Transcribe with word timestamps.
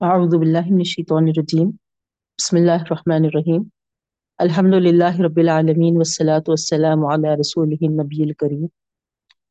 اعوذ 0.00 0.34
باللہ 0.34 0.66
من 0.66 0.74
الشیطان 0.74 1.24
الرجیم۔ 1.24 1.70
بسم 2.38 2.56
اللہ 2.56 2.72
الرحمن 2.72 3.24
الرحیم۔ 3.24 3.62
الحمد 4.38 4.74
للہ 4.74 5.20
رب 5.20 5.36
العالمین 5.36 5.96
والصلاة 5.96 6.42
والسلام 6.46 7.06
علی 7.06 7.40
رسولہ 7.40 7.76
النبی 7.80 8.22
الکریم۔ 8.22 8.66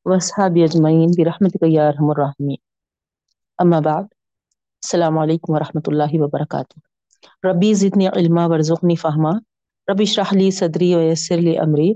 واصحاب 0.06 0.52
اجمعین 0.64 1.10
برحمتک 1.18 1.64
یا 1.68 1.88
ارحم 1.88 2.10
الراحمین۔ 2.10 2.56
اما 3.58 3.80
بعد، 3.80 4.04
السلام 4.04 5.18
علیکم 5.18 5.54
ورحمۃ 5.54 5.82
اللہ 5.88 6.10
وبرکاتہ۔ 6.14 6.80
ربی 7.46 7.74
زدنی 7.74 8.08
علما 8.08 8.46
ورزقنی 8.46 8.96
فہما۔ 8.96 9.32
ربی 9.92 10.04
اشرح 10.04 10.34
لی 10.34 10.52
صدری 10.52 10.96
ویسر 10.96 11.38
لی 11.38 11.58
امری۔ 11.58 11.94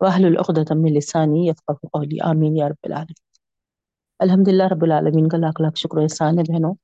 واحلل 0.00 0.36
عقدۃ 0.36 0.76
من 0.76 0.92
لسانی 0.92 1.48
یفقهوا 1.48 1.88
قولی۔ 1.92 2.16
آمین 2.20 2.56
یا 2.56 2.68
رب 2.68 2.82
العالمین۔ 2.82 3.24
الحمدللہ 4.18 4.64
رب 4.64 4.82
العالمین 4.82 5.28
کا 5.28 5.38
لاکھ 5.38 5.60
لاکھ 5.60 5.78
شکر 5.78 5.98
و 5.98 6.00
احسان 6.00 6.38
ہے 6.38 6.52
بہنوں۔ 6.52 6.74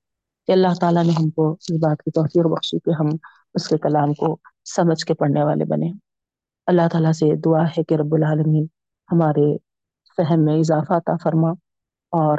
کہ 0.48 0.52
اللہ 0.52 0.74
تعالیٰ 0.80 1.04
نے 1.04 1.12
ہم 1.12 1.30
کو 1.30 1.50
اس 1.52 1.70
بات 1.78 2.02
کی 2.02 2.10
توفیق 2.10 2.46
بخشی 2.46 2.78
کہ 2.78 2.90
ہم 3.00 3.08
اس 3.54 3.68
کے 3.68 3.78
کلام 3.78 4.14
کو 4.14 4.36
سمجھ 4.64 5.04
کے 5.04 5.14
پڑھنے 5.14 5.44
والے 5.44 5.64
بنے۔ 5.64 5.90
اللہ 6.66 6.88
تعالیٰ 6.92 7.12
سے 7.12 7.34
دعا 7.36 7.64
ہے 7.68 7.82
کہ 7.84 7.94
رب 7.94 8.14
العالمین 8.14 8.66
ہمارے 9.08 9.46
فہم 10.18 10.44
میں 10.44 10.58
اضافہ 10.58 10.92
عطا 10.92 11.16
فرما 11.22 11.50
اور 12.12 12.38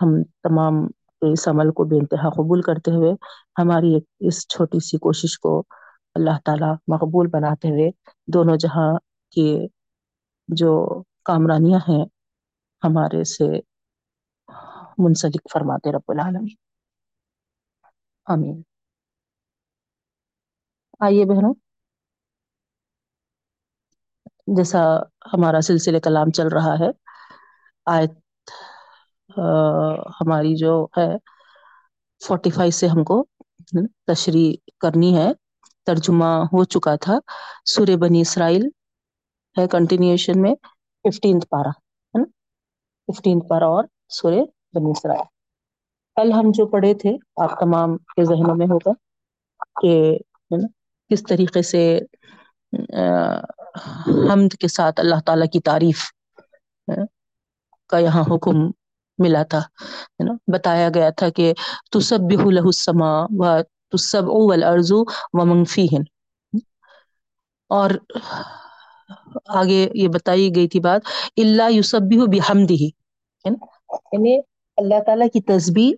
ہم 0.00 0.10
تمام 0.42 0.74
اس 1.22 1.48
عمل 1.48 1.70
کو 1.70 1.84
بے 1.84 1.96
انتہا 1.96 2.28
قبول 2.30 2.62
کرتے 2.62 2.90
ہوئے 2.90 3.12
ہماری 3.58 3.94
ایک 3.94 4.04
اس 4.20 4.46
چھوٹی 4.48 4.80
سی 4.80 4.98
کوشش 4.98 5.38
کو 5.38 5.62
اللہ 6.16 6.38
تعالیٰ 6.44 6.74
مقبول 6.88 7.26
بناتے 7.28 7.68
ہوئے 7.68 7.90
دونوں 8.28 8.56
جہاں 8.56 8.90
کی 9.32 9.46
جو 10.48 10.72
کامرانیاں 11.24 11.78
ہیں 11.88 12.04
ہمارے 12.82 13.22
سے 13.26 13.48
منسلک 14.98 15.42
فرماتے 15.52 15.92
رب 15.92 16.06
العالمین۔ 16.08 16.56
آمین۔ 18.26 18.58
آئیے 21.00 21.24
بہنوں، 21.26 21.54
جیسا 24.48 24.80
ہمارا 25.32 25.60
سلسلہ 25.60 25.98
کلام 25.98 26.30
چل 26.30 26.48
رہا 26.48 26.74
ہے، 26.78 26.90
آیت 27.86 28.12
ہماری 30.20 30.54
جو 30.56 30.72
ہے 30.96 31.08
فورٹی 32.20 32.50
فائیو 32.50 32.72
سے 32.72 32.86
ہم 32.86 33.02
کو 33.04 33.16
تشریح 34.06 34.50
کرنی 34.80 35.16
ہے۔ 35.16 35.28
ترجمہ 35.86 36.24
ہو 36.46 36.62
چکا 36.66 36.94
تھا۔ 36.96 37.14
سورہ 37.66 37.96
بنی 37.96 38.20
اسرائیل 38.20 38.64
ہے 39.56 39.66
کنٹینیوشن 39.68 40.40
میں 40.42 40.54
ففٹینتھ 41.04 41.46
پارا 41.48 41.70
ہے 41.70 42.18
نا؟ 42.18 42.24
ففٹینتھ 43.08 43.46
پارا 43.48 43.66
اور 43.66 43.84
سورہ 44.12 44.40
بنی 44.74 44.90
اسرائیل۔ 44.90 45.26
کل 46.16 46.32
ہم 46.32 46.50
جو 46.54 46.66
پڑھے 46.68 46.92
تھے، 46.94 47.10
آپ 47.42 47.58
تمام 47.60 47.96
کے 48.14 48.24
ذہنوں 48.24 48.54
میں 48.56 48.66
ہوگا 48.66 48.92
کہ 49.80 49.92
کس 51.10 51.22
طریقے 51.28 51.62
سے 51.62 51.82
حمد 54.28 54.54
کے 54.60 54.68
ساتھ 54.68 55.00
اللہ 55.00 55.20
تعالی 55.26 55.46
کی 55.52 55.60
تعریف 55.64 56.10
کا 57.90 57.98
یہاں 57.98 58.22
حکم 58.24 58.56
ملا 59.18 59.42
تھا، 59.50 59.58
ہے 59.58 60.24
نا، 60.24 60.32
بتایا 60.52 60.88
گیا 60.94 61.10
تھا 61.18 61.28
کہ 61.36 61.52
تسبح 61.92 62.44
له 62.50 62.64
السماء 62.66 63.18
و 63.32 63.50
تسبع 63.92 64.36
والارض 64.42 64.92
ومن 65.32 65.64
فیہن۔ 65.66 66.02
اور 67.70 67.90
آگے 69.60 69.80
یہ 69.94 70.08
بتائی 70.14 70.48
گئی 70.56 70.68
تھی 70.68 70.80
بات 70.80 71.02
اللہ 71.36 71.70
یسبح 71.72 72.24
بحمدہ، 72.32 72.82
ہے 73.44 73.50
نا 73.50 73.66
یعنی 74.12 74.34
اللہ 74.82 75.02
تعالیٰ 75.06 75.26
کی 75.32 75.40
تسبیح 75.42 75.92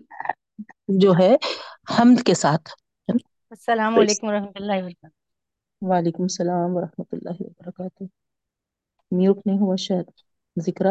جو 1.00 1.12
ہے 1.18 1.34
حمد 1.98 2.22
کے 2.27 2.34
ساتھ۔ 2.34 2.70
السلام 3.50 3.98
علیکم 3.98 4.28
ورحمۃ 4.28 4.52
اللہ 4.54 4.82
وبرکاتہ۔ 4.82 5.12
وعلیکم 5.83 6.22
السلام 6.22 6.77
ورحمۃ 6.77 7.08
اللہ 7.12 7.36
وبرکاتہ۔ 7.40 8.05
میوٹ 9.12 9.46
نہیں 9.46 9.58
ہوا 9.58 9.77
شاید؟ 9.77 10.11
ذکر 10.56 10.86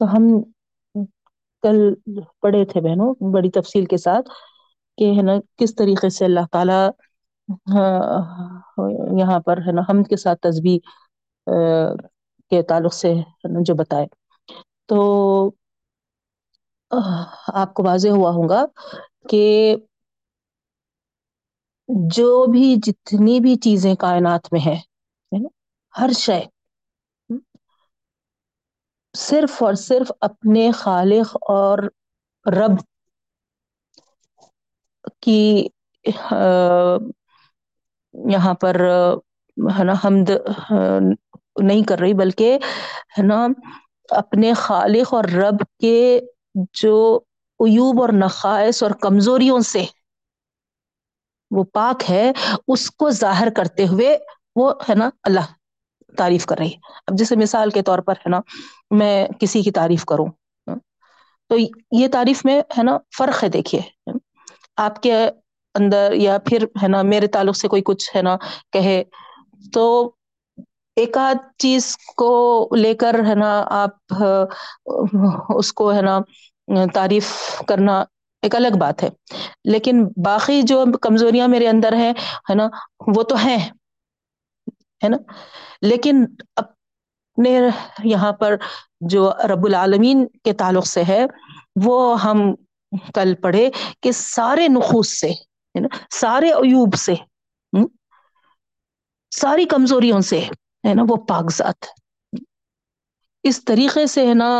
تو 0.00 0.04
ہم 0.16 0.24
کل 1.62 1.78
پڑھے 2.42 2.64
تھے 2.66 2.80
بہنوں، 2.80 3.08
بڑی 3.32 3.50
تفصیل 3.52 3.84
کے 3.86 3.96
ساتھ 3.98 4.28
کہ 4.98 5.12
ہے 5.16 5.22
نا 5.22 5.32
کس 5.56 5.74
طریقے 5.76 6.08
سے 6.10 6.24
اللہ 6.24 6.46
تعالی 6.48 6.80
یہاں 9.16 9.38
پر 9.40 9.58
ہے 9.58 9.72
نا 9.72 9.82
حمد 9.88 10.08
کے 10.08 10.16
ساتھ 10.16 10.40
تسبیح 10.42 10.78
کے 12.50 12.62
تعلق 12.64 12.94
سے 12.94 13.12
جو 13.62 13.74
بتائے۔ 13.74 14.06
تو 14.88 14.98
آپ 17.54 17.74
کو 17.74 17.82
واضح 17.82 18.08
ہوا 18.10 18.30
ہوگا 18.32 18.64
کہ 19.28 19.42
جو 22.10 22.26
بھی 22.46 22.74
جتنی 22.84 23.38
بھی 23.40 23.54
چیزیں 23.60 23.94
کائنات 23.96 24.52
میں 24.52 24.60
ہے 24.60 24.76
ہر 25.94 26.10
شے 26.16 26.40
صرف 29.14 29.62
اور 29.62 29.74
صرف 29.74 30.12
اپنے 30.20 30.70
خالق 30.74 31.36
اور 31.50 31.78
رب 32.46 32.78
کی 35.22 35.68
یہاں 38.14 38.54
پر 38.54 38.80
ہے 39.56 39.84
نا، 39.84 39.92
حمد 40.04 40.30
نہیں 41.60 41.82
کر 41.88 41.98
رہی، 41.98 42.14
بلکہ، 42.14 42.58
ہے 43.18 43.22
نا، 43.22 43.46
اپنے 44.08 44.52
خالق 44.56 45.14
اور 45.14 45.24
رب 45.34 45.62
کے 45.80 45.98
جو 46.74 46.94
عیوب 47.60 48.00
اور 48.00 48.08
نقائص 48.14 48.82
اور 48.82 48.90
کمزوریوں 49.00 49.60
سے 49.66 49.84
وہ 51.50 51.64
پاک 51.72 52.02
ہے، 52.10 52.30
اس 52.68 52.90
کو 52.90 53.10
ظاہر 53.12 53.48
کرتے 53.56 53.86
ہوئے 53.86 54.16
وہ، 54.56 54.72
ہے 54.88 54.94
نا، 54.94 55.10
اللہ 55.22 55.46
تعریف 56.16 56.46
کر 56.46 56.58
رہی 56.58 56.66
ہے۔ 56.66 56.76
اب 57.06 57.18
جیسے 57.18 57.36
مثال 57.36 57.70
کے 57.70 57.82
طور 57.82 57.98
پر 57.98 58.12
ہے 58.12 58.28
نا، 58.28 58.40
میں 58.90 59.28
کسی 59.40 59.62
کی 59.62 59.70
تعریف 59.70 60.04
کروں۔ 60.04 60.26
تو 61.48 61.56
یہ 61.90 62.08
تعریف 62.12 62.44
میں 62.44 62.62
ہے 62.78 62.82
نا 62.82 62.98
فرق 63.18 63.44
ہے، 63.44 63.48
دیکھیے۔ 63.48 63.80
آپ 64.76 65.02
کے 65.02 65.30
اندر 65.74 66.12
یا 66.12 66.38
پھر 66.38 66.64
ہے 66.82 66.88
نا 66.88 67.02
میرے 67.02 67.26
تعلق 67.26 67.56
سے 67.56 67.68
کوئی 67.68 67.82
کچھ 67.84 68.16
ہے 68.16 68.22
نا 68.22 68.36
کہے، 68.72 69.04
تو 69.72 70.12
ایک 70.96 71.16
آدھ 71.16 71.36
چیز 71.58 71.96
کو 72.16 72.68
لے 72.76 72.94
کر 72.94 73.20
ہے 73.28 73.34
نا 73.34 73.64
آپ، 73.66 74.14
اس 75.48 75.72
کو 75.72 75.94
ہے 75.94 76.02
نا 76.02 76.18
تعریف 76.94 77.36
کرنا 77.68 78.04
ایک 78.42 78.56
الگ 78.56 78.76
بات 78.80 79.02
ہے۔ 79.02 79.08
لیکن 79.64 80.06
باقی 80.24 80.62
جو 80.62 80.84
کمزوریاں 81.02 81.48
میرے 81.48 81.68
اندر 81.68 81.92
ہے 81.92 82.10
ہے 82.50 82.54
نا، 82.54 82.68
وہ 83.06 83.22
تو 83.22 83.44
ہے 83.44 83.70
ہے 85.02 85.08
نا؟ 85.08 85.16
لیکن 85.82 86.24
اپنے 86.56 87.58
یہاں 88.04 88.32
پر 88.32 88.56
جو 89.10 89.30
رب 89.48 89.64
العالمین 89.66 90.26
کے 90.44 90.52
تعلق 90.52 90.86
سے 90.86 91.02
ہے، 91.08 91.24
وہ 91.84 92.22
ہم 92.22 92.42
کل 93.14 93.34
پڑھے 93.42 93.68
کہ 94.00 94.12
سارے 94.12 94.68
نخوص 94.68 95.08
سے، 95.20 95.30
ہے 95.30 95.80
نا؟ 95.80 95.88
سارے 96.10 96.50
عیوب 96.52 96.94
سے 96.94 97.14
ساری 99.32 99.64
کمزوریوں 99.64 100.20
سے، 100.20 100.40
ہے 100.86 100.94
نا؟ 100.94 101.02
وہ 101.08 101.16
کاغذات 101.28 101.86
اس 103.44 103.64
طریقے 103.64 104.06
سے، 104.06 104.26
ہے 104.26 104.34
نا، 104.34 104.50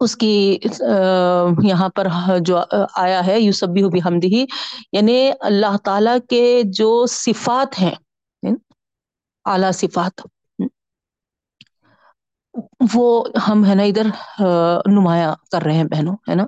اس 0.00 0.16
کی 0.16 0.58
یہاں 1.62 1.88
پر 1.88 2.06
جو 2.38 2.58
آیا 2.94 3.26
ہے 3.26 3.40
یوسبی 3.40 3.82
بحمدہ 3.90 4.44
یعنی 4.92 5.30
اللہ 5.40 5.76
تعالی 5.84 6.10
کے 6.28 6.62
جو 6.66 7.06
صفات 7.06 7.80
ہیں 7.80 7.94
اعلی 9.44 9.72
صفات۔ 9.72 10.20
وہ 12.94 13.24
ہم 13.48 13.64
ہے 13.64 13.74
نا 13.74 13.82
ادھر 13.82 14.06
نمایاں 14.86 15.34
کر 15.52 15.62
رہے 15.62 15.74
ہیں 15.74 15.84
بہنوں، 15.84 16.16
ہے 16.28 16.34
نا؟ 16.34 16.46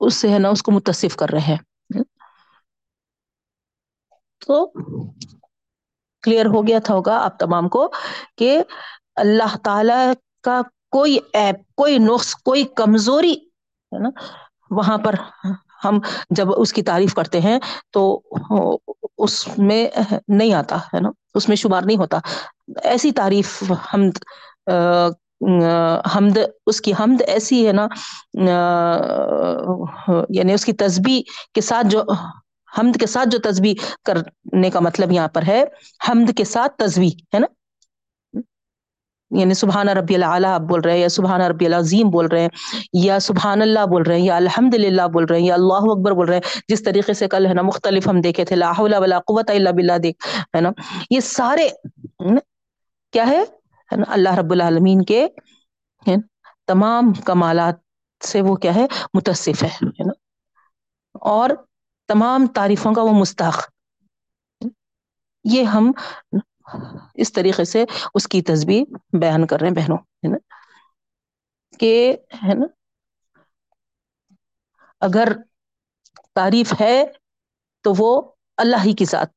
اس 0.00 0.14
سے 0.14 0.28
ہے 0.32 0.38
نا 0.38 0.48
اس 0.48 0.62
کو 0.62 0.72
متصف 0.72 1.16
کر 1.16 1.30
رہے 1.30 1.40
ہیں۔ 1.40 1.56
تو 4.46 4.66
کلیئر 6.22 6.46
ہو 6.46 6.66
گیا 6.66 6.78
تھا 6.78 6.94
ہوگا 6.94 7.18
آپ 7.18 7.38
تمام 7.38 7.68
کو 7.68 7.92
کہ 8.36 8.62
اللہ 9.16 9.56
تعالی 9.64 10.00
کا 10.40 10.60
کوئی 10.90 11.18
ایپ 11.32 11.56
کوئی 11.74 11.98
نقص، 11.98 12.34
کوئی 12.34 12.64
کمزوری، 12.64 13.34
ہے 13.92 13.98
نا؟ 13.98 14.08
وہاں 14.70 14.98
پر 14.98 15.14
ہم 15.84 15.98
جب 16.30 16.46
اس 16.56 16.72
کی 16.72 16.82
تعریف 16.82 17.14
کرتے 17.14 17.40
ہیں 17.40 17.58
تو 17.90 18.20
اس 19.18 19.58
میں 19.58 19.88
نہیں 20.28 20.54
آتا، 20.54 20.76
ہے 20.76 21.00
نا؟ 21.00 21.08
اس 21.34 21.48
میں 21.48 21.56
شمار 21.56 21.82
نہیں 21.82 21.96
ہوتا۔ 21.96 22.18
ایسی 22.84 23.10
تعریف 23.12 23.62
حمد 23.94 24.18
حمد، 26.14 26.38
اس 26.66 26.80
کی 26.80 26.92
حمد 27.00 27.22
ایسی 27.26 27.66
ہے 27.66 27.72
نا 27.72 27.86
یعنی 30.28 30.52
اس 30.52 30.64
کی 30.64 30.72
تسبیح 30.72 31.22
کے 31.54 31.60
ساتھ 31.60 31.86
جو، 31.86 32.02
حمد 32.78 33.00
کے 33.00 33.06
ساتھ 33.06 33.28
جو 33.28 33.38
تسبیح 33.38 33.74
کرنے 34.04 34.70
کا 34.70 34.80
مطلب 34.80 35.12
یہاں 35.12 35.28
پر 35.28 35.42
ہے، 35.46 35.64
حمد 36.08 36.30
کے 36.36 36.44
ساتھ 36.44 36.72
تسبیح، 36.78 37.10
ہے 37.34 37.38
نا؟ 37.38 37.46
یعنی 39.34 39.54
سبحان 39.54 39.88
ربی 39.88 40.14
اللہ 40.14 40.46
آپ 40.46 40.60
بول 40.60 40.80
رہے 40.80 40.92
ہیں، 40.92 41.00
یا 41.00 41.08
سبحان 41.08 41.40
ربی 41.40 41.66
العظیم 41.66 42.10
بول 42.10 42.26
رہے 42.26 42.40
ہیں، 42.40 42.48
یا 42.92 43.18
سبحان 43.18 43.62
اللہ 43.62 43.86
بول 43.86 44.02
رہے 44.02 44.18
ہیں، 44.18 44.24
یا 44.24 44.36
الحمد 44.36 44.74
للہ 44.74 45.06
بول 45.12 45.24
رہے 45.24 45.38
ہیں، 45.38 45.46
یا 45.46 45.54
اللہ 45.54 45.90
اکبر 45.90 46.12
بول 46.12 46.28
رہے 46.28 46.36
ہیں۔ 46.36 46.60
جس 46.68 46.82
طریقے 46.82 47.12
سے 47.12 47.28
کل 47.28 47.46
ہے 47.46 47.54
نا 47.54 47.62
مختلف 47.62 48.08
ہم 48.08 48.20
دیکھے 48.20 48.44
تھے 48.44 48.56
لاہ 48.56 48.80
ولا 48.80 49.18
قوت 49.18 49.50
اللہ 49.50 49.70
بلّہ 49.70 49.98
دیکھ، 49.98 50.26
ہے 50.56 50.60
نا؟ 50.60 50.70
یہ 51.10 51.20
سارے 51.20 51.68
کیا 53.12 53.26
ہے؟ 53.26 53.42
نا 53.90 54.04
اللہ 54.08 54.34
رب 54.34 54.52
العالمین 54.52 55.02
کے 55.04 55.26
تمام 56.66 57.12
کمالات 57.24 57.74
سے 58.20 58.40
وہ 58.40 58.54
کیا 58.56 58.74
ہے؟ 58.74 58.86
متصف 59.14 59.62
ہے 59.62 59.68
نا؟ 59.82 60.12
اور 61.20 61.50
تمام 62.08 62.46
تعریفوں 62.46 62.92
کا 62.94 63.02
وہ 63.02 63.12
مستحق۔ 63.12 63.62
یہ 65.44 65.62
ہم 65.64 65.90
اس 67.14 67.32
طریقے 67.32 67.64
سے 67.64 67.84
اس 68.14 68.28
کی 68.28 68.42
تصویر 68.42 69.16
بیان 69.20 69.46
کر 69.46 69.60
رہے 69.60 69.68
ہیں 69.68 69.74
بہنوں، 69.74 69.96
ہے 69.96 70.28
نا؟ 70.28 70.36
کہ، 71.78 72.16
ہے 72.48 72.54
نا؟ 72.54 72.66
اگر 75.00 75.32
تعریف 76.34 76.74
ہے 76.80 77.04
تو 77.80 77.92
وہ 77.98 78.32
اللہ 78.56 78.76
ہی 78.84 78.92
کی 78.92 79.04
ذات 79.04 79.28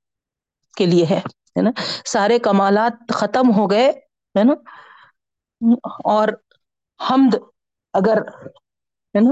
کے 0.78 0.86
لیے 0.86 1.06
ہے 1.06 1.62
نا؟ 1.62 1.72
سارے 2.06 2.40
کمالات 2.40 3.12
ختم 3.14 3.56
ہو 3.56 3.70
گئے، 3.70 3.90
ہے 4.38 4.44
نا؟ 4.44 4.54
اور 6.04 6.28
حمد 7.10 7.36
اگر، 7.94 8.18
ہے 9.16 9.20
نا؟ 9.20 9.32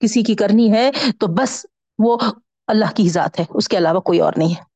کسی 0.00 0.22
کی 0.22 0.34
کرنی 0.34 0.72
ہے 0.72 0.90
تو 1.20 1.26
بس 1.26 1.66
وہ 1.98 2.18
اللہ 2.66 2.92
کی 2.96 3.08
ذات 3.08 3.40
ہے، 3.40 3.44
اس 3.48 3.68
کے 3.68 3.78
علاوہ 3.78 4.00
کوئی 4.00 4.20
اور 4.20 4.32
نہیں 4.36 4.54
ہے۔ 4.56 4.67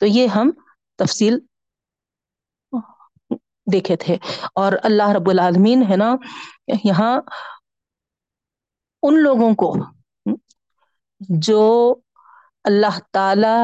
تو 0.00 0.06
یہ 0.06 0.26
ہم 0.26 0.50
تفصیل 0.98 1.38
دیکھے 3.72 3.96
تھے۔ 3.96 4.16
اور 4.54 4.72
اللہ 4.82 5.08
رب 5.08 5.30
العالمین 5.30 5.82
ہے 5.90 5.96
نا، 5.96 6.14
یہاں 6.84 7.20
ان 9.02 9.22
لوگوں 9.22 9.54
کو 9.54 9.74
جو 11.40 11.60
اللہ 12.64 12.98
تعالی 13.12 13.56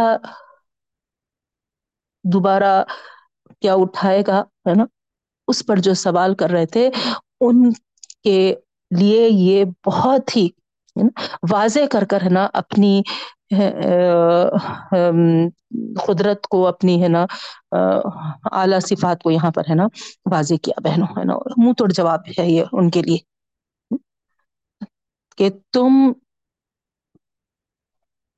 دوبارہ 2.24 2.84
کیا 3.60 3.74
اٹھائے 3.74 4.22
گا، 4.26 4.40
ہے 4.68 4.74
نا، 4.74 4.84
اس 5.48 5.62
پر 5.66 5.76
جو 5.76 5.94
سوال 5.94 6.34
کر 6.34 6.50
رہے 6.50 6.66
تھے، 6.66 6.90
ان 7.40 7.72
کے 8.22 8.54
لیے 8.90 9.28
یہ 9.28 9.64
بہت 9.86 10.36
ہی 10.36 10.48
واضح 11.50 11.86
کر 11.90 12.04
کر 12.04 12.22
ہے 12.22 12.28
نا، 12.28 12.48
اپنی 12.52 13.02
قدرت 16.06 16.46
کو 16.46 16.66
اپنی، 16.66 17.02
ہے 17.02 17.08
نا 17.08 17.26
اعلی 18.52 18.80
صفات 18.80 19.22
کو 19.22 19.30
یہاں 19.30 19.50
پر، 19.50 19.62
ہے 19.70 19.74
نا، 19.74 19.86
واضح 20.30 20.54
کیا 20.62 20.80
بہنوں، 20.84 21.06
ہے 21.18 21.24
نا، 21.24 21.34
منہ 21.56 21.72
توڑ 21.72 21.92
جواب 21.92 22.20
ہے 22.38 22.50
یہ 22.50 22.64
ان 22.72 22.90
کے 22.90 23.02
لیے۔ 23.02 23.18
کہ 25.38 25.48
تم 25.72 26.12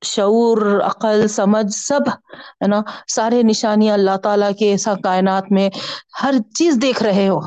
شعور، 0.01 0.79
عقل، 0.83 1.27
سمجھ 1.27 1.73
سب، 1.73 2.09
ہے 2.61 2.67
نا، 2.67 2.81
سارے 3.07 3.43
نشانیاں 3.43 3.93
اللہ 3.93 4.17
تعالیٰ 4.17 4.51
کے 4.59 4.71
ایسا 4.71 4.93
کائنات 5.03 5.51
میں 5.51 5.69
ہر 6.23 6.33
چیز 6.55 6.77
دیکھ 6.81 7.03
رہے 7.03 7.27
ہو، 7.27 7.39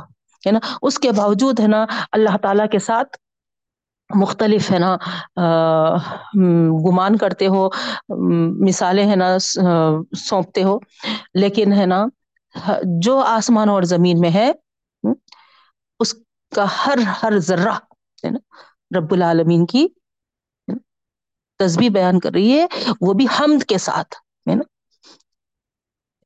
ہے 0.46 0.50
نا، 0.50 0.58
اس 0.82 0.98
کے 0.98 1.12
باوجود، 1.12 1.60
ہے 1.60 1.66
نا، 1.66 1.84
اللہ 2.12 2.36
تعالیٰ 2.42 2.66
کے 2.72 2.78
ساتھ 2.78 3.16
مختلف 4.14 4.70
ہے 4.70 4.78
نا 4.78 4.96
گمان 6.86 7.16
کرتے 7.16 7.46
ہو 7.46 7.68
مثالیں 8.66 9.10
ہے 9.10 9.16
نا 9.16 9.38
سونپتے 9.38 10.62
ہو۔ 10.62 10.78
لیکن 11.34 11.72
ہے 11.72 11.86
نا 11.86 12.04
جو 13.00 13.18
آسمان 13.18 13.68
اور 13.68 13.82
زمین 13.82 14.20
میں 14.20 14.30
ہے 14.30 14.52
اس 16.00 16.14
کا 16.56 16.64
ہر 16.86 16.98
ہر 17.22 17.38
ذرہ 17.38 17.72
ہے 18.24 18.30
نا، 18.30 18.38
رب 18.98 19.12
العالمین 19.12 19.66
کی 19.66 19.86
تصبیح 21.58 21.90
بیان 21.90 22.20
کر 22.20 22.30
رہی 22.32 22.58
ہے، 22.58 22.66
وہ 23.00 23.12
بھی 23.12 23.26
حمد 23.40 23.64
کے 23.64 23.78
ساتھ 23.78 24.14
ہے 24.48 24.54
نا۔ 24.54 24.62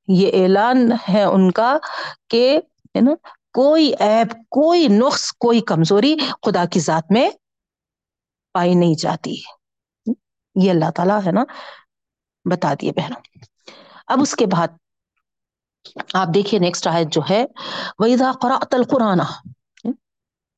یہ 0.08 0.42
اعلان 0.42 0.92
ہے 1.08 1.22
ان 1.22 1.50
کا 1.50 1.76
کہ 2.28 2.60
ہے 2.96 3.00
نا، 3.00 3.14
کوئی 3.52 3.94
ایپ 3.98 4.32
کوئی 4.50 4.88
نقص، 4.88 5.32
کوئی 5.32 5.60
کمزوری 5.60 6.16
خدا 6.42 6.64
کی 6.64 6.80
ذات 6.80 7.10
میں 7.10 7.30
پائی 8.54 8.74
نہیں 8.74 8.94
جاتی۔ 8.94 9.36
یہ 10.54 10.70
اللہ 10.70 10.90
تعالیٰ 10.90 11.20
ہے 11.26 11.32
نا، 11.32 11.44
بتا 12.50 12.74
دیے 12.80 12.92
بہنوں۔ 12.92 13.38
اب 14.06 14.20
اس 14.20 14.34
کے 14.34 14.46
بعد 14.46 14.68
آپ 16.14 16.28
دیکھیے 16.34 16.60
نیکسٹ 16.60 16.86
آیت 16.86 17.12
جو 17.12 17.20
ہے، 17.30 17.44
وَإِذَا 17.98 18.32
قَرَأْتَ 18.32 18.76
الْقُرْآنَ۔ 18.76 19.22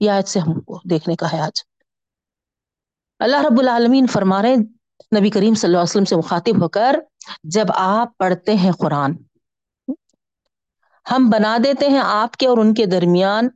یہ 0.01 0.11
آیت 0.11 0.29
سے 0.29 0.41
ہم 0.41 0.61
کو 0.61 0.81
دیکھنے 0.91 1.17
کا 1.17 1.33
ہے 1.33 1.41
آج۔ 1.41 1.63
اللہ 3.19 3.37
رب 3.37 3.59
العالمین 3.59 4.07
فرما 4.07 4.43
رہے 4.43 4.57
نبی 5.19 5.31
کریم 5.31 5.55
صلی 5.55 5.69
اللہ 5.69 5.77
علیہ 5.77 5.91
وسلم 5.91 6.05
سے 6.05 6.17
مخاطب 6.17 6.63
ہو 6.63 6.69
کر، 6.69 7.01
جب 7.43 7.65
آپ 7.75 8.19
پڑھتے 8.19 8.55
ہیں 8.55 8.73
قرآن، 8.73 9.13
ہم 11.11 11.31
بنا 11.31 11.59
دیتے 11.65 11.89
ہیں 11.89 12.01
آپ 12.05 12.37
کے 12.37 12.47
اور 12.47 12.59
ان 12.59 12.75
کے 12.75 12.87
درمیان، 12.87 13.49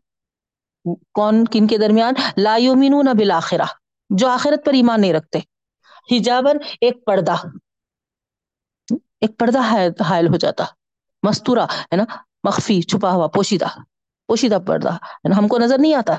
کون، 1.15 1.45
کن 1.45 1.67
کے 1.67 1.79
درمیان؟ 1.79 2.15
لا 2.37 2.57
یومنون 2.57 3.07
بالآخرہ 3.19 3.63
جو 4.11 4.29
آخرت 4.29 4.65
پر 4.65 4.73
ایمان 4.73 5.01
نہیں 5.01 5.13
رکھتے۔ 5.13 5.39
ہجابن 6.17 6.57
ایک 6.81 7.05
پردہ۔ 7.05 7.35
ایک 9.21 9.39
پردہ 9.39 9.59
حائل 10.03 10.27
ہو 10.27 10.37
جاتا۔ 10.37 10.65
مستورہ، 11.23 11.67
ہے 11.83 11.97
نا؟ 11.97 12.05
مخفی، 12.45 12.83
چھپا 12.83 13.11
ہوا، 13.11 13.27
پوشیدہ۔ 13.27 13.67
پوشیدہ 14.27 14.59
پردہ۔ 14.67 14.93
ہے 14.93 15.29
نا؟ 15.29 15.39
ہم 15.39 15.49
کو 15.49 15.59
نظر 15.59 15.79
نہیں 15.79 15.95
آتا۔ 15.95 16.15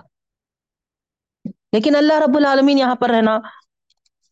لیکن 1.74 1.96
اللہ 1.96 2.14
رب 2.14 2.38
العالمین 2.38 2.78
یہاں 2.78 2.96
پر 2.96 3.14
ہے 3.14 3.22
نا، 3.22 3.40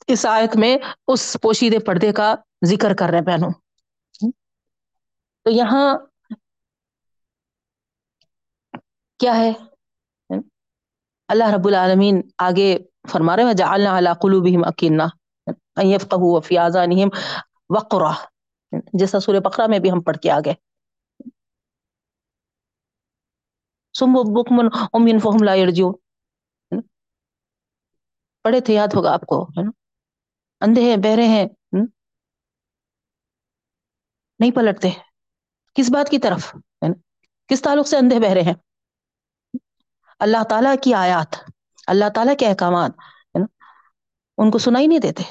اس 0.08 0.26
آیت 0.26 0.56
میں 0.56 0.78
اس 1.08 1.38
پوشیدے 1.42 1.80
پردے 1.80 2.12
کا 2.12 2.36
ذکر 2.66 2.94
کر 2.94 3.10
رہے 3.10 3.22
بہنوں۔ 3.22 3.52
تو 5.44 5.50
یہاں 5.50 5.98
کیا 9.20 9.38
ہے؟ 9.38 9.54
اللہ 11.28 11.44
رب 11.44 11.68
العالمین 11.68 12.22
آگے 12.38 12.78
فرما 13.10 13.36
رہے 13.36 13.44
ہیں 13.44 13.54
جعلنا 13.54 13.98
علی 13.98 14.10
قلوبہم 14.22 14.68
اکینہ 14.68 15.04
ان 15.48 15.88
یفقہوا 15.88 16.38
وفی 16.38 16.58
آذانہم 16.58 17.10
وقرہ 17.70 18.14
جیسا 18.94 19.20
سورہ 19.20 19.40
بقرہ 19.40 19.68
میں 19.68 19.80
بھی 19.80 19.92
ہم 19.92 20.02
پڑھ 20.02 20.18
کے 20.18 20.32
آگے۔ 20.32 20.54
سم 24.00 24.14
بکمن 24.14 24.66
امین 24.94 25.20
فہم 25.20 25.44
لا 25.44 25.54
یرجون 25.54 25.94
پڑھے 28.44 28.60
تھے 28.62 28.74
یاد 28.74 28.88
ہوگا 28.96 29.14
آپ 29.14 29.22
کو، 29.22 29.44
ہے 29.44 29.64
نا؟ 29.64 29.72
اندھے 30.62 30.82
ہیں، 30.82 30.98
بہرے 30.98 31.28
ہیں 31.28 31.46
نہیں 34.40 34.52
پلٹتے۔ 34.52 34.90
کس 35.74 35.92
بات 35.94 36.10
کی 36.10 36.18
طرف؟ 36.18 36.56
کس 37.48 37.62
تعلق 37.62 37.88
سے 37.88 37.98
اندھے 37.98 38.20
بہرے 38.20 38.42
ہیں؟ 38.42 38.54
اللہ 40.20 40.44
تعالیٰ 40.50 40.76
کی 40.84 40.94
آیات۔ 40.94 41.36
اللہ 41.90 42.10
تعالیٰ 42.16 42.34
کے 42.40 42.48
احکامات، 42.48 42.92
ہے 43.00 43.40
نا؟ 43.40 43.46
ان 44.38 44.52
کو 44.52 44.58
سنائی 44.58 44.88
نہیں 44.88 45.00
دیتے۔ 45.00 45.24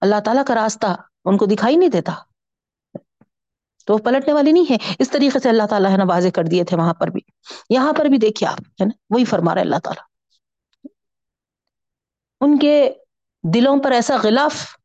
اللہ 0.00 0.20
تعالیٰ 0.24 0.44
کا 0.46 0.54
راستہ 0.54 0.86
ان 1.24 1.36
کو 1.36 1.46
دکھائی 1.46 1.76
نہیں 1.76 1.88
دیتا۔ 1.88 2.12
تو 3.86 3.94
وہ 3.94 3.98
پلٹنے 3.98 4.32
والی 4.32 4.52
نہیں 4.52 4.72
ہے۔ 4.72 4.94
اس 4.98 5.10
طریقے 5.10 5.38
سے 5.38 5.48
اللہ 5.48 5.62
تعالیٰ 5.70 5.90
ہے 5.90 5.96
نا 5.96 6.04
واضح 6.08 6.28
کر 6.34 6.42
دیے 6.44 6.64
تھے 6.64 6.76
وہاں 6.76 6.94
پر 6.94 7.08
بھی۔ 7.08 7.20
یہاں 7.70 7.92
پر 7.92 8.04
بھی 8.04 8.18
دیکھیے 8.18 8.48
آپ، 8.48 8.60
ہے 8.60 8.84
نا؟ 8.84 8.96
وہی 9.10 9.24
فرما 9.24 9.54
رہے 9.54 9.62
اللہ 9.62 9.76
تعالیٰ۔ 9.84 10.04
ان 12.40 12.58
کے 12.58 12.94
دلوں 13.54 13.82
پر 13.84 13.92
ایسا 13.92 14.16
غلاف 14.22 14.76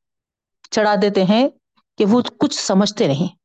چڑھا 0.72 0.96
دیتے 1.02 1.24
ہیں 1.24 1.50
کہ 1.98 2.06
وہ 2.06 2.22
کچھ 2.22 2.60
سمجھتے 2.60 3.08
نہیں۔ 3.08 3.36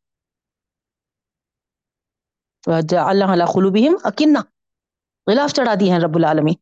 اللہ 3.07 3.45
خلوبہم 3.54 3.97
اکنہ 4.04 4.38
غلاف 5.30 5.52
چڑھا 5.52 5.74
دیے 5.80 5.92
ہیں 5.92 6.00
رب 6.00 6.16
العالمین۔ 6.16 6.54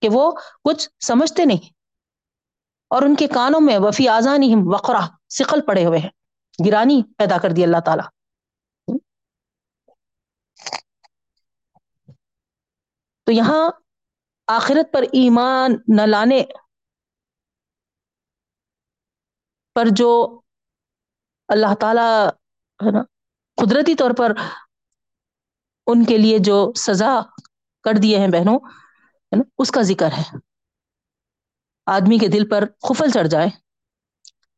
کہ 0.00 0.08
وہ 0.12 0.32
کچھ 0.64 0.88
سمجھتے 1.00 1.44
نہیں۔ 1.44 1.72
اور 2.88 3.02
ان 3.02 3.14
کے 3.16 3.26
کانوں 3.26 3.60
میں 3.60 3.78
وفی 3.78 4.08
آزانی 4.08 4.54
وقرا 4.74 5.00
سقل 5.28 5.60
پڑے 5.66 5.84
ہوئے 5.84 5.98
ہیں۔ 5.98 6.10
گرانی 6.66 7.02
پیدا 7.18 7.38
کر 7.38 7.50
دی 7.50 7.64
اللہ 7.64 7.80
تعالی۔ 7.84 8.02
تو 13.24 13.32
یہاں 13.32 13.70
آخرت 14.46 14.92
پر 14.92 15.02
ایمان 15.02 15.70
نہ 15.96 16.02
لانے 16.02 16.42
پر 19.74 19.84
جو 19.96 20.40
اللہ 21.48 21.74
تعالی 21.80 22.28
ہے 22.86 22.90
نا، 22.90 23.02
قدرتی 23.56 23.94
طور 23.94 24.10
پر 24.18 24.32
ان 25.86 26.04
کے 26.04 26.18
لیے 26.18 26.38
جو 26.38 26.72
سزا 26.76 27.20
کر 27.82 27.92
دیے 28.02 28.18
ہیں 28.18 28.28
بہنوں، 28.28 28.58
ہے 29.32 29.36
نا، 29.36 29.42
اس 29.58 29.70
کا 29.70 29.82
ذکر 29.82 30.12
ہے۔ 30.18 30.38
آدمی 31.86 32.18
کے 32.18 32.28
دل 32.28 32.48
پر 32.48 32.64
خفل 32.88 33.10
چڑھ 33.10 33.28
جائے 33.28 33.48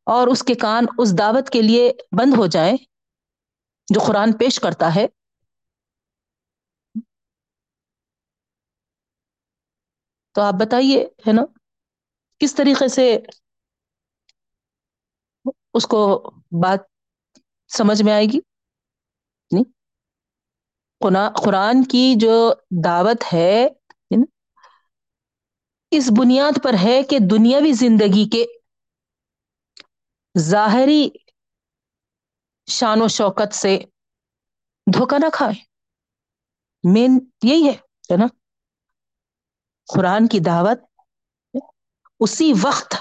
اور 0.07 0.27
اس 0.27 0.43
کے 0.43 0.55
کان 0.55 0.85
اس 0.99 1.19
دعوت 1.19 1.51
کے 1.51 1.63
لیے 1.63 1.93
بند 2.13 2.35
ہو 2.37 2.47
جائے 2.47 2.73
جو 3.95 4.01
قرآن 4.07 4.33
پیش 4.33 4.61
کرتا 4.61 4.95
ہے۔ 4.95 5.07
تو 10.35 10.43
آپ 10.43 10.55
بتائیے، 10.61 11.05
ہے 11.29 11.33
نا، 11.33 11.43
کس 12.39 12.55
طریقے 12.55 12.89
سے 12.89 13.19
اس 15.75 15.87
کو 15.87 16.31
بات 16.63 16.79
سمجھ 17.69 18.03
میں 18.03 18.13
آئے 18.13 18.27
گی؟ 18.27 18.41
قرآن 21.01 21.83
کی 21.85 22.15
جو 22.21 22.53
دعوت 22.85 23.25
ہے 23.33 23.69
اس 25.91 26.11
بنیاد 26.19 26.59
پر 26.65 26.75
ہے 26.83 27.03
کہ 27.03 27.19
دنیاوی 27.31 27.73
زندگی 27.73 28.29
کے 28.29 28.45
ظاہری 30.39 31.09
شان 32.67 33.03
و 33.03 33.09
شوکت 33.09 33.55
سے 33.55 33.79
دھوکہ 34.87 35.19
نہ 35.19 35.27
کھائے۔ 35.33 35.55
مین 36.85 37.19
یہی 37.43 37.69
ہے 37.69 38.17
نا؟ 38.17 38.27
قرآن 39.89 40.27
کی 40.27 40.39
دعوت، 40.41 40.79
اسی 42.21 42.53
وقت 42.63 42.95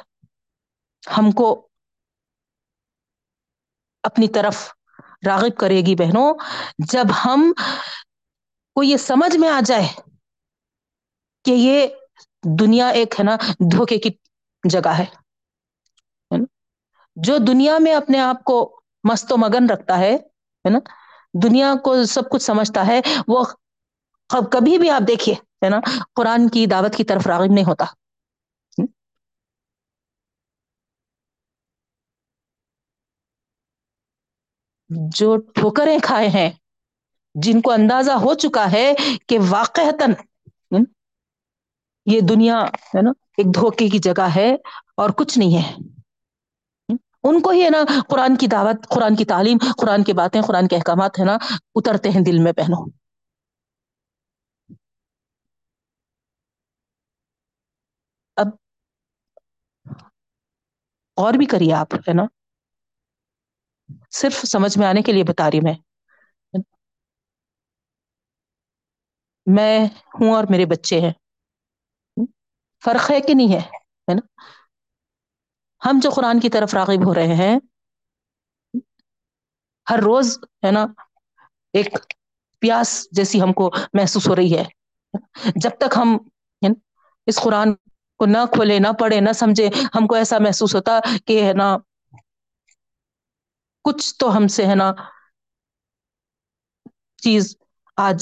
ہم 1.18 1.32
کو 1.32 1.68
اپنی 4.04 4.28
طرف 4.28 4.56
راغب 5.26 5.58
کرے 5.60 5.82
گی 5.82 5.96
بہنوں۔ 5.96 6.34
جب 6.92 7.06
ہم 7.26 7.54
کو 8.76 8.84
یہ 8.84 8.98
سمجھ 8.98 9.38
میں 9.38 9.50
آ 9.50 9.60
جائے 9.66 9.88
کہ 11.46 11.52
یہ 11.52 11.88
دنیا 12.60 12.88
ایک 12.88 13.16
ہے 13.20 13.24
نا، 13.24 13.36
دھوکے 13.72 13.98
کی 13.98 14.10
جگہ 14.70 14.90
ہے 14.90 15.06
جو 17.16 17.38
دنیا 17.38 17.78
میں 17.78 17.94
اپنے 17.94 18.20
آپ 18.20 18.44
کو 18.44 18.80
مست 19.04 19.32
و 19.32 19.38
مگن 19.38 19.70
رکھتا 19.70 20.00
ہے 20.00 20.18
نا؟ 20.70 20.80
دنیا 21.44 21.74
کو 21.84 22.04
سب 22.06 22.30
کچھ 22.30 22.44
سمجھتا 22.44 22.88
ہے، 22.88 23.02
وہ 23.28 23.44
کبھی 24.52 24.78
بھی 24.78 24.90
آپ 24.90 25.08
دیکھیے، 25.08 25.36
ہے 25.36 25.70
نا؟ 25.70 25.80
قرآن 26.16 26.50
کی 26.50 26.66
دعوت 26.66 26.96
کی 26.96 27.04
طرف 27.04 27.28
راغب 27.28 27.54
نہیں 27.54 27.66
ہوتا۔ 27.66 27.86
جو 35.16 35.36
ٹھوکریں 35.56 35.98
کھائے 36.04 36.28
ہیں، 36.28 36.50
جن 37.36 37.62
کو 37.62 37.72
اندازہ 37.72 38.12
ہو 38.12 38.34
چکا 38.34 38.72
ہے 38.72 38.92
کہ 39.28 39.38
واقع 39.50 39.82
یہ 42.08 42.20
دنیا، 42.22 42.60
ہے 42.96 43.02
نا، 43.02 43.12
ایک 43.38 43.54
دھوکے 43.56 43.90
کی 43.90 44.00
جگہ 44.00 44.28
ہے 44.36 44.50
اور 44.96 45.10
کچھ 45.10 45.38
نہیں 45.38 45.56
ہے۔ 45.58 45.72
ان 47.24 47.42
کو 47.42 47.50
ہی، 47.50 47.64
ہے 47.64 47.70
نا، 47.70 47.82
قرآن 48.08 48.36
کی 48.36 48.48
دعوت، 48.48 48.88
قرآن 48.88 49.16
کی 49.16 49.26
تعلیم، 49.26 49.58
قرآن 49.78 50.04
کی 50.04 50.14
باتیں، 50.14 50.42
قرآن 50.42 50.68
کے 50.68 50.76
احکامات، 50.76 51.20
ہے 51.20 51.26
نا، 51.26 51.38
اترتے 51.76 52.10
ہیں 52.10 52.22
دل 52.22 52.40
میں 52.44 52.54
پہنو۔ 52.54 52.84
اب 58.38 58.48
اور 61.18 61.34
بھی 61.34 61.46
کریے 61.46 61.74
آپ، 61.74 61.94
ہے 62.08 62.14
نا 62.14 62.26
صرف 64.14 64.46
سمجھ 64.48 64.78
میں 64.78 64.88
آنے 64.88 65.02
کے 65.02 65.12
لیے 65.12 65.24
بتا 65.24 65.52
رہی 65.52 65.60
میں 65.62 65.74
میں 69.48 69.86
ہوں 70.14 70.34
اور 70.34 70.44
میرے 70.50 70.66
بچے 70.66 71.00
ہیں۔ 71.02 71.12
فرق 72.84 73.12
ہے 73.12 73.20
کہ 73.22 73.34
نہیں 73.34 73.54
ہے 73.54 73.60
نا؟ 74.14 74.22
ہم 75.82 76.00
جو 76.02 76.10
قرآن 76.10 76.40
کی 76.40 76.50
طرف 76.50 76.74
راغب 76.74 77.06
ہو 77.06 77.14
رہے 77.14 77.36
ہیں، 77.36 77.56
ہر 79.88 80.00
روز، 80.00 80.28
ہے 80.66 80.72
نا، 80.72 80.86
ایک 81.74 81.90
پیاس 82.62 82.90
جیسی 83.12 83.42
ہم 83.42 83.54
کو 83.54 83.70
محسوس 83.94 84.28
ہو 84.28 84.36
رہی 84.36 84.58
ہے۔ 84.58 84.64
جب 85.56 85.70
تک 85.80 85.98
ہم 85.98 86.18
اس 87.28 87.40
قرآن 87.40 87.74
کو 88.20 88.26
نہ 88.26 88.38
کھولے، 88.52 88.80
نہ 88.80 88.88
پڑھے، 89.00 89.20
نہ 89.20 89.32
سمجھے، 89.36 89.68
ہم 89.96 90.08
کو 90.08 90.16
ایسا 90.16 90.38
محسوس 90.40 90.76
ہوتا 90.76 91.00
کہ، 91.26 91.44
ہے 91.46 91.54
نا 91.54 91.76
کچھ 93.86 94.16
تو 94.20 94.36
ہم 94.38 94.48
سے 94.50 94.66
ہے 94.68 94.76
نا 94.76 94.92
چیز 97.24 97.56
آج 97.98 98.20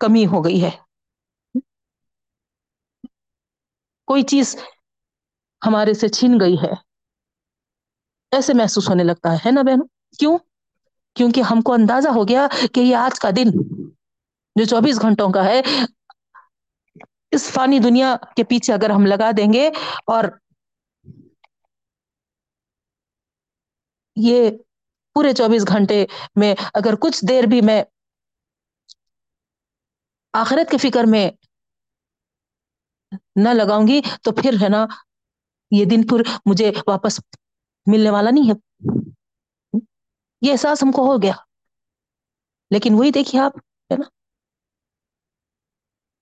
کمی 0.00 0.24
ہو 0.26 0.44
گئی 0.44 0.62
ہے۔ 0.64 0.70
کوئی 4.08 4.22
چیز 4.24 4.56
ہمارے 5.62 5.94
سے 5.94 6.08
چھین 6.08 6.40
گئی 6.40 6.56
ہے۔ 6.62 6.72
ایسے 8.32 8.52
محسوس 8.54 8.88
ہونے 8.88 9.04
لگتا 9.04 9.32
ہے 9.36 9.50
نا 9.50 9.62
بہن 9.62 9.80
کیوں؟ 10.18 10.36
کیونکہ 11.16 11.42
ہم 11.42 11.60
کو 11.60 11.72
اندازہ 11.72 12.08
ہو 12.08 12.28
گیا 12.28 12.46
کہ 12.74 12.80
یہ 12.80 12.96
آج 12.96 13.18
کا 13.20 13.30
دن 13.36 13.50
جو 14.56 14.64
چوبیس 14.64 15.00
گھنٹوں 15.02 15.28
کا 15.32 15.44
ہے، 15.44 15.60
اس 17.32 17.50
فانی 17.50 17.78
دنیا 17.78 18.14
کے 18.36 18.44
پیچھے 18.44 18.72
اگر 18.72 18.90
ہم 18.90 19.06
لگا 19.06 19.30
دیں 19.36 19.52
گے 19.52 19.66
اور 20.06 20.24
یہ 24.16 24.50
پورے 25.14 25.32
چوبیس 25.32 25.64
گھنٹے 25.68 26.06
میں 26.36 26.54
اگر 26.74 26.94
کچھ 27.00 27.24
دیر 27.28 27.44
بھی 27.50 27.60
میں 27.60 27.84
آخرت 30.32 30.70
کی 30.70 30.78
فکر 30.78 31.04
میں 31.06 31.30
نہ 33.36 33.48
لگاؤں 33.48 33.88
گی 33.88 34.00
تو 34.22 34.32
پھر 34.32 34.52
ہے 34.62 34.68
نا 34.68 34.86
یہ 35.70 35.84
دن 35.84 36.06
پھر 36.06 36.38
مجھے 36.46 36.72
واپس 36.86 37.20
ملنے 37.86 38.10
والا 38.10 38.30
نہیں 38.30 38.50
ہے۔ 38.50 38.80
یہ 40.42 40.52
احساس 40.52 40.82
ہم 40.82 40.92
کو 40.92 41.12
ہو 41.12 41.22
گیا۔ 41.22 41.32
لیکن 42.70 42.90
وہی 42.94 43.10
دیکھیے 43.10 43.40
آپ، 43.40 43.56
ہے 43.58 43.96
نا؟ 43.96 44.08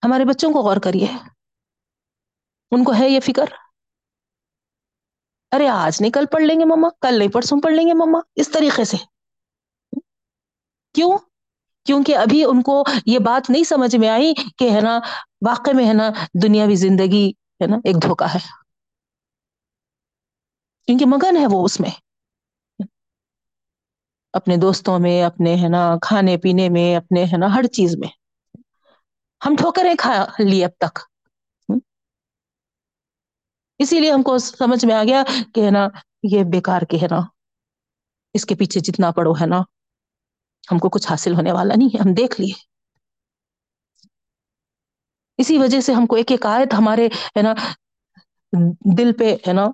ہمارے 0.06 0.24
بچوں 0.24 0.52
کو 0.52 0.58
غور 0.62 0.76
کریے۔ 0.84 1.06
ان 2.70 2.84
کو 2.84 2.92
ہے 2.92 3.08
یہ 3.08 3.20
فکر؟ 3.20 3.44
ارے 5.52 5.68
آج 5.68 5.96
نہیں، 6.00 6.10
کل 6.10 6.24
پڑھ 6.32 6.42
لیں 6.42 6.60
گے 6.60 6.64
مما۔ 6.64 6.88
کل 7.00 7.18
نہیں، 7.18 7.28
پرسوں 7.28 7.60
پڑھ 7.60 7.72
لیں 7.72 7.88
گے 7.88 7.94
مما۔ 7.94 8.18
اس 8.34 8.48
طریقے 8.52 8.84
سے۔ 8.84 8.96
کیوں؟ 10.94 11.18
کیونکہ 11.86 12.16
ابھی 12.16 12.44
ان 12.44 12.62
کو 12.62 12.84
یہ 13.06 13.18
بات 13.18 13.50
نہیں 13.50 13.64
سمجھ 13.64 13.96
میں 13.96 14.08
آئی 14.08 14.32
کہ 14.56 14.70
ہے 14.70 14.80
نا 14.80 15.00
واقع 15.48 15.70
میں 15.74 15.86
ہے 15.86 15.92
نا، 15.92 16.10
دنیاوی 16.42 16.74
زندگی 16.74 17.30
ہے 17.30 17.66
نا، 17.66 17.76
ایک 17.76 18.02
دھوکا 18.02 18.34
ہے۔ 18.34 18.38
کیونکہ 20.86 21.06
مگن 21.06 21.36
ہے 21.36 21.46
وہ 21.50 21.64
اس 21.64 21.80
میں۔ 21.80 21.90
اپنے 24.32 24.56
دوستوں 24.56 24.98
میں، 24.98 25.22
اپنے 25.22 25.56
ہے 25.56 25.68
نا، 25.68 25.94
کھانے 26.02 26.36
پینے 26.36 26.68
میں، 26.68 26.96
اپنے 26.96 27.24
ہے 27.24 27.36
نا، 27.38 27.54
ہر 27.54 27.66
چیز 27.66 27.96
میں۔ 27.98 28.08
ہم 29.46 29.56
ٹھوکریں 29.56 29.94
کھا 29.98 30.24
لی 30.38 30.64
اب 30.64 30.70
تک۔ 30.78 30.98
اسی 33.80 34.00
لیے 34.00 34.12
ہم 34.12 34.22
کو 34.22 34.38
سمجھ 34.38 34.84
میں 34.84 34.94
آ 34.94 35.02
گیا 35.04 35.22
کہ 35.54 35.64
ہے 35.64 35.70
نا، 35.70 35.86
یہ 36.22 36.44
بیکار 36.44 36.82
کے 36.82 36.96
ہے 36.96 37.06
نا، 37.10 37.20
اس 38.34 38.44
کے 38.44 38.54
پیچھے 38.54 38.80
جتنا 38.80 39.10
پڑو 39.10 39.32
ہے 39.32 39.46
نا، 39.46 39.60
ہم 40.72 40.78
کو 40.78 40.88
کچھ 40.88 41.08
حاصل 41.10 41.34
ہونے 41.34 41.52
والا 41.52 41.74
نہیں 41.74 41.88
ہے، 41.88 41.98
ہم 41.98 42.14
دیکھ 42.14 42.40
لیے۔ 42.40 42.52
اسی 45.38 45.58
وجہ 45.58 45.80
سے 45.80 45.92
ہم 45.92 46.06
کو 46.06 46.16
ایک 46.16 46.30
ایک 46.30 46.46
آیت 46.46 46.74
ہمارے 46.74 47.06
ہے 47.36 47.42
نا، 47.42 47.54
دل 48.98 49.12
پہ 49.18 49.34
ہے 49.48 49.52
نا، 49.52 49.66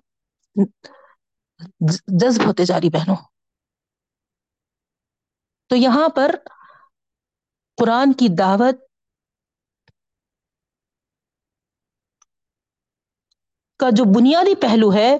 جذب 2.20 2.46
ہوتے 2.46 2.64
جا 2.64 2.80
رہی 2.80 2.90
بہنوں۔ 2.90 3.16
تو 5.70 5.76
یہاں 5.76 6.08
پر 6.08 6.34
قرآن 7.78 8.12
کی 8.12 8.28
دعوت 8.38 8.76
کا 13.78 13.90
جو 13.90 14.04
بنیادی 14.04 14.54
پہلو 14.54 14.92
ہے، 14.92 15.16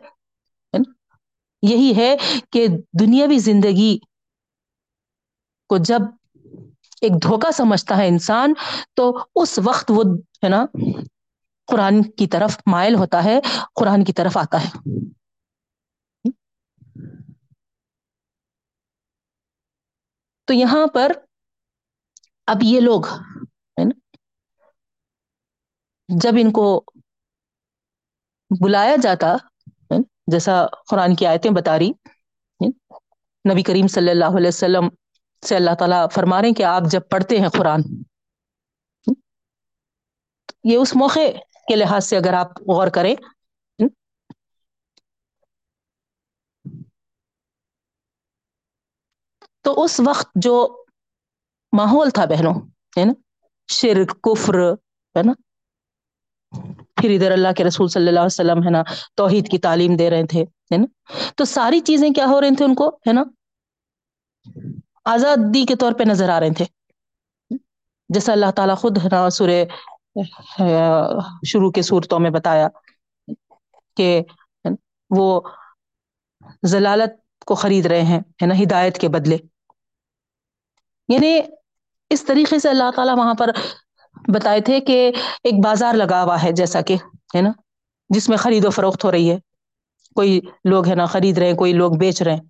یہی 1.63 1.93
ہے 1.97 2.17
کہ 2.53 2.67
دنیاوی 3.01 3.39
زندگی 3.39 3.99
کو 5.71 5.77
جب 5.79 6.01
ایک 7.01 7.13
دھوکا 7.23 7.51
سمجھتا 7.53 7.97
ہے 7.97 8.09
انسان، 8.09 8.55
تو 8.95 9.19
اس 9.35 9.59
وقت 9.65 9.91
وہ، 9.91 10.03
ہے 10.45 10.49
نا، 10.49 10.65
قرآن 11.67 12.03
کی 12.03 12.27
طرف 12.27 12.59
مائل 12.67 12.95
ہوتا 12.95 13.25
ہے، 13.25 13.41
قرآن 13.75 14.05
کی 14.05 14.13
طرف 14.13 14.37
آتا 14.37 14.65
ہے۔ 14.65 14.71
تو 20.49 20.55
یہاں 20.55 20.87
پر 20.87 21.13
اب 22.47 22.57
یہ 22.63 22.81
لوگ، 22.81 23.07
ہے 23.79 23.85
نا، 23.85 23.99
جب 26.09 26.33
ان 26.41 26.53
کو 26.53 26.85
بلایا 28.51 28.97
جاتا 29.03 29.35
جیسا 30.27 30.55
قرآن 30.87 31.15
کی 31.15 31.27
آیتیں 31.27 31.51
بتا 31.53 31.79
رہی 31.79 31.91
نبی 33.45 33.63
کریم 33.63 33.87
صلی 33.89 34.11
اللہ 34.11 34.37
علیہ 34.37 34.49
وسلم 34.49 34.89
سے 35.43 35.57
اللہ 35.57 35.75
تعالیٰ 35.79 36.05
فرما 36.13 36.41
رہے 36.41 36.49
ہیں 36.49 36.55
کہ 36.55 36.63
آپ 36.67 36.91
جب 36.91 37.09
پڑھتے 37.11 37.39
ہیں 37.39 37.49
قرآن 37.53 37.83
یہ 40.65 40.77
اس 40.77 40.95
موقع 40.97 41.27
کے 41.69 41.77
لحاظ 41.77 42.07
سے 42.07 42.17
اگر 42.17 42.35
آپ 42.35 42.59
غور 42.69 42.89
کریں 42.91 43.15
تو 49.65 49.83
اس 49.83 50.01
وقت 50.01 50.29
جو 50.43 50.55
ماحول 51.73 52.11
تھا 52.11 52.25
بہنوں 52.27 52.55
ہے 52.97 53.05
نا 53.05 53.13
شرک، 53.69 54.11
کفر، 54.23 54.57
ہے 55.15 55.23
نا؟ 55.23 55.33
پھر 57.01 57.11
ادھر 57.11 57.31
اللہ 57.31 57.49
کے 57.57 57.65
رسول 57.65 57.89
صلی 57.89 58.09
اللہ 58.09 58.21
علیہ 58.21 58.27
وسلم 58.27 58.65
ہے 58.65 58.71
نا، 58.71 58.83
توحید 59.15 59.51
کی 59.51 59.59
تعلیم 59.59 59.97
دے 59.97 60.11
رہے 60.11 60.27
تھے، 60.27 60.43
ہے 60.43 60.77
نا؟ 60.77 61.13
تو 61.37 61.45
ساری 61.45 61.81
چیزیں 61.81 62.11
کیا 62.11 62.27
ہو 62.27 62.41
رہی 62.41 62.57
تھے 62.57 62.65
ان 62.65 62.75
کو، 62.75 62.89
ہے 62.89 63.13
نا؟ 63.13 63.23
آزادی 65.05 65.65
کے 65.65 65.77
طور 65.77 65.93
پہ 65.93 66.03
نظر 66.03 66.29
آ 66.29 66.41
رہے 66.41 66.51
تھے۔ 66.51 66.65
جیسا 68.09 68.33
اللہ 68.33 68.51
تعالیٰ 68.57 68.77
خود 68.77 68.99
ہے 68.99 69.09
نا 69.13 69.31
سورے 69.31 69.65
شروع 71.47 71.71
کے 71.71 71.83
صورتوں 71.83 72.21
میں 72.21 72.31
بتایا 72.31 72.69
کہ 73.97 74.23
وہ 75.11 75.41
ضلالت 76.65 77.45
کو 77.45 77.55
خرید 77.55 77.87
رہے 77.87 78.03
ہیں، 78.03 78.21
ہے 78.21 78.47
نا؟ 78.47 78.55
ہدایت 78.63 78.99
کے 78.99 79.09
بدلے۔ 79.09 79.37
یعنی 81.09 81.41
اس 82.11 82.25
طریقے 82.25 82.59
سے 82.59 82.69
اللہ 82.69 82.91
تعالیٰ 82.97 83.19
وہاں 83.19 83.35
پر 83.35 83.51
بتائے 84.35 84.61
تھے 84.61 84.81
کہ 84.81 85.13
ایک 85.45 85.55
بازار 85.65 85.95
لگا 85.95 86.23
ہوا 86.23 86.43
ہے 86.43 86.53
جیسا 86.53 86.81
کہ، 86.81 86.95
ہے 87.37 87.41
نا؟ 87.41 87.51
جس 88.09 88.29
میں 88.29 88.37
خرید 88.37 88.65
و 88.65 88.71
فروخت 88.71 89.05
ہو 89.05 89.13
رہی 89.13 89.31
ہے۔ 89.31 89.39
کوئی 90.15 90.41
لوگ 90.65 90.89
ہے 90.89 90.95
نا 90.95 91.07
خرید 91.07 91.39
رہے 91.39 91.47
ہیں، 91.47 91.55
کوئی 91.55 91.73
لوگ 91.73 91.93
بیچ 91.93 92.23
رہے 92.23 92.35
ہیں۔ 92.35 92.41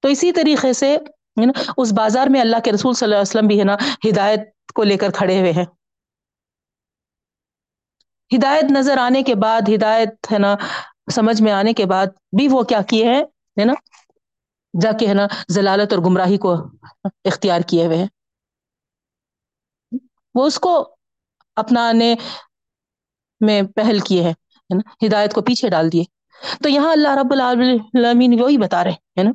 تو 0.00 0.08
اسی 0.08 0.32
طریقے 0.32 0.72
سے 0.72 0.96
نا، 1.46 1.72
اس 1.76 1.92
بازار 1.92 2.26
میں 2.26 2.40
اللہ 2.40 2.56
کے 2.64 2.72
رسول 2.72 2.94
صلی 2.94 3.06
اللہ 3.06 3.14
علیہ 3.14 3.20
وسلم 3.20 3.46
بھی، 3.46 3.58
ہے 3.58 3.64
نا، 3.64 3.76
ہدایت 4.08 4.40
کو 4.74 4.82
لے 4.82 4.96
کر 4.96 5.10
کھڑے 5.10 5.40
ہوئے 5.40 5.52
ہیں۔ 5.52 5.64
ہدایت 8.36 8.64
نظر 8.64 8.98
آنے 8.98 9.22
کے 9.22 9.34
بعد، 9.34 9.60
ہدایت، 9.74 10.32
ہے 10.32 10.38
نا، 10.38 10.56
سمجھ 11.12 11.42
میں 11.42 11.52
آنے 11.52 11.72
کے 11.72 11.86
بعد 11.86 12.06
بھی 12.06 12.48
وہ 12.48 12.62
کیا 12.62 12.82
کیے 12.82 13.04
ہیں، 13.04 13.24
ہے 13.60 13.64
نا، 13.64 13.72
جا 14.80 14.92
کے، 14.92 15.08
ہے 15.08 15.14
نا، 15.14 15.26
ضلالت 15.48 15.92
اور 15.92 16.02
گمراہی 16.02 16.38
کو 16.38 16.54
اختیار 17.24 17.60
کیے 17.60 17.86
ہوئے 17.86 17.98
ہیں۔ 17.98 18.06
وہ 20.36 20.46
اس 20.46 20.58
کو 20.58 20.96
اپنانے 21.56 22.14
میں 23.40 23.62
پہل 23.62 23.98
کیے 23.98 24.22
ہیں 24.22 24.34
نا؟ 24.74 25.06
ہدایت 25.06 25.34
کو 25.34 25.42
پیچھے 25.42 25.68
ڈال 25.68 25.92
دیے۔ 25.92 26.04
تو 26.62 26.68
یہاں 26.68 26.92
اللہ 26.92 27.08
رب 27.08 27.32
العالمین 27.32 28.40
وہی 28.40 28.58
بتا 28.58 28.84
رہے 28.84 28.90
ہے 28.90 29.22
نا؟ 29.22 29.30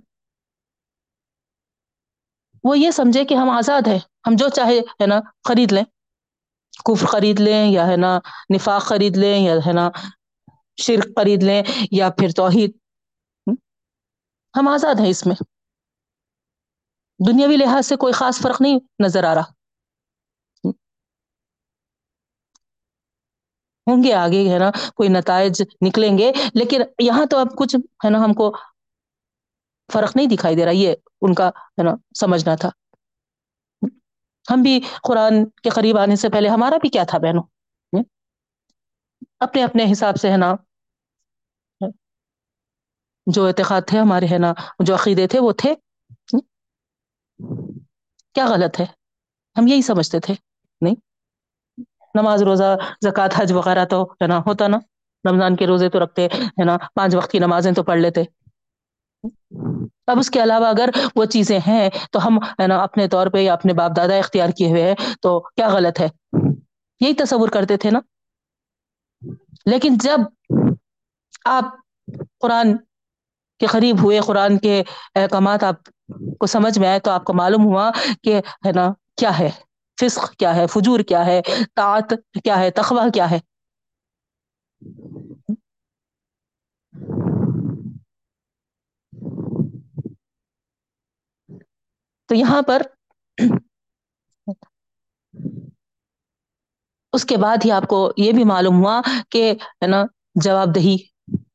وہ 2.64 2.80
یہ 2.80 2.92
سمجھے 2.92 3.26
کہ 3.26 3.34
ہم 3.34 3.50
آزاد 3.50 3.88
ہیں، 3.88 4.00
ہم 4.28 4.36
جو 4.36 4.50
چاہے، 4.50 4.80
ہے 4.80 5.06
نا، 5.06 5.20
خرید 5.48 5.72
لیں۔ 5.72 5.84
کفر 6.86 7.06
خرید 7.06 7.40
لیں 7.40 7.72
یا، 7.72 7.88
ہے 7.88 7.98
نا، 7.98 8.20
نفاق 8.56 8.82
خرید 8.82 9.18
لیں 9.18 9.46
یا، 9.46 9.54
ہے 9.68 9.74
نا، 9.74 9.90
شرک 10.82 11.06
خرید 11.16 11.44
لیں 11.44 11.64
یا 11.92 12.10
پھر 12.10 12.30
توحید۔ 12.30 12.72
ہم 14.58 14.68
آزاد 14.68 14.96
ہیں 15.00 15.10
اس 15.10 15.26
میں۔ 15.26 15.36
دنیاوی 17.28 17.58
لحاظ 17.58 17.86
سے 17.86 17.96
کوئی 17.96 18.14
خاص 18.14 18.42
فرق 18.42 18.62
نہیں 18.62 18.80
نظر 19.06 19.24
آ 19.24 19.36
رہا۔ 19.36 19.61
ہوں 23.92 24.04
گے، 24.04 24.14
آگے 24.14 24.54
ہے 24.54 24.60
نا 24.60 24.72
کوئی 24.96 25.10
نتائج 25.10 25.64
نکلیں 25.88 26.18
گے۔ 26.18 26.32
لیکن 26.54 26.82
یہاں 27.00 27.26
تو 27.26 27.38
اب 27.38 27.48
کچھ 27.58 27.76
ہے 27.76 28.10
نا 28.10 28.20
ہم 28.20 28.34
کو 28.34 28.56
فرق 29.94 30.16
نہیں 30.16 30.28
دکھائی 30.28 30.56
دے 30.56 30.66
رہا، 30.66 30.72
یہ 30.72 30.94
ان 31.22 31.34
کا 31.34 31.48
ہے 31.48 31.84
نا 31.84 31.92
سمجھنا 32.20 32.56
تھا۔ 32.56 32.70
ہم 34.54 34.62
بھی 34.62 34.80
قرآن 35.04 35.46
کے 35.46 35.70
قریب 35.70 35.98
آنے 35.98 36.16
سے 36.16 36.30
پہلے 36.30 36.50
ہمارا 36.50 36.78
بھی 36.78 36.90
کیا 36.90 37.04
تھا 37.04 37.18
بہنوں؟ 37.18 37.44
اپنے 39.40 39.64
اپنے 39.64 39.92
حساب 39.92 40.16
سے 40.16 40.32
ہے 40.32 40.38
نا 40.38 40.56
جو 43.26 43.48
اعتقاد 43.48 43.82
تھے 43.88 44.00
ہمارے 44.00 44.26
ہے 44.32 44.38
نا، 44.38 44.54
جو 44.80 44.96
عقیدے 44.96 45.28
تھے 45.28 45.40
وہ 45.40 45.52
تھے۔ 45.52 45.76
کیا 48.34 48.46
غلط 48.46 48.80
ہے؟ 48.80 48.86
ہم 49.58 49.68
یہی 49.68 49.82
سمجھتے 49.82 50.20
تھے، 50.20 50.34
نہیں؟ 50.82 50.96
نماز، 52.16 52.44
روزہ، 52.44 52.76
زکوٰۃ، 53.06 53.30
حج 53.36 53.52
وغیرہ 53.52 53.86
تو، 53.86 54.04
ہے 54.04 54.28
نا، 54.28 54.40
ہوتا 54.40 54.68
نا۔ 54.68 54.78
رمضان 55.30 55.56
کے 55.56 55.68
روزے 55.68 55.90
تو 55.90 56.04
رکھتے، 56.04 56.26
ہے 56.26 56.64
نا، 56.64 56.78
پانچ 56.96 57.16
وقت 57.16 57.32
کی 57.32 57.40
نمازیں 57.40 57.72
تو 57.72 57.84
پڑھ 57.84 58.00
لیتے۔ 58.00 58.24
اب 60.08 60.20
اس 60.20 60.30
کے 60.30 60.44
علاوہ 60.44 60.66
اگر 60.66 60.90
وہ 61.16 61.26
چیزیں 61.26 61.60
ہیں 61.68 61.90
تو 62.12 62.28
ہم، 62.28 62.38
ہے 62.38 62.68
نا، 62.68 62.84
اپنے 62.84 63.08
طور 63.08 63.28
پہ 63.28 63.38
یا 63.38 63.54
اپنے 63.54 63.74
باپ 63.74 63.92
دادا 63.96 64.16
اختیار 64.16 64.50
کیے 64.50 64.70
ہوئے 64.70 64.84
ہیں 64.84 64.96
تو 65.22 65.40
کیا 65.40 65.70
غلط 65.70 66.00
ہے؟ 66.00 66.08
یہی 67.02 67.14
تصور 67.14 67.50
کرتے 67.50 67.78
تھے 67.78 67.92
نا۔ 67.92 68.00
لیکن 69.66 69.98
جب 69.98 70.18
آپ 71.46 71.64
قرآن 72.40 72.78
کے 73.60 73.66
قریب 73.66 74.04
ہوئے، 74.04 74.20
قرآن 74.20 74.58
کے 74.58 74.84
احکامات 75.16 75.64
آپ 75.64 75.76
کو 76.40 76.46
سمجھ 76.46 76.80
میں 76.80 76.88
آئے 76.88 77.00
تو 77.00 77.12
آپ 77.12 77.24
کو 77.24 77.34
معلوم 77.34 77.66
ہوا 77.66 77.92
کہ، 78.24 78.42
ہے 78.66 78.72
نا، 78.72 78.94
کیا 79.18 79.40
ہے۔ 79.40 79.50
فسق 80.02 80.34
کیا 80.36 80.56
ہے، 80.56 80.68
فجور 80.68 81.00
کیا 81.08 81.26
ہے، 81.26 81.42
طاعت 81.76 82.14
کیا 82.44 82.60
ہے 82.60 82.72
تخوہ 82.72 83.10
کیا 83.14 83.30
ہے؟ 83.32 83.40
تو 92.30 92.36
یہاں 92.36 92.62
پر 92.62 92.82
اس 97.14 97.26
کے 97.26 97.38
بعد 97.38 97.66
ہی 97.66 97.72
آپ 97.72 97.88
کو 97.90 97.98
یہ 98.18 98.32
بھی 98.32 98.44
معلوم 98.44 98.76
ہوا 98.76 99.00
کہ 99.30 99.52
ہے 99.52 99.88
نا، 99.88 100.04
جواب 100.44 100.76
دہی 100.76 100.96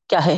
کیا 0.09 0.25
ہے؟ 0.25 0.37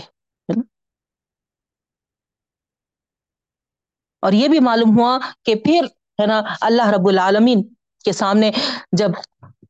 اور 4.23 4.31
یہ 4.33 4.47
بھی 4.47 4.59
معلوم 4.59 4.97
ہوا 4.99 5.17
کہ 5.45 5.55
پھر 5.55 5.85
ہے 6.21 6.25
نا، 6.27 6.41
اللہ 6.61 6.89
رب 6.89 7.07
العالمین 7.07 7.67
کے 8.05 8.11
سامنے 8.11 8.51
جب 8.91 9.09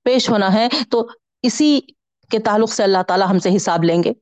پیش 0.03 0.29
ہونا 0.29 0.53
ہے 0.53 0.67
تو 0.91 1.07
اسی 1.41 1.79
کے 2.29 2.39
تعلق 2.39 2.73
سے 2.73 2.83
اللہ 2.83 3.03
تعالی 3.07 3.23
ہم 3.29 3.39
سے 3.39 3.55
حساب 3.55 3.83
لیں 3.83 4.03
گے۔ 4.03 4.13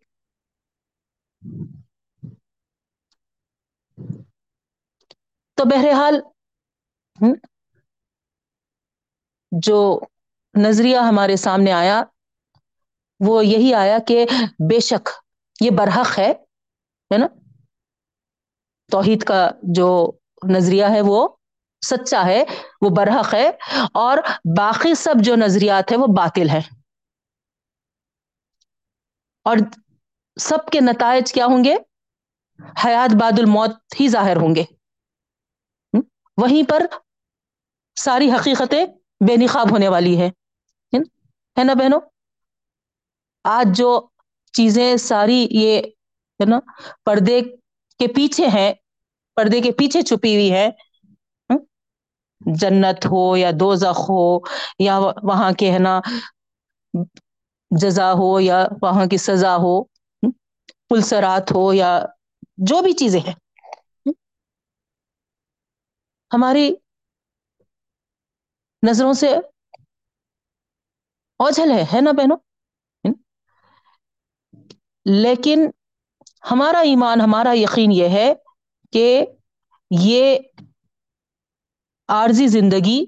تو 5.58 5.66
بہرحال 5.66 6.22
جو 9.52 10.00
نظریہ 10.54 10.98
ہمارے 10.98 11.36
سامنے 11.36 11.72
آیا، 11.72 12.04
وہ 13.20 13.46
یہی 13.46 13.74
آیا 13.74 13.98
کہ 14.08 14.26
بے 14.70 14.80
شک 14.80 15.10
یہ 15.62 15.70
برحق 15.70 16.20
ہے 16.20 17.18
نا؟ 17.18 17.28
توحید 18.92 19.24
کا 19.24 19.50
جو 19.64 20.12
نظریہ 20.50 20.86
ہے 20.86 21.02
وہ 21.02 21.28
سچا 21.82 22.26
ہے، 22.26 22.44
وہ 22.82 22.90
برحق 22.90 23.34
ہے، 23.34 23.48
اور 23.94 24.18
باقی 24.58 24.94
سب 24.96 25.24
جو 25.24 25.36
نظریات 25.36 25.92
ہے 25.92 25.98
وہ 25.98 26.08
باطل 26.18 26.50
ہے 26.50 26.62
اور 29.46 29.58
سب 30.38 30.70
کے 30.72 30.80
نتائج 30.80 31.32
کیا 31.34 31.46
ہوں 31.46 31.64
گے؟ 31.64 31.76
حیات 32.86 33.16
باد 33.16 33.40
الموت 33.40 34.00
ہی 34.00 34.08
ظاہر 34.08 34.38
ہوں 34.38 34.56
گے۔ 34.56 34.64
وہیں 36.38 36.70
پر 36.70 36.86
ساری 37.98 38.32
حقیقتیں 38.32 38.86
بے 39.28 39.36
نقاب 39.36 39.72
ہونے 39.72 39.88
والی 39.88 40.20
ہے 40.22 40.30
ہے 41.58 41.64
نا 41.64 41.74
بہنوں؟ 41.74 42.00
آج 43.46 43.78
جو 43.78 43.90
چیزیں 44.54 44.96
ساری 44.98 45.48
یہ، 45.52 45.82
ہے 46.40 46.46
نا، 46.46 46.60
پردے 47.06 47.40
کے 48.00 48.08
پیچھے 48.08 48.48
ہیں، 48.48 48.72
پردے 49.38 49.62
کے 49.62 49.72
پیچھے 49.72 50.02
چھپی 50.02 50.34
ہوئی 50.36 50.52
ہے 50.52 50.70
جنت 52.42 53.06
ہو 53.06 53.22
یا 53.38 53.52
دو 53.54 53.74
ہو 54.02 54.22
یا 54.80 54.98
وہاں 55.24 55.52
کے 55.54 55.72
ہے 55.72 55.80
نا 55.80 56.00
جزا 57.72 58.12
ہو 58.14 58.40
یا 58.40 58.58
وہاں 58.82 59.06
کی 59.06 59.18
سزا 59.20 59.56
ہو 59.56 59.74
پلسرات 60.88 61.52
ہو 61.52 61.74
یا 61.74 61.90
جو 62.64 62.82
بھی 62.82 62.94
چیزیں 62.94 63.20
ہیں۔ 63.20 63.34
ہماری 66.32 66.66
نظروں 68.84 69.14
سے 69.16 69.30
اوجھل 71.40 71.72
ہے 71.72 71.84
ہے 71.94 72.02
نا 72.02 72.12
بہنوں؟ 72.12 72.38
لیکن 75.06 75.60
ہمارا 76.52 76.80
ایمان، 76.82 77.22
ہمارا 77.22 77.52
یقین 77.56 77.92
یہ 77.92 78.10
ہے 78.10 78.32
کہ 78.94 79.06
یہ 79.92 80.38
عارضی 82.10 82.48
زندگی 82.50 83.00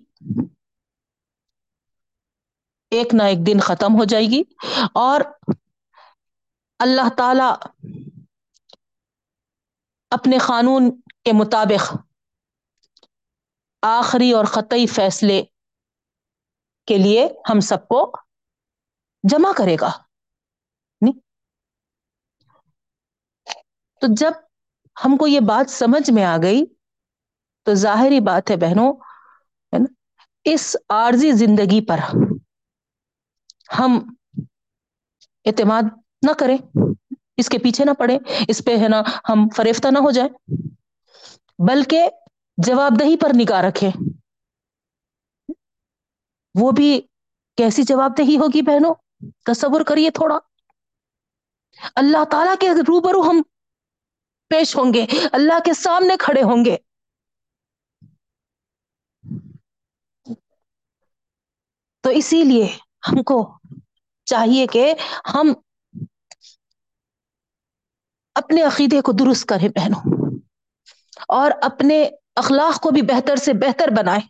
ایک 2.92 3.14
نہ 3.14 3.24
ایک 3.24 3.46
دن 3.48 3.60
ختم 3.60 3.96
ہو 3.96 4.04
جائے 4.06 4.26
گی 4.26 4.42
اور 5.00 5.22
اللہ 6.80 7.10
تعالی 7.18 7.50
اپنے 10.12 10.38
قانون 10.38 10.84
کے 11.24 11.34
مطابق 11.34 11.84
آخری 13.84 14.32
اور 14.32 14.46
خطی 14.46 14.86
فیصلے 14.88 15.42
کے 16.88 16.98
لیے 16.98 17.28
ہم 17.50 17.60
سب 17.62 17.88
کو 17.88 18.02
جمع 19.24 19.52
کرے 19.56 19.76
گا۔ 19.82 19.92
تو 24.02 24.08
جب 24.14 24.34
ہم 24.98 25.18
کو 25.18 25.28
یہ 25.28 25.40
بات 25.46 25.70
سمجھ 25.72 26.10
میں 26.12 26.24
آ 26.24 26.36
گئی 26.42 26.64
تو 27.64 27.74
ظاہری 27.74 28.20
بات 28.20 28.52
ہے 28.52 28.56
بہنوں، 28.56 28.94
ہے 29.74 29.78
نا؟ 29.80 29.94
اس 30.46 30.76
عارضی 30.90 31.32
زندگی 31.32 31.82
پر 31.86 32.00
ہم 33.80 34.00
اعتماد 35.46 35.84
نہ 36.22 36.32
کریں، 36.34 36.58
اس 37.38 37.50
کے 37.50 37.58
پیچھے 37.58 37.86
نہ 37.86 37.92
پڑے 37.92 38.18
اس 38.48 38.62
پہ 38.66 38.78
ہے 38.78 38.88
نا 38.88 39.02
ہم 39.30 39.48
فریفتہ 39.56 39.88
نہ 39.88 40.00
ہو 40.00 40.12
جائے 40.12 40.30
بلکہ 41.68 42.10
جواب 42.58 43.00
دہی 43.00 43.18
پر 43.18 43.32
نگاہ 43.36 43.62
رکھے 43.62 43.90
وہ 46.56 46.72
بھی 46.72 47.02
کیسی 47.58 47.84
جواب 47.84 48.18
دہی 48.18 48.38
ہوگی 48.38 48.62
بہنوں؟ 48.62 48.94
تصور 49.46 49.82
کریے 49.82 50.10
تھوڑا۔ 50.12 50.38
اللہ 51.96 52.24
تعالی 52.24 52.52
کے 52.60 52.70
روبرو 52.88 53.22
ہم 53.22 53.42
پیش 54.52 54.76
ہوں 54.76 54.94
گے، 54.94 55.06
اللہ 55.32 55.60
کے 55.66 55.74
سامنے 55.74 56.16
کھڑے 56.20 56.42
ہوں 56.42 56.66
گے۔ 56.66 56.78
تو 62.04 62.10
اسی 62.10 62.44
لیے 62.44 62.66
ہم 63.08 63.24
کو 63.24 63.38
چاہیے 64.28 64.68
کہ 64.68 64.94
ہم 65.34 65.54
اپنے 68.36 68.62
عقیدے 68.62 69.02
کو 69.02 69.12
درست 69.12 69.46
کریں 69.46 69.70
پہنوں 69.70 70.02
اور 71.30 71.52
اپنے 71.62 72.04
اخلاق 72.36 72.82
کو 72.82 72.92
بھی 72.92 73.02
بہتر 73.02 73.36
سے 73.36 73.54
بہتر 73.54 73.88
بنائے 73.98 74.22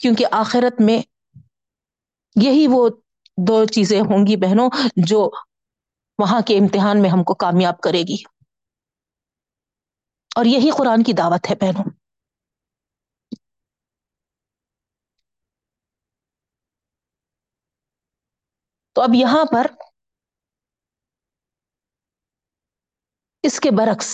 کیونکہ 0.00 0.24
آخرت 0.32 0.80
میں 0.80 0.98
یہی 2.36 2.66
وہ 2.66 2.88
دو 3.38 3.64
چیزیں 3.64 4.00
ہوں 4.00 4.26
گی 4.26 4.36
بہنوں 4.36 4.68
جو 5.06 5.30
وہاں 6.18 6.40
کے 6.46 6.58
امتحان 6.58 7.02
میں 7.02 7.10
ہم 7.10 7.24
کو 7.24 7.34
کامیاب 7.34 7.80
کرے 7.80 8.02
گی۔ 8.02 8.16
اور 10.36 10.44
یہی 10.44 10.70
قرآن 10.70 11.02
کی 11.02 11.12
دعوت 11.12 11.50
ہے 11.50 11.56
پہنوں 11.56 11.84
تو 19.00 19.04
اب 19.04 19.14
یہاں 19.14 19.44
پر 19.52 19.66
اس 23.44 23.60
کے 23.60 23.70
برعکس 23.70 24.08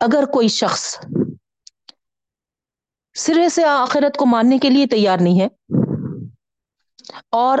اگر 0.00 0.24
کوئی 0.32 0.48
شخص 0.50 0.84
سرے 3.16 3.48
سے 3.48 3.64
آخرت 3.64 4.16
کو 4.16 4.26
ماننے 4.26 4.58
کے 4.58 4.70
لیے 4.70 4.86
تیار 4.86 5.18
نہیں 5.18 5.40
ہے 5.40 5.48
اور 7.36 7.58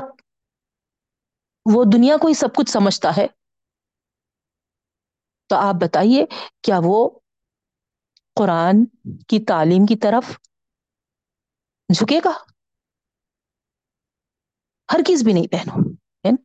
وہ 1.66 1.84
دنیا 1.84 2.16
کو 2.16 2.28
ہی 2.28 2.34
سب 2.34 2.54
کچھ 2.54 2.70
سمجھتا 2.70 3.16
ہے، 3.16 3.26
تو 5.50 5.56
آپ 5.56 5.74
بتائیے 5.74 6.24
کیا 6.62 6.78
وہ 6.84 6.98
قرآن 8.36 8.84
کی 9.28 9.44
تعلیم 9.44 9.86
کی 9.86 9.96
طرف 9.96 10.38
جھکے 11.90 12.20
گا؟ 12.24 12.32
ہر 14.92 15.00
کس 15.06 15.22
بھی 15.22 15.32
نہیں 15.32 15.46
پہنو۔ 15.46 15.90
یعنی 16.24 16.42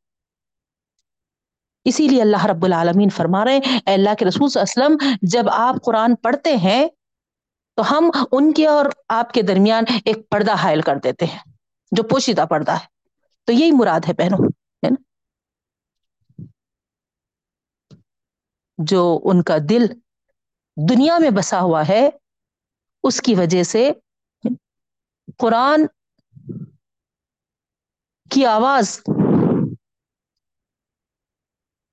اسی 1.84 2.08
لیے 2.08 2.22
اللہ 2.22 2.46
رب 2.46 2.66
العالمین 2.66 3.10
فرما 3.10 3.46
رہے 3.46 3.58
ہیں، 3.58 3.80
اے 3.86 3.94
اللہ 3.94 4.10
کے 4.20 4.26
رسول 4.26 4.50
اسلم 4.62 4.98
جب 5.22 5.44
آپ 5.52 5.76
قرآن 5.86 6.16
پڑھتے 6.16 6.56
ہیں، 6.58 6.88
تو 7.76 7.92
ہم 7.92 8.12
ان 8.32 8.54
کے 8.54 8.68
اور 8.68 8.86
آپ 9.10 9.34
کے 9.34 9.42
درمیان 9.42 9.84
ایک 10.06 10.30
پردہ 10.30 10.54
حائل 10.54 10.82
کر 10.82 10.96
دیتے 10.96 11.26
ہیں، 11.26 11.40
جو 11.92 12.04
پوشیدہ 12.04 12.46
پردہ 12.50 12.72
ہے۔ 12.72 12.86
تو 13.44 13.54
یہی 13.54 13.72
مراد 13.72 14.00
ہے 14.08 14.14
پہنو۔ 14.14 14.48
ہے 14.48 14.90
نا 14.90 15.02
جو 18.78 19.20
ان 19.24 19.44
کا 19.44 19.58
دل 19.70 19.86
دنیا 20.90 21.18
میں 21.18 21.30
بسا 21.30 21.62
ہوا 21.62 21.84
ہے، 21.90 22.10
اس 23.04 23.22
کی 23.22 23.36
وجہ 23.36 23.64
سے 23.64 23.92
قرآن 25.38 25.86
کی 28.32 28.46
آواز 28.46 29.02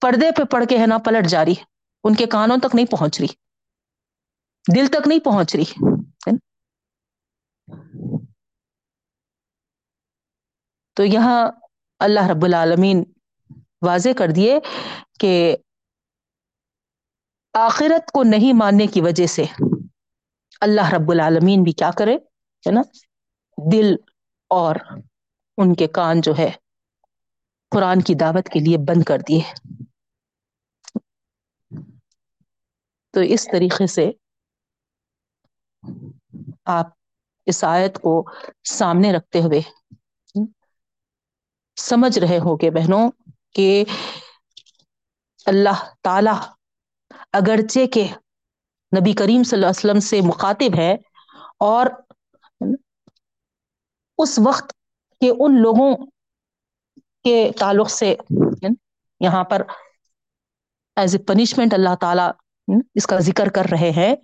پردے 0.00 0.30
پہ 0.36 0.44
پڑھ 0.44 0.64
کے 0.68 0.78
ہے 0.78 0.86
نا 0.86 0.98
پلٹ 0.98 1.26
جاری 1.26 1.54
ان 2.04 2.14
کے 2.14 2.26
کانوں 2.26 2.56
تک 2.56 2.74
نہیں 2.74 2.86
پہنچ 2.86 3.20
رہی۔ 3.20 3.26
دل 4.74 4.86
تک 4.86 5.08
نہیں 5.08 5.20
پہنچ 5.20 5.56
رہی۔ 5.56 5.72
تو 10.94 11.04
یہاں 11.04 11.48
اللہ 11.98 12.26
رب 12.30 12.44
العالمین 12.44 13.04
واضح 13.82 14.08
کر 14.18 14.28
دیے 14.36 14.58
کہ 15.20 15.56
آخرت 17.52 18.10
کو 18.10 18.22
نہیں 18.22 18.52
ماننے 18.52 18.86
کی 18.86 19.00
وجہ 19.00 19.26
سے 19.26 19.44
اللہ 20.60 20.92
رب 20.94 21.10
العالمین 21.10 21.62
بھی 21.62 21.72
کیا 21.72 21.90
کرے، 21.98 22.14
ہے 22.66 22.70
نا؟ 22.70 22.80
دل 23.72 23.94
اور 24.48 24.76
ان 25.58 25.74
کے 25.74 25.86
کان 25.86 26.20
جو 26.20 26.32
ہے 26.38 26.50
قرآن 27.72 28.00
کی 28.00 28.14
دعوت 28.14 28.48
کے 28.48 28.60
لیے 28.60 28.76
بند 28.78 29.02
کر 29.02 29.20
دیے 29.28 29.40
تو 33.14 33.20
اس 33.20 33.44
طریقے 33.44 33.86
سے 33.86 34.10
آپ 36.64 36.86
اس 37.46 37.62
آیت 37.64 37.98
کو 37.98 38.12
سامنے 38.68 39.12
رکھتے 39.12 39.40
ہوئے 39.40 39.60
سمجھ 41.76 42.18
رہے 42.18 42.38
ہو 42.38 42.56
کہ 42.56 42.70
بہنوں 42.70 43.10
کہ 43.52 43.84
اللہ 45.46 45.84
تعالی 46.02 46.30
اگرچہ 47.32 47.86
کے 47.86 48.06
نبی 48.92 49.12
کریم 49.12 49.42
صلی 49.42 49.56
اللہ 49.56 49.66
علیہ 49.66 49.78
وسلم 49.78 50.00
سے 50.00 50.20
مخاطب 50.20 50.78
ہے 50.78 50.92
اور 51.60 51.86
اس 54.18 54.38
وقت 54.38 54.75
کے 55.20 55.30
ان 55.38 55.62
لوگوں 55.62 55.94
کے 57.24 57.50
تعلق 57.58 57.90
سے 57.90 58.14
یہاں 59.20 59.44
پر 59.44 59.62
ایز 60.96 61.14
اے 61.14 61.22
پنشمنٹ 61.22 61.74
اللہ 61.74 61.94
تعالی 62.00 62.26
اس 62.94 63.06
کا 63.06 63.18
ذکر 63.20 63.48
کر 63.48 63.66
رہے 63.70 63.90
ہیں 63.90 64.14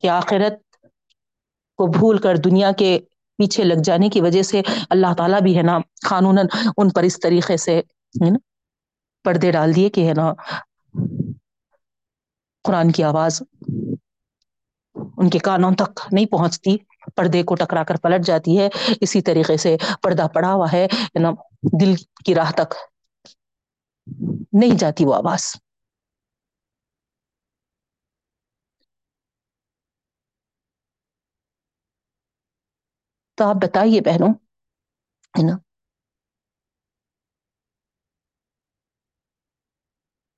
کہ 0.00 0.08
آخرت 0.08 0.60
کو 1.78 1.86
بھول 1.86 2.18
کر 2.18 2.36
دنیا 2.36 2.72
کے 2.72 2.98
پیچھے 3.38 3.64
لگ 3.64 3.80
جانے 3.84 4.08
کی 4.08 4.20
وجہ 4.20 4.42
سے 4.42 4.62
اللہ 4.90 5.14
تعالی 5.16 5.36
بھی 5.42 5.56
ہے 5.56 5.62
نا 5.62 5.78
قانون 6.08 6.38
ان 6.76 6.88
پر 6.88 7.02
اس 7.02 7.20
طریقے 7.20 7.56
سے 7.56 7.80
پردے 9.24 9.50
ڈال 9.52 9.74
دیے 9.76 9.88
کہ 9.88 10.08
ہے 10.08 10.12
نا 10.16 10.32
قرآن 12.64 12.90
کی 12.92 13.02
آواز 13.04 13.42
ان 15.16 15.30
کے 15.30 15.38
کانوں 15.38 15.70
تک 15.74 16.00
نہیں 16.12 16.26
پہنچتی۔ 16.26 16.76
پردے 17.16 17.42
کو 17.42 17.54
ٹکرا 17.54 17.84
کر 17.84 17.96
پلٹ 17.96 18.26
جاتی 18.26 18.58
ہے۔ 18.58 18.68
اسی 19.00 19.22
طریقے 19.22 19.56
سے 19.56 19.76
پردہ 20.02 20.26
پڑا 20.34 20.52
ہوا 20.52 20.66
ہے 20.72 20.86
نا 21.22 21.30
دل 21.80 21.94
کی 22.24 22.34
راہ 22.34 22.52
تک 22.52 22.74
نہیں 24.52 24.78
جاتی 24.78 25.04
وہ 25.04 25.14
آواز۔ 25.14 25.56
تو 33.38 33.44
آپ 33.44 33.56
بتائیے 33.56 34.00
بہنوں، 34.00 34.34
ہے 35.34 35.42
نا؟ 35.42 35.56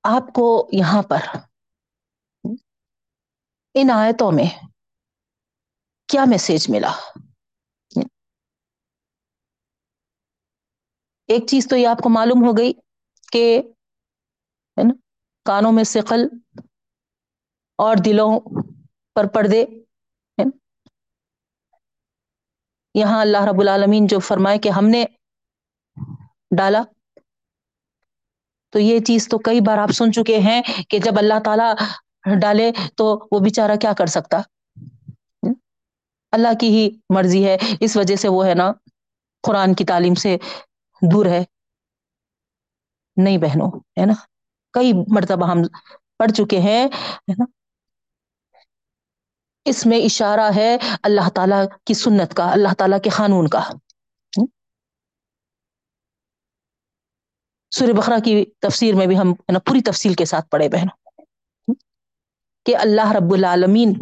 آپ 0.05 0.22
کو 0.35 0.68
یہاں 0.72 1.03
پر 1.03 1.20
ان 3.74 3.90
آیتوں 3.90 4.33
میں 4.33 4.46
کیا 6.08 6.24
میسج 6.26 6.62
ملا؟ 6.68 6.92
ایک 11.28 11.46
چیز 11.48 11.68
تو 11.68 11.76
یہ 11.76 11.88
آپ 11.88 11.98
کو 11.98 12.08
معلوم 12.08 12.44
ہو 12.44 12.56
گئی 12.56 12.72
کہ 13.32 13.42
ہے 14.76 14.82
نا، 14.82 14.94
کانوں 15.46 15.72
میں 15.72 15.84
سقل 15.86 16.26
اور 17.78 17.96
دلوں 18.04 18.32
پر 19.16 19.26
پردے 19.28 19.64
یہاں 22.94 23.20
اللہ 23.20 23.44
رب 23.44 23.60
العالمین 23.60 24.06
جو 24.06 24.18
فرمائے 24.20 24.58
کہ 24.58 24.68
ہم 24.68 24.88
نے 24.88 25.04
ڈالا۔ 26.56 26.82
تو 28.72 28.78
یہ 28.78 28.98
چیز 29.00 29.28
تو 29.28 29.38
کئی 29.38 29.60
بار 29.60 29.78
آپ 29.78 29.90
سن 29.90 30.12
چکے 30.12 30.38
ہیں 30.38 30.60
کہ 30.90 30.98
جب 30.98 31.18
اللہ 31.18 31.38
تعالی 31.44 31.68
ڈالے 32.40 32.70
تو 32.96 33.04
وہ 33.32 33.38
بےچارا 33.40 33.76
کیا 33.76 33.92
کر 33.92 34.06
سکتا؟ 34.08 34.40
اللہ 36.34 36.48
کی 36.60 36.68
ہی 36.68 36.90
مرضی 37.14 37.46
ہے۔ 37.46 37.56
اس 37.80 37.96
وجہ 37.96 38.16
سے 38.16 38.28
وہ 38.28 38.46
ہے 38.46 38.54
نا، 38.54 38.72
قرآن 39.42 39.74
کی 39.74 39.84
تعلیم 39.84 40.14
سے 40.14 40.36
دور 41.12 41.26
ہے۔ 41.26 41.44
نہیں 43.16 43.38
بہنوں، 43.38 43.70
ہے 44.00 44.06
نا؟ 44.06 44.12
کئی 44.72 44.92
مرتبہ 44.92 45.50
ہم 45.50 45.58
پڑھ 46.18 46.32
چکے 46.32 46.58
ہیں، 46.58 46.84
ہے 46.84 47.32
نا؟ 47.38 47.44
اس 49.64 49.86
میں 49.86 49.98
اشارہ 49.98 50.50
ہے 50.56 50.76
اللہ 51.02 51.28
تعالی 51.34 51.54
کی 51.84 51.94
سنت 51.94 52.34
کا، 52.34 52.52
اللہ 52.52 52.74
تعالی 52.78 52.96
کے 53.04 53.10
قانون 53.10 53.48
کا۔ 53.48 53.60
سور 57.70 57.88
بخرا 57.88 58.16
کی 58.24 58.44
تفسیر 58.58 58.94
میں 58.94 59.06
بھی 59.06 59.18
ہم 59.18 59.34
پوری 59.34 59.82
تفصیل 59.82 60.14
کے 60.14 60.24
ساتھ 60.24 60.48
پڑھے 60.48 60.68
بہنوں۔ 60.68 61.12
کہ 62.64 62.76
اللہ 62.76 63.12
رب 63.12 63.32
العالمین 63.32 63.92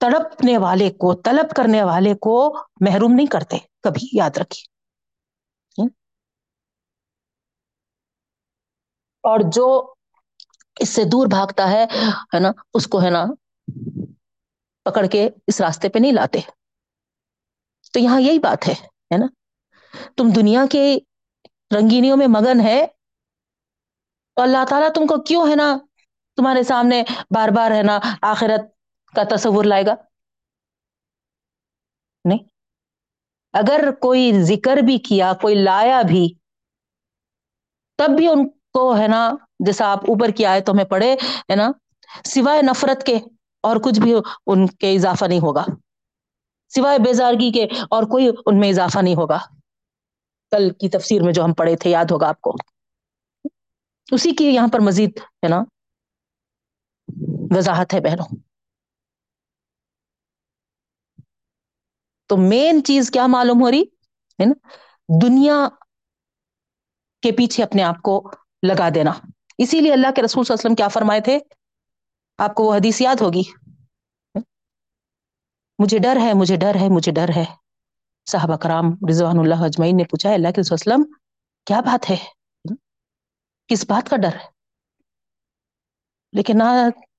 تڑپنے 0.00 0.58
والے 0.58 0.90
کو، 0.90 1.14
طلب 1.14 1.50
کرنے 1.56 1.82
والے 1.82 2.14
کو 2.14 2.56
محروم 2.80 3.12
نہیں 3.12 3.26
کرتے، 3.26 3.58
کبھی 3.82 4.08
یاد 4.12 4.30
رکھیے۔ 4.36 4.80
اور 9.22 9.40
جو 9.52 9.94
اس 10.80 10.88
سے 10.88 11.04
دور 11.04 11.26
بھاگتا 11.26 11.70
ہے 11.70 11.84
ہے 12.34 12.40
نا، 12.40 12.50
اس 12.74 12.86
کو، 12.86 13.02
ہے 13.02 13.10
نا، 13.10 13.24
پکڑ 14.84 15.06
کے 15.06 15.28
اس 15.46 15.60
راستے 15.60 15.88
پہ 15.88 15.98
نہیں 15.98 16.12
لاتے۔ 16.12 16.40
تو 17.92 17.98
یہاں 17.98 18.20
یہی 18.20 18.38
بات 18.38 18.68
ہے 18.68 18.72
ہے 18.72 19.18
نا۔ 19.18 19.26
تم 20.16 20.24
دنیا 20.36 20.64
کے 20.70 20.98
رنگینیوں 21.76 22.16
میں 22.16 22.26
مگن 22.26 22.60
ہے، 22.60 22.86
تو 24.34 24.42
اللہ 24.42 24.64
تعالیٰ 24.68 24.88
تم 24.94 25.06
کو 25.06 25.22
کیوں، 25.22 25.50
ہے 25.50 25.56
نا، 25.56 25.78
تمہارے 26.36 26.62
سامنے 26.62 27.02
بار 27.34 27.48
بار، 27.48 27.70
ہے 27.70 27.82
نا، 27.82 27.98
آخرت 28.22 28.79
کا 29.14 29.36
تصور 29.36 29.64
لائے 29.64 29.86
گا؟ 29.86 29.94
نہیں۔ 32.24 32.38
اگر 33.52 33.90
کوئی 34.00 34.42
ذکر 34.42 34.76
بھی 34.76 34.98
کیا، 34.98 35.32
کوئی 35.42 35.54
لایا 35.54 36.02
بھی، 36.02 36.34
تب 37.96 38.16
بھی 38.16 38.28
ان 38.28 38.48
کو 38.48 38.96
ہے 38.96 39.08
نا، 39.08 39.32
جیسا 39.66 39.92
آپ 39.92 39.98
اوپر 39.98 40.28
کی 40.28 40.46
آئے 40.46 40.60
تو 40.60 40.72
ہمیں 40.72 40.84
پڑھے، 40.84 41.12
ہے 41.50 41.56
نا، 41.56 41.70
سوائے 42.24 42.62
نفرت 42.62 43.06
کے 43.06 43.18
اور 43.60 43.76
کچھ 43.76 44.00
بھی 44.00 44.14
ان 44.46 44.66
کے 44.66 44.94
اضافہ 44.94 45.24
نہیں 45.24 45.38
ہوگا۔ 45.38 45.64
سوائے 46.68 46.98
بیزارگی 46.98 47.52
کے 47.52 47.64
اور 47.90 48.02
کوئی 48.02 48.28
ان 48.46 48.60
میں 48.60 48.68
اضافہ 48.68 48.98
نہیں 48.98 49.14
ہوگا۔ 49.14 49.38
کل 50.50 50.70
کی 50.70 50.88
تفسیر 50.88 51.22
میں 51.22 51.32
جو 51.32 51.44
ہم 51.44 51.54
پڑھے 51.54 51.76
تھے، 51.76 51.90
یاد 51.90 52.04
ہوگا 52.10 52.28
آپ 52.28 52.40
کو۔ 52.40 52.56
اسی 54.12 54.32
کی 54.32 54.44
یہاں 54.44 54.68
پر 54.72 54.80
مزید، 54.80 55.10
ہے 55.18 55.48
نا، 55.48 55.60
وضاحت 57.56 57.94
ہے 57.94 58.00
بہنوں۔ 58.00 58.49
تو 62.30 62.36
مین 62.36 62.84
چیز 62.84 63.10
کیا 63.10 63.26
معلوم 63.26 63.62
ہو 63.62 63.70
رہی؟ 63.70 63.82
ہے 64.40 64.44
نا؟ 64.44 64.68
دنیا 65.22 65.68
کے 67.22 67.32
پیچھے 67.32 67.62
اپنے 67.62 67.82
آپ 67.82 68.02
کو 68.02 68.30
لگا 68.62 68.88
دینا۔ 68.94 69.12
اسی 69.58 69.80
لیے 69.80 69.92
اللہ 69.92 70.06
کے 70.16 70.22
رسول 70.22 70.44
صلی 70.44 70.52
اللہ 70.52 70.60
علیہ 70.60 70.66
وسلم 70.66 70.74
کیا 70.74 70.88
فرمائے 70.88 71.20
تھے؟ 71.20 71.38
آپ 72.38 72.54
کو 72.54 72.64
وہ 72.64 72.74
حدیث 72.74 73.00
یاد 73.00 73.16
ہوگی۔ 73.20 73.42
مجھے 75.78 75.98
ڈر 75.98 76.16
ہے، 76.20 76.32
مجھے 76.34 76.56
ڈر 76.56 76.74
ہے، 76.74 76.88
مجھے 76.88 77.12
ڈر 77.12 77.28
ہے۔ 77.36 77.44
صحابہ 78.26 78.56
کرام 78.56 78.86
رضوان 79.10 79.38
اللہ 79.38 79.54
اجمعین 79.54 79.96
نے 79.96 80.04
پوچھا 80.04 80.30
اللہ 80.30 80.48
کے 80.48 80.60
وسلم، 80.70 81.02
کیا 81.66 81.80
بات 81.80 82.10
ہے؟ 82.10 82.16
کس 83.66 83.84
بات 83.88 84.10
کا 84.10 84.16
ڈر 84.16 84.34
ہے؟ 84.34 84.59
لیکن 86.32 86.58
نہ 86.58 86.64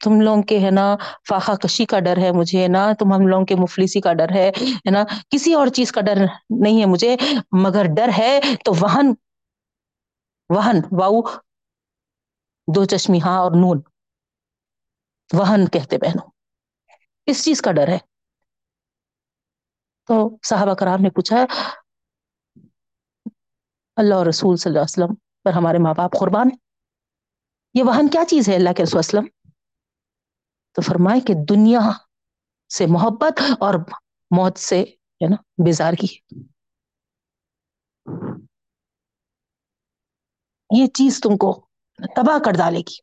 تم 0.04 0.20
لوگوں 0.22 0.44
کے 0.44 0.60
ہے 0.60 0.72
نا 0.72 0.86
فاقہ 1.30 1.52
کشی 1.56 1.86
کا 1.86 2.00
ڈر 2.00 2.18
ہے 2.18 2.32
مجھے، 2.32 2.68
نہ 2.68 2.78
تم 3.00 3.14
ہم 3.14 3.28
لوگوں 3.28 3.46
کے 3.46 3.56
مفلسی 3.56 4.02
کا 4.02 4.14
ڈر 4.14 4.30
ہے 4.36 4.50
نا، 4.92 5.04
کسی 5.30 5.54
اور 5.54 5.68
چیز 5.68 5.92
کا 5.92 6.02
ڈر 6.02 6.18
نہیں 6.60 6.80
ہے 6.82 6.86
مجھے، 6.86 7.16
مگر 7.64 7.86
ڈر 7.96 8.10
ہے 8.18 8.40
تو 8.66 8.74
وہن 8.80 9.14
وہن، 10.50 10.80
واؤ، 10.92 11.22
دو 12.68 12.84
چشمی 12.86 13.20
ہاں 13.22 13.38
اور 13.40 13.52
نون، 13.52 13.82
وہن 15.30 15.68
کہتے 15.68 15.98
بہنوں، 15.98 16.30
اس 17.28 17.44
چیز 17.46 17.62
کا 17.62 17.72
ڈر 17.72 17.88
ہے۔ 17.88 17.98
تو 20.10 20.16
صحابہ 20.44 20.74
کرام 20.74 21.02
نے 21.02 21.10
پوچھا، 21.10 21.46
اللہ 23.98 24.22
رسول 24.30 24.56
صلی 24.56 24.70
اللہ 24.70 24.80
علیہ 24.80 24.94
وسلم 24.94 25.16
پر 25.44 25.54
ہمارے 25.54 25.78
ماں 25.78 25.94
باپ 25.94 26.20
قربان 26.20 26.50
یہ 27.74 27.84
وہن 27.84 28.08
کیا 28.08 28.26
چیز 28.26 28.50
ہے 28.50 28.56
اللہ 28.56 28.74
کے 28.78 28.84
رسول 28.84 29.00
وسلم؟ 29.00 29.26
تو 30.72 30.82
فرمائے 30.82 31.20
کہ 31.20 31.34
دنیا 31.50 31.80
سے 32.78 32.86
محبت 32.86 33.42
اور 33.60 33.74
موت 34.32 34.58
سے، 34.58 34.82
ہے 34.84 35.30
نا، 35.30 35.36
بیزار 35.66 35.94
کی 35.94 36.08
یہ 40.78 40.88
چیز 40.88 41.20
تم 41.24 41.38
کو 41.38 41.68
تباہ 42.16 42.40
کر 42.46 42.52
ڈالے 42.52 42.78
گی۔ 42.78 42.96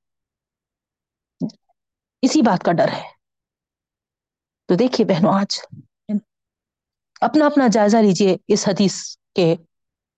اسی 2.22 2.42
بات 2.42 2.64
کا 2.64 2.72
ڈر 2.72 2.88
ہے۔ 2.88 3.08
تو 4.66 4.74
دیکھیے 4.74 5.06
بہنوں، 5.06 5.40
آج 5.40 5.60
اپنا 7.20 7.46
اپنا 7.46 7.66
جائزہ 7.72 7.96
لیجیے 7.96 8.36
اس 8.48 8.68
حدیث 8.68 9.16
کے 9.34 9.56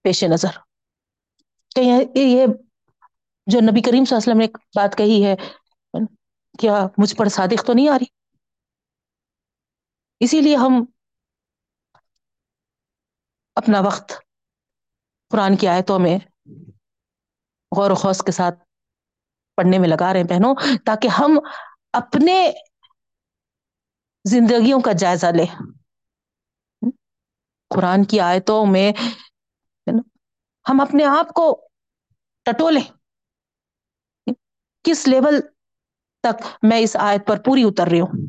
پیش 0.03 0.25
نظر۔ 0.25 0.59
کہ 1.75 2.05
یہ 2.15 2.47
جو 3.51 3.61
نبی 3.63 3.81
کریم 3.83 4.05
صلی 4.05 4.15
اللہ 4.15 4.23
علیہ 4.23 4.31
وسلم 4.31 4.39
نے 4.39 4.45
ایک 4.45 4.57
بات 4.77 4.97
کہی 4.97 5.25
ہے، 5.25 5.35
کیا 6.59 6.77
مجھ 6.99 7.15
پر 7.17 7.29
صادق 7.31 7.67
تو 7.67 7.73
نہیں 7.73 7.89
آ 7.89 7.97
رہی؟ 7.99 8.07
اسی 10.21 10.41
لیے 10.41 10.57
ہم 10.57 10.83
اپنا 13.57 13.81
وقت 13.83 14.13
قرآن 15.31 15.57
کی 15.57 15.67
آیتوں 15.69 15.99
میں 15.99 16.17
غور 17.73 17.91
و 17.91 17.95
خوص 17.97 18.23
کے 18.23 18.33
ساتھ 18.33 18.59
پڑھنے 19.59 19.79
میں 19.79 19.89
لگا 19.89 20.13
رہے 20.13 20.21
ہیں 20.21 20.29
بہنوں، 20.29 20.55
تاکہ 20.87 21.09
ہم 21.11 21.39
اپنے 21.95 22.37
زندگیوں 24.25 24.81
کا 24.81 24.93
جائزہ 24.95 25.27
لے 25.33 25.45
قرآن 27.71 28.05
کی 28.05 28.21
آیتوں 28.23 28.65
میں 28.67 28.91
ہم 30.67 30.81
اپنے 30.81 31.05
آپ 31.09 31.33
کو 31.33 31.47
ٹٹولے 32.47 32.81
کس 34.83 35.09
لیول 35.09 35.41
تک 36.21 36.43
میں 36.63 36.79
اس 36.79 36.97
آیت 37.01 37.27
پر 37.27 37.37
پوری 37.43 37.63
اتر 37.63 37.87
رہی 37.87 38.01
ہوں؟ 38.01 38.27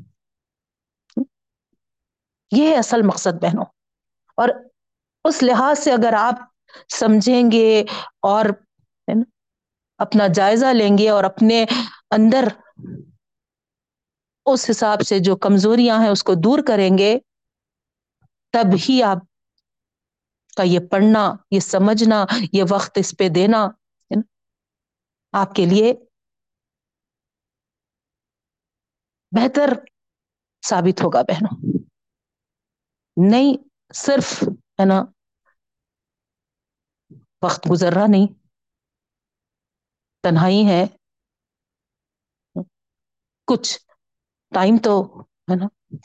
یہ 2.52 2.68
ہے 2.68 2.78
اصل 2.78 3.02
مقصد 3.02 3.44
بہنوں۔ 3.44 3.66
اور 4.36 4.50
اس 5.24 5.44
لحاظ 5.44 5.80
سے 5.80 5.92
اگر 5.92 6.14
آپ 6.14 6.34
سمجھیں 6.90 7.52
گے 7.52 7.84
اور 8.22 8.46
اپنا 9.98 10.28
جائزہ 10.28 10.66
لیں 10.66 10.98
گے 10.98 11.10
اور 11.10 11.24
اپنے 11.24 11.66
اندر 12.12 12.48
اس 14.46 14.70
حساب 14.70 15.02
سے 15.02 15.20
جو 15.20 15.36
کمزوریاں 15.36 16.00
ہیں 16.00 16.10
اس 16.10 16.24
کو 16.24 16.34
دور 16.34 16.60
کریں 16.68 16.98
گے، 16.98 17.20
تب 18.52 18.76
ہی 18.90 19.04
آپ 19.04 19.18
کا 20.58 20.64
یہ 20.64 20.80
پڑھنا، 20.80 21.34
یہ 21.52 21.60
سمجھنا، 21.60 22.26
یہ 22.54 22.64
وقت 22.70 22.98
اس 22.98 23.16
پہ 23.20 23.30
دینا 23.30 23.68
آپ 25.32 25.54
کے 25.56 25.66
لیے 25.66 25.94
بہتر 29.32 29.74
ثابت 30.66 31.04
ہوگا 31.04 31.22
بہنوں۔ 31.22 31.80
نہیں، 33.30 33.58
صرف 33.94 34.44
ہے 34.80 34.86
نا، 34.86 35.04
وقت 37.42 37.68
گزر 37.72 37.94
رہا 37.94 38.06
نہیں، 38.08 38.28
تنہائی 40.24 40.66
ہے۔ 40.68 40.86
کچھ 43.46 43.80
ٹائم 44.54 44.78
تو 44.84 45.22
ہے 45.22 45.56
نا، 45.56 45.96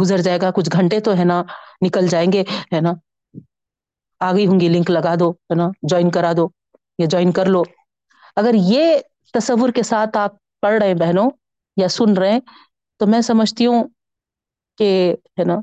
گزر 0.00 0.18
جائے 0.18 0.38
گا، 0.42 0.50
کچھ 0.50 0.70
گھنٹے 0.72 1.00
تو 1.00 1.10
ہے 1.18 1.24
نا، 1.24 1.42
نکل 1.86 2.08
جائیں 2.08 2.32
گے، 2.32 2.40
ہے 2.40 2.80
نا۔ 2.80 2.90
آ 4.20 4.32
گئی 4.32 4.46
ہوں 4.46 4.60
گی، 4.60 4.68
لنک 4.68 4.90
لگا 4.90 5.14
دو، 5.20 5.30
ہے 5.30 5.54
نا، 5.54 5.64
جوائن 5.82 6.10
کرا 6.10 6.32
دو 6.36 6.48
یا 6.98 7.06
جوائن 7.10 7.32
کر 7.32 7.46
لو۔ 7.46 7.62
اگر 8.36 8.50
یہ 8.54 8.98
تصور 9.32 9.70
کے 9.70 9.82
ساتھ 9.82 10.16
آپ 10.16 10.30
پڑھ 10.60 10.78
رہے 10.78 10.86
ہیں 10.86 10.94
بہنوں 10.94 11.30
یا 11.76 11.88
سن 11.88 12.16
رہے 12.16 12.32
ہیں 12.32 12.40
تو 13.00 13.06
میں 13.06 13.20
سمجھتی 13.20 13.66
ہوں 13.66 13.88
کہ 14.78 14.88
ہے 15.38 15.44
نا 15.44 15.56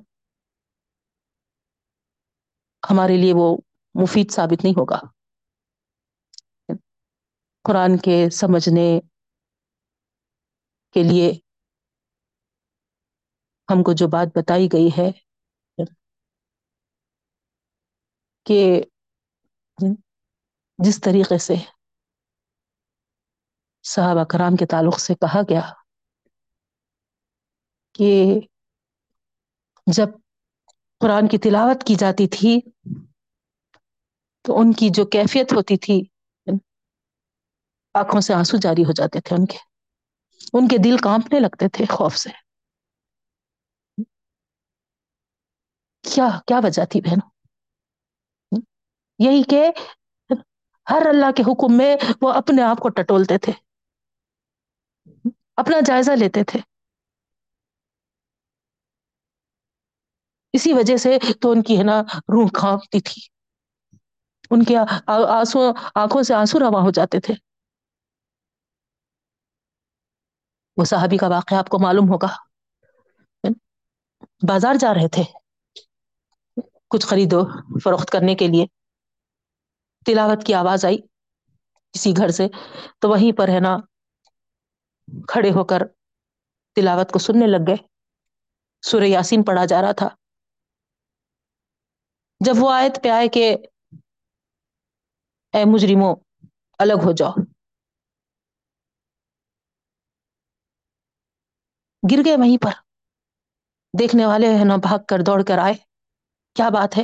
ہمارے 2.84 3.18
لیے 3.18 3.34
وہ 3.34 3.56
مفید 3.96 4.32
ثابت 4.32 4.64
نہیں 4.64 4.74
ہوگا 4.78 5.00
قرآن 7.66 7.98
کے 7.98 8.16
سمجھنے 8.32 8.88
کے 10.96 11.04
لیے 11.04 11.32
ہم 13.70 13.84
کو 13.84 13.94
جو 13.94 14.08
بات 14.08 14.38
بتائی 14.38 14.68
گئی 14.74 14.90
ہے 14.98 15.10
کہ 18.46 18.60
جس 20.80 21.00
طریقے 21.02 21.38
سے 21.38 21.56
صحابہ 23.86 24.24
کرام 24.24 24.56
کے 24.56 24.66
تعلق 24.66 25.00
سے 25.00 25.16
کہا 25.16 25.42
گیا 25.50 25.62
کہ 27.94 28.40
جب 29.88 30.08
قرآن 31.00 31.28
کی 31.28 31.38
تلاوت 31.38 31.84
کی 31.84 31.96
جاتی 31.96 32.28
تھی، 32.28 32.60
تو 34.42 34.60
ان 34.60 34.72
کی 34.72 34.90
جو 34.90 35.06
کیفیت 35.06 35.54
ہوتی 35.54 35.78
تھی، 35.78 36.04
آنکھوں 37.94 38.22
سے 38.22 38.34
آنسو 38.34 38.58
جاری 38.58 38.84
ہو 38.84 38.92
جاتے 38.92 39.22
تھے 39.22 39.36
ان 39.36 39.46
کے۔ 39.46 39.58
ان 40.54 40.68
کے 40.68 40.78
دل 40.78 40.98
کانپنے 40.98 41.40
لگتے 41.40 41.70
تھے 41.70 41.86
خوف 41.86 42.16
سے۔ 42.16 42.30
کیا 46.04 46.40
کیا 46.48 46.60
وجہ 46.64 46.86
تھی 46.86 47.02
بہنوں؟ 47.02 47.30
یہی 49.20 49.44
کہ 49.44 49.72
ہر 50.90 51.06
اللہ 51.10 51.32
کے 51.32 51.44
حکم 51.44 51.78
میں 51.78 51.96
وہ 52.22 52.34
اپنے 52.34 52.62
آپ 52.62 52.78
کو 52.78 52.90
ٹٹولتے 52.90 53.38
تھے، 53.38 53.54
اپنا 55.56 55.78
جائزہ 55.86 56.12
لیتے 56.12 56.44
تھے۔ 56.44 56.60
اسی 60.54 60.74
وجہ 60.74 60.98
سے 60.98 61.18
تو 61.42 61.52
ان 61.52 61.62
کی 61.64 61.78
ہے 61.78 61.84
نا 61.84 62.02
روح 62.34 62.48
کانپتی 62.54 63.00
تھی۔ 63.00 63.22
ان 64.52 64.64
کے 64.64 64.78
آنسو، 64.78 65.60
آنکھوں 65.96 66.24
سے 66.24 66.34
آنسو 66.34 66.60
رواں 66.60 66.82
ہو 66.82 66.92
جاتے 66.92 67.20
تھے۔ 67.20 67.34
وہ 70.78 70.84
صحابی 70.86 71.18
کا 71.18 71.28
واقعہ 71.28 71.58
آپ 71.58 71.70
کو 71.70 71.80
معلوم 71.80 72.10
ہوگا۔ 72.10 72.28
بازار 74.48 74.76
جا 74.80 74.94
رہے 74.94 75.08
تھے 75.08 75.24
کچھ 76.88 77.06
خریدو 77.08 77.42
فروخت 77.80 78.10
کرنے 78.10 78.36
کے 78.36 78.48
لیے۔ 78.48 78.66
تلاوت 80.06 80.46
کی 80.46 80.54
آواز 80.54 80.86
آئی 80.86 80.98
کسی 81.92 82.14
گھر 82.18 82.30
سے۔ 82.30 82.48
تو 83.00 83.10
وہیں 83.10 83.38
پر 83.38 83.48
ہے 83.48 83.60
نا 83.60 83.78
کھڑے 85.28 85.52
ہو 85.52 85.64
کر 85.64 85.82
تلاوت 86.76 87.12
کو 87.12 87.20
سننے 87.20 87.48
لگ 87.48 87.68
گئے۔ 87.68 87.76
سورہ 88.82 89.04
یاسین 89.04 89.44
پڑھا 89.44 89.66
جا 89.66 89.82
رہا 89.82 89.92
تھا۔ 89.92 90.08
جب 92.46 92.54
وہ 92.58 92.72
آیت 92.72 93.04
پہ 93.04 93.10
آئے 93.10 93.28
کہ 93.28 93.56
اے 95.54 95.66
مجرموں، 95.66 96.16
الگ 96.80 96.94
ہو 97.06 97.12
جاؤ۔ 97.12 97.32
گر 102.12 102.26
گئے 102.26 102.36
وہیں 102.38 102.58
پر۔ 102.58 102.72
دیکھنے 104.00 104.26
والے 104.26 104.58
ہے 104.58 104.64
نا 104.64 104.76
بھاگ 104.76 105.00
کر 105.08 105.20
دوڑ 105.20 105.44
کر 105.44 105.58
آئے۔ 105.58 105.74
کیا 106.56 106.70
بات 106.70 106.98
ہے؟ 106.98 107.04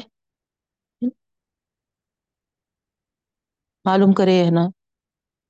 معلوم 3.85 4.13
کرے 4.13 4.45
ہے 4.45 4.51
نا 4.51 4.61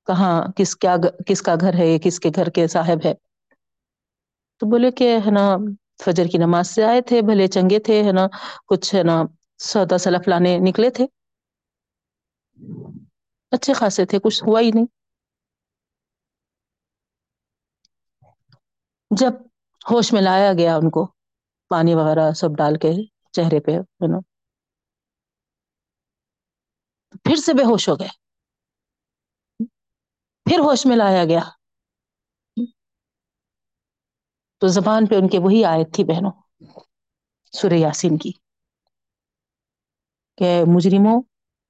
کہاں 0.06 0.52
کس 0.56 0.76
کیا 0.76 0.96
کس 1.26 1.42
کا 1.42 1.54
گھر 1.60 1.74
ہے، 1.74 1.98
کس 1.98 2.20
کے 2.20 2.28
گھر 2.34 2.50
کے 2.50 2.66
صاحب 2.66 2.98
ہے۔ 3.04 3.14
تو 4.58 4.70
بولے 4.70 4.90
کہ 4.90 5.18
ہے 5.26 5.30
نا 5.30 5.56
فجر 6.04 6.24
کی 6.32 6.38
نماز 6.38 6.70
سے 6.70 6.84
آئے 6.84 7.00
تھے، 7.00 7.22
بھلے 7.22 7.46
چنگے 7.46 7.78
تھے، 7.78 8.04
ہے 8.04 8.12
نا، 8.12 8.26
کچھ 8.66 8.94
ہے 8.94 9.02
نا 9.02 9.22
سودا 9.60 9.98
سلف 9.98 10.28
لانے 10.28 10.58
نکلے 10.58 10.90
تھے۔ 10.90 11.04
اچھے 13.52 13.72
خاصے 13.72 14.04
تھے، 14.04 14.18
کچھ 14.18 14.44
ہوا 14.44 14.60
ہی 14.60 14.70
نہیں۔ 14.74 14.86
جب 19.10 19.32
ہوش 19.90 20.12
میں 20.12 20.22
لایا 20.22 20.52
گیا 20.52 20.76
ان 20.76 20.90
کو، 20.90 21.06
پانی 21.70 21.94
وغیرہ 21.94 22.30
سب 22.32 22.56
ڈال 22.56 22.78
کے 22.78 22.92
چہرے 23.32 23.60
پہ 23.60 23.72
ہے 23.72 24.06
نا 24.06 24.18
پھر 27.24 27.36
سے 27.36 27.52
بے 27.54 27.64
ہوش 27.64 27.88
ہو 27.88 27.94
گئے۔ 28.00 28.08
پھر 30.46 30.58
ہوش 30.58 30.86
میں 30.86 30.96
لایا 30.96 31.24
گیا۔ 31.24 31.40
تو 34.62 34.66
زبان 34.68 35.06
پہ 35.06 35.14
ان 35.14 35.28
کے 35.28 35.38
وہی 35.38 35.64
آیت 35.64 35.94
تھی 35.94 36.04
بہنوں، 36.04 36.32
سورہ 37.52 37.78
یاسین 37.78 38.18
کی۔ 38.18 38.32
کہ 40.40 40.62
مجرموں 40.74 41.22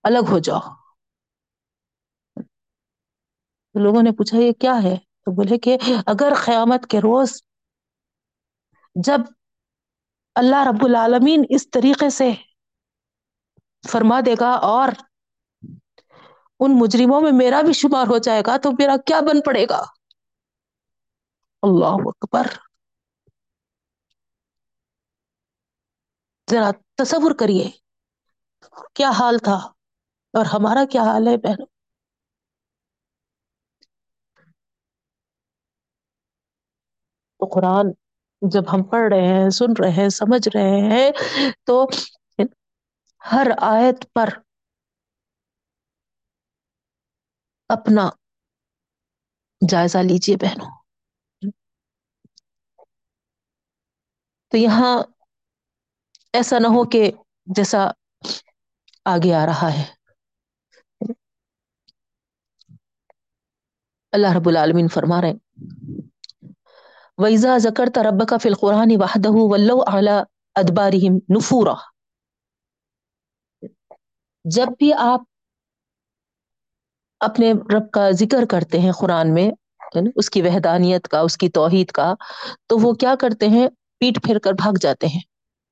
الگ 0.02 0.30
ہو 0.30 0.38
جاؤ۔ 0.38 0.60
لوگوں 3.74 4.02
نے 4.02 4.12
پوچھا، 4.12 4.36
یہ 4.36 4.52
کیا 4.52 4.82
ہے؟ 4.82 4.96
تو 4.96 5.34
بولے 5.34 5.58
کہ 5.58 5.76
اگر 6.06 6.32
قیامت 6.44 6.86
کے 6.90 6.98
روز 6.98 7.42
جب 8.94 9.18
اللہ 10.34 10.56
رب 10.56 10.84
العالمین 10.84 11.44
اس 11.48 11.70
طریقے 11.70 12.10
سے 12.10 12.30
فرما 13.92 14.20
دے 14.26 14.34
گا 14.40 14.50
اور 14.50 14.88
ان 16.60 16.78
مجرموں 16.78 17.20
میں 17.20 17.32
میرا 17.32 17.60
بھی 17.62 17.72
شمار 17.72 18.06
ہو 18.06 18.18
جائے 18.18 18.42
گا، 18.46 18.56
تو 18.56 18.72
میرا 18.72 18.96
کیا 19.06 19.20
بن 19.20 19.40
پڑے 19.40 19.66
گا؟ 19.70 19.82
اللہ 21.62 21.96
اکبر۔ 22.06 22.46
ذرا 26.50 26.70
تصور 26.94 27.30
کریے۔ 27.38 27.79
کیا 28.94 29.10
حال 29.10 29.38
تھا؟ 29.38 29.58
اور 30.34 30.44
ہمارا 30.46 30.84
کیا 30.90 31.02
حال 31.02 31.28
ہے 31.28 31.36
بہنوں؟ 31.38 31.66
تو 37.40 37.46
قرآن 37.46 37.86
جب 38.42 38.64
ہم 38.72 38.82
پڑھ 38.82 39.06
رہے 39.12 39.26
ہیں، 39.28 39.48
سن 39.50 39.72
رہے 39.80 39.90
ہیں، 39.92 40.08
سمجھ 40.10 40.48
رہے 40.48 40.80
ہیں، 40.86 41.10
تو 41.66 41.76
ہر 43.22 43.46
آیت 43.68 43.98
پر 44.12 44.28
اپنا 47.70 48.04
جائزہ 49.62 49.98
لیجیے 50.02 50.36
بہنوں۔ 50.36 50.70
تو 54.52 54.56
یہاں 54.56 54.94
ایسا 56.34 56.58
نہ 56.58 56.66
ہو 56.66 56.84
کہ 56.84 57.02
جیسا 57.46 57.80
آگے 59.04 59.34
آ 59.34 59.46
رہا 59.46 59.74
ہے۔ 59.74 59.84
اللہ 64.12 64.32
رب 64.36 64.48
العالمین 64.48 64.88
فرما 64.88 65.20
رہے 65.22 65.32
ویزا 67.18 67.58
زکر 67.58 67.88
ترب 67.94 68.28
کا 68.28 68.36
فی 68.36 68.48
القرآن 68.48 68.90
وحدہ 68.96 69.28
ولو 69.28 69.82
ادبارہم 70.54 71.36
نفورا۔ 71.36 71.74
جب 74.44 74.66
بھی 74.78 74.92
آپ 74.92 75.20
اپنے 77.20 77.52
رب 77.52 77.90
کا 77.90 78.10
ذکر 78.10 78.44
کرتے 78.50 78.78
ہیں 78.78 78.92
قرآن 78.92 79.34
میں 79.34 79.50
یعنی 79.94 80.10
اس 80.14 80.30
کی 80.30 80.42
وحدانیت 80.42 81.08
کا، 81.08 81.20
اس 81.20 81.36
کی 81.36 81.48
توحید 81.48 81.90
کا، 81.90 82.14
تو 82.66 82.78
وہ 82.78 82.92
کیا 82.92 83.14
کرتے 83.20 83.48
ہیں؟ 83.48 83.68
پیٹ 83.98 84.24
پھیر 84.24 84.38
کر 84.38 84.52
بھاگ 84.52 84.72
جاتے 84.80 85.06
ہیں 85.06 85.20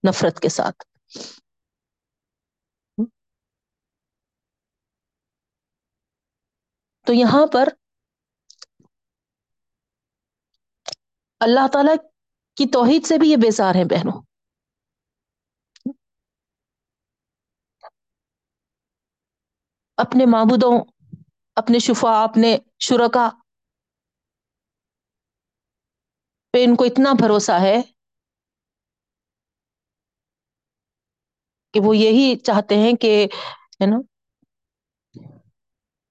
نفرت 0.09 0.41
کے 0.41 0.49
ساتھ۔ 0.49 0.85
تو 7.09 7.15
یہاں 7.15 7.47
پر 7.53 7.69
اللہ 11.41 11.67
تعالی 11.73 11.97
کی 12.57 12.67
توحید 12.73 13.07
سے 13.07 13.19
بھی 13.19 13.31
یہ 13.31 13.37
بیزار 13.37 13.75
ہیں 13.75 13.85
بہنوں۔ 13.85 14.23
اپنے 19.99 20.27
معبودوں، 20.27 20.73
اپنے 21.57 21.79
شفا 21.79 22.25
اپنے 22.25 22.57
شرکا 22.79 23.29
پہ 26.55 26.65
ان 26.65 26.77
کو 26.77 26.85
اتنا 26.85 27.13
بھروسہ 27.13 27.53
ہے 27.61 27.77
کہ 31.75 31.81
وہ 31.81 31.97
یہی 31.97 32.37
چاہتے 32.37 32.77
ہیں 32.77 32.93
کہ، 32.93 33.27
ہے 33.81 33.87
نا، 33.87 33.97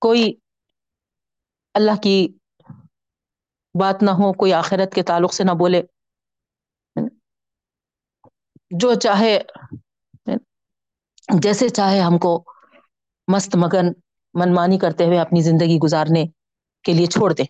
کوئی 0.01 0.33
اللہ 1.77 1.95
کی 2.03 2.27
بات 3.79 4.03
نہ 4.03 4.11
ہو، 4.11 4.33
کوئی 4.33 4.53
آخرت 4.53 4.93
کے 4.93 5.03
تعلق 5.03 5.33
سے 5.33 5.43
نہ 5.43 5.51
بولے۔ 5.51 5.81
جو 8.71 8.93
چاہے، 8.93 9.39
جیسے 11.41 11.69
چاہے 11.69 11.99
ہم 11.99 12.17
کو 12.17 12.43
مست 13.27 13.55
مگن 13.55 13.87
منمانی 14.33 14.77
کرتے 14.79 15.05
ہوئے 15.05 15.19
اپنی 15.19 15.41
زندگی 15.41 15.77
گزارنے 15.77 16.25
کے 16.83 16.93
لیے 16.93 17.05
چھوڑ 17.05 17.33
دے 17.33 17.43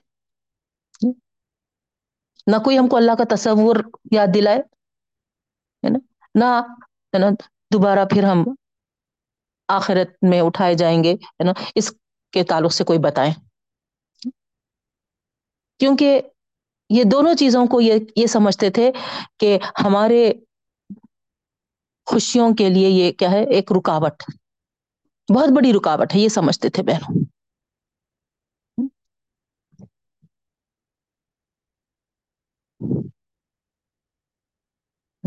نہ 2.48 2.56
کوئی 2.64 2.78
ہم 2.80 2.88
کو 2.88 2.98
اللہ 2.98 3.12
کا 3.18 3.36
تصور 3.36 3.76
یاد 4.12 4.28
دلائے، 4.34 4.58
ہے 5.84 5.90
نا؟ 5.90 6.62
نہ 7.20 7.26
دوبارہ 7.74 8.06
پھر 8.06 8.24
ہم 8.24 8.44
آخرت 9.68 10.10
میں 10.22 10.42
اٹھائے 10.42 10.74
جائیں 10.74 11.04
گے، 11.04 11.14
ہے 11.14 11.44
نا؟ 11.44 11.52
اس 11.76 11.94
کے 12.32 12.44
تعلق 12.44 12.74
سے 12.74 12.84
کوئی 12.84 13.00
بتائیں۔ 13.00 13.34
کیونکہ 15.78 16.22
یہ 16.90 17.04
دونوں 17.12 17.34
چیزوں 17.36 17.68
کو 17.68 17.82
یہ 17.82 17.94
یہ 18.16 18.28
سمجھتے 18.28 18.70
تھے 18.70 18.92
کہ 19.40 19.58
ہمارے 19.86 20.34
خوشیوں 22.06 22.50
کے 22.58 22.70
لیے 22.70 22.90
یہ 22.90 23.12
کیا 23.12 23.32
ہے، 23.32 23.44
ایک 23.54 23.72
رکاوٹ، 23.72 24.24
بہت 25.36 25.50
بڑی 25.56 25.74
رکاوٹ 25.74 26.16
ہے، 26.16 26.20
یہ 26.20 26.30
سمجھتے 26.30 26.70
تھے 26.70 26.84
بہنوں۔ 26.84 27.26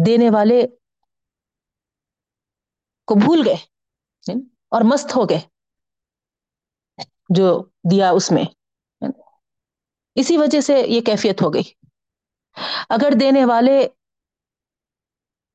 دینے 0.06 0.30
والے 0.30 0.66
کو 3.06 3.14
بھول 3.14 3.42
گئے 3.44 3.56
اور 4.68 4.80
مست 4.84 5.16
ہو 5.16 5.24
گئے 5.24 5.40
جو 7.28 7.64
دیا 7.90 8.10
اس 8.10 8.30
میں۔ 8.32 8.59
اسی 10.14 10.36
وجہ 10.36 10.60
سے 10.60 10.80
یہ 10.80 11.00
کیفیت 11.00 11.42
ہو 11.42 11.54
گئی۔ 11.54 11.62
اگر 12.88 13.10
دینے 13.20 13.44
والے 13.44 13.88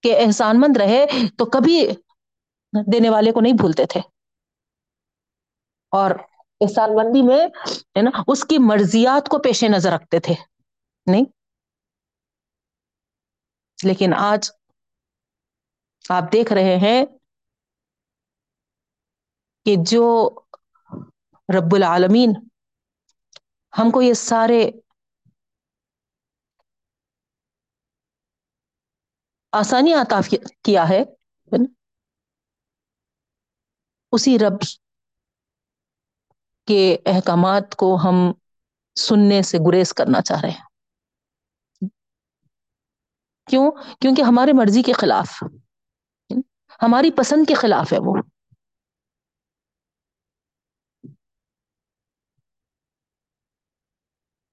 کے 0.01 0.17
احسان 0.17 0.59
مند 0.59 0.77
رہے 0.77 1.05
تو 1.37 1.45
کبھی 1.45 1.89
دینے 2.93 3.09
والے 3.09 3.31
کو 3.31 3.41
نہیں 3.41 3.53
بھولتے 3.53 3.85
تھے۔ 3.85 3.99
اور 5.91 6.11
احسان 6.61 6.95
مندی 6.95 7.21
میں 7.21 7.47
ہے 7.97 8.01
نا، 8.01 8.09
اس 8.27 8.45
کی 8.45 8.57
مرضیات 8.57 9.29
کو 9.29 9.39
پیش 9.39 9.63
نظر 9.63 9.91
رکھتے 9.91 10.19
تھے۔ 10.19 10.33
نہیں؟ 11.05 11.25
لیکن 13.83 14.13
آج 14.17 14.51
آپ 16.09 16.23
دیکھ 16.33 16.53
رہے 16.53 16.77
ہیں 16.77 17.05
کہ 19.65 19.75
جو 19.85 20.29
رب 21.57 21.75
العالمین 21.75 22.33
ہم 23.77 23.91
کو 23.91 24.01
یہ 24.01 24.13
سارے 24.13 24.71
آسانی 29.51 29.93
عطا 29.93 30.19
کیا 30.63 30.89
ہے؟ 30.89 31.03
اسی 34.11 34.39
رب 34.39 34.53
کے 36.67 36.97
احکامات 37.05 37.75
کو 37.75 37.95
ہم 37.95 38.33
سننے 38.95 39.41
سے 39.41 39.57
گریز 39.57 39.93
کرنا 39.93 40.21
چاہ 40.21 40.41
رہے 40.41 40.49
ہیں۔ 40.49 40.63
کیوں؟ 43.49 43.71
کیونکہ 44.01 44.21
ہمارے 44.21 44.51
مرضی 44.53 44.81
کے 44.81 44.93
خلاف، 44.93 45.43
ہماری 46.81 47.11
پسند 47.11 47.47
کے 47.47 47.53
خلاف 47.53 47.93
ہے 47.93 47.97
وہ۔ 47.99 48.34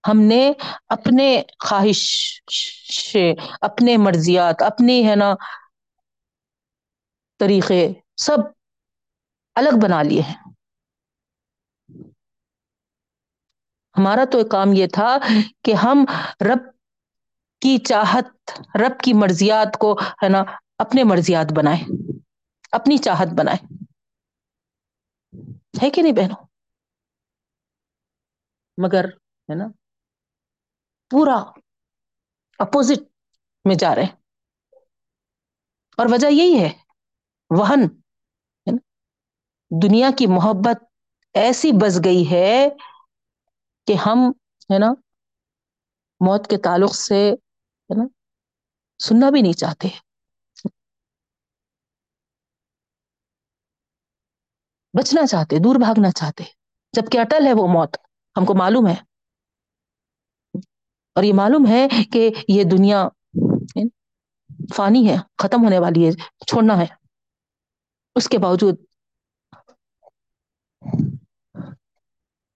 ہم 0.04 0.20
نے 0.20 0.52
اپنے 0.88 1.42
خواہش 1.58 2.00
سے، 3.10 3.32
اپنے 3.60 3.96
مرضیات، 3.96 4.62
اپنی 4.62 5.08
ہے 5.10 5.16
نا 5.16 5.34
طریقے 7.40 7.92
سب 8.16 8.38
الگ 9.56 9.78
بنا 9.82 10.02
لیے 10.02 10.20
ہیں۔ 10.20 10.34
ہمارا 13.96 14.24
تو 14.32 14.38
ایک 14.38 14.50
کام 14.50 14.72
یہ 14.72 14.86
تھا 14.86 15.16
کہ 15.64 15.74
ہم 15.74 16.04
رب 16.40 16.70
کی 17.62 17.78
چاہت، 17.78 18.28
رب 18.74 19.00
کی 19.00 19.12
مرضیات 19.12 19.78
کو 19.78 19.92
ہے 20.22 20.28
نا 20.28 20.42
اپنے 20.78 21.04
مرضیات 21.04 21.52
بنائے 21.52 21.84
اپنی 22.72 22.96
چاہت 22.98 23.28
بنائے 23.28 23.74
ہے 25.82 25.90
کہ 25.90 26.02
نہیں 26.02 26.12
بہنوں؟ 26.12 26.44
مگر 28.78 29.04
ہے 29.48 29.54
نا 29.54 29.66
پورا 31.12 31.42
اپوزٹ 32.58 33.00
میں 33.64 33.74
جا 33.74 33.94
رہے 33.94 34.06
اور 35.98 36.06
وجہ 36.12 36.30
یہی 36.30 36.60
ہے، 36.60 36.70
وہن 37.50 37.80
دنیا 39.70 40.10
کی 40.18 40.26
محبت 40.26 40.82
ایسی 41.34 41.72
بس 41.72 42.00
گئی 42.04 42.30
ہے 42.30 42.68
کہ 43.88 43.92
ہم، 44.06 44.18
ہے 44.70 44.78
نا، 44.78 44.92
موت 46.20 46.50
کے 46.50 46.56
تعلق 46.56 46.94
سے، 46.94 47.30
ہے 47.90 47.94
نا، 47.94 48.04
سننا 49.00 49.30
بھی 49.30 49.42
نہیں 49.42 49.52
چاہتے۔ 49.52 49.88
بچنا 54.94 55.26
چاہتے، 55.26 55.58
دور 55.58 55.76
بھاگنا 55.76 56.10
چاہتے 56.10 56.44
جبکہ 56.94 57.18
اٹل 57.18 57.46
ہے 57.46 57.52
وہ 57.52 57.66
موت، 57.68 57.96
ہم 58.36 58.44
کو 58.44 58.54
معلوم 58.54 58.86
ہے۔ 58.86 58.94
اور 61.14 61.22
یہ 61.22 61.34
معلوم 61.34 61.66
ہے 61.66 61.88
کہ 62.12 62.30
یہ 62.48 62.64
دنیا 62.64 63.08
فانی 64.74 65.08
ہے، 65.08 65.16
ختم 65.38 65.64
ہونے 65.64 65.78
والی 65.78 66.06
ہے، 66.06 66.12
چھوڑنا 66.46 66.78
ہے۔ 66.78 66.86
اس 68.14 68.28
کے 68.28 68.38
باوجود۔ 68.38 68.76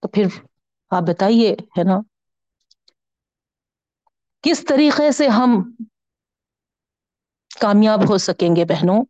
تو 0.01 0.07
پھر 0.07 0.25
آپ 0.89 1.01
بتائیے، 1.01 1.51
ہے 1.51 1.83
نا؟ 1.83 1.97
کس 4.41 4.65
طریقے 4.69 5.11
سے 5.11 5.27
ہم 5.27 5.75
کامیاب 7.59 8.09
ہو 8.09 8.17
سکیں 8.17 8.55
گے 8.55 8.65
بہنوں؟ 8.65 9.05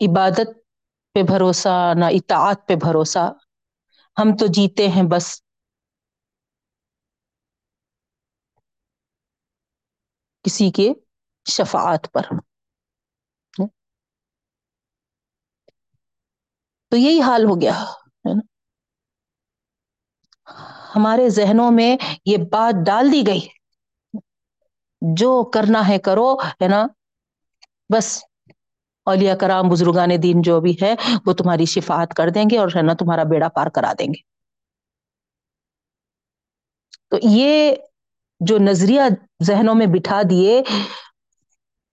عبادت 0.00 0.48
پہ 1.14 1.22
بھروسہ، 1.22 1.92
نہ 1.98 2.04
اطاعت 2.04 2.68
پہ 2.68 2.74
بھروسہ۔ 2.74 3.32
ہم 4.18 4.36
تو 4.36 4.46
جیتے 4.46 4.88
ہیں 4.88 5.02
بس۔ 5.10 5.42
کسی 10.42 10.70
کے 10.70 10.92
شفاعت 11.50 12.12
پر۔ 12.12 12.22
تو 16.88 16.96
یہی 16.96 17.22
حال 17.22 17.44
ہو 17.44 17.60
گیا، 17.60 17.82
ہے 17.82 18.34
نا؟ 18.34 18.40
ہمارے 20.96 21.28
ذہنوں 21.28 21.70
میں 21.70 21.96
یہ 22.24 22.36
بات 22.52 22.86
ڈال 22.86 23.12
دی 23.12 23.22
گئی۔ 23.26 23.48
جو 25.16 25.50
کرنا 25.50 25.88
ہے 25.88 25.98
کرو، 25.98 26.34
ہے 26.34 26.68
نا؟ 26.68 26.86
بس۔ 27.92 28.24
اولیا 29.06 29.34
کرام 29.36 29.68
بزرگان 29.68 30.10
دین 30.22 30.42
جو 30.42 30.60
بھی 30.60 30.74
ہے، 30.82 30.94
وہ 31.26 31.32
تمہاری 31.32 31.64
شفات 31.66 32.14
کر 32.14 32.30
دیں 32.30 32.44
گے 32.50 32.58
اور 32.58 32.68
ہے 32.76 32.82
نا 32.82 32.92
تمہارا 32.94 33.22
بیڑا 33.24 33.48
پار 33.48 33.66
کرا 33.70 33.92
دیں 33.98 34.08
گے۔ 34.08 34.20
تو 37.10 37.18
یہ 37.22 37.74
جو 38.40 38.58
نظریہ 38.60 39.02
ذہنوں 39.42 39.74
میں 39.74 39.86
بٹھا 39.86 40.20
دیے، 40.30 40.60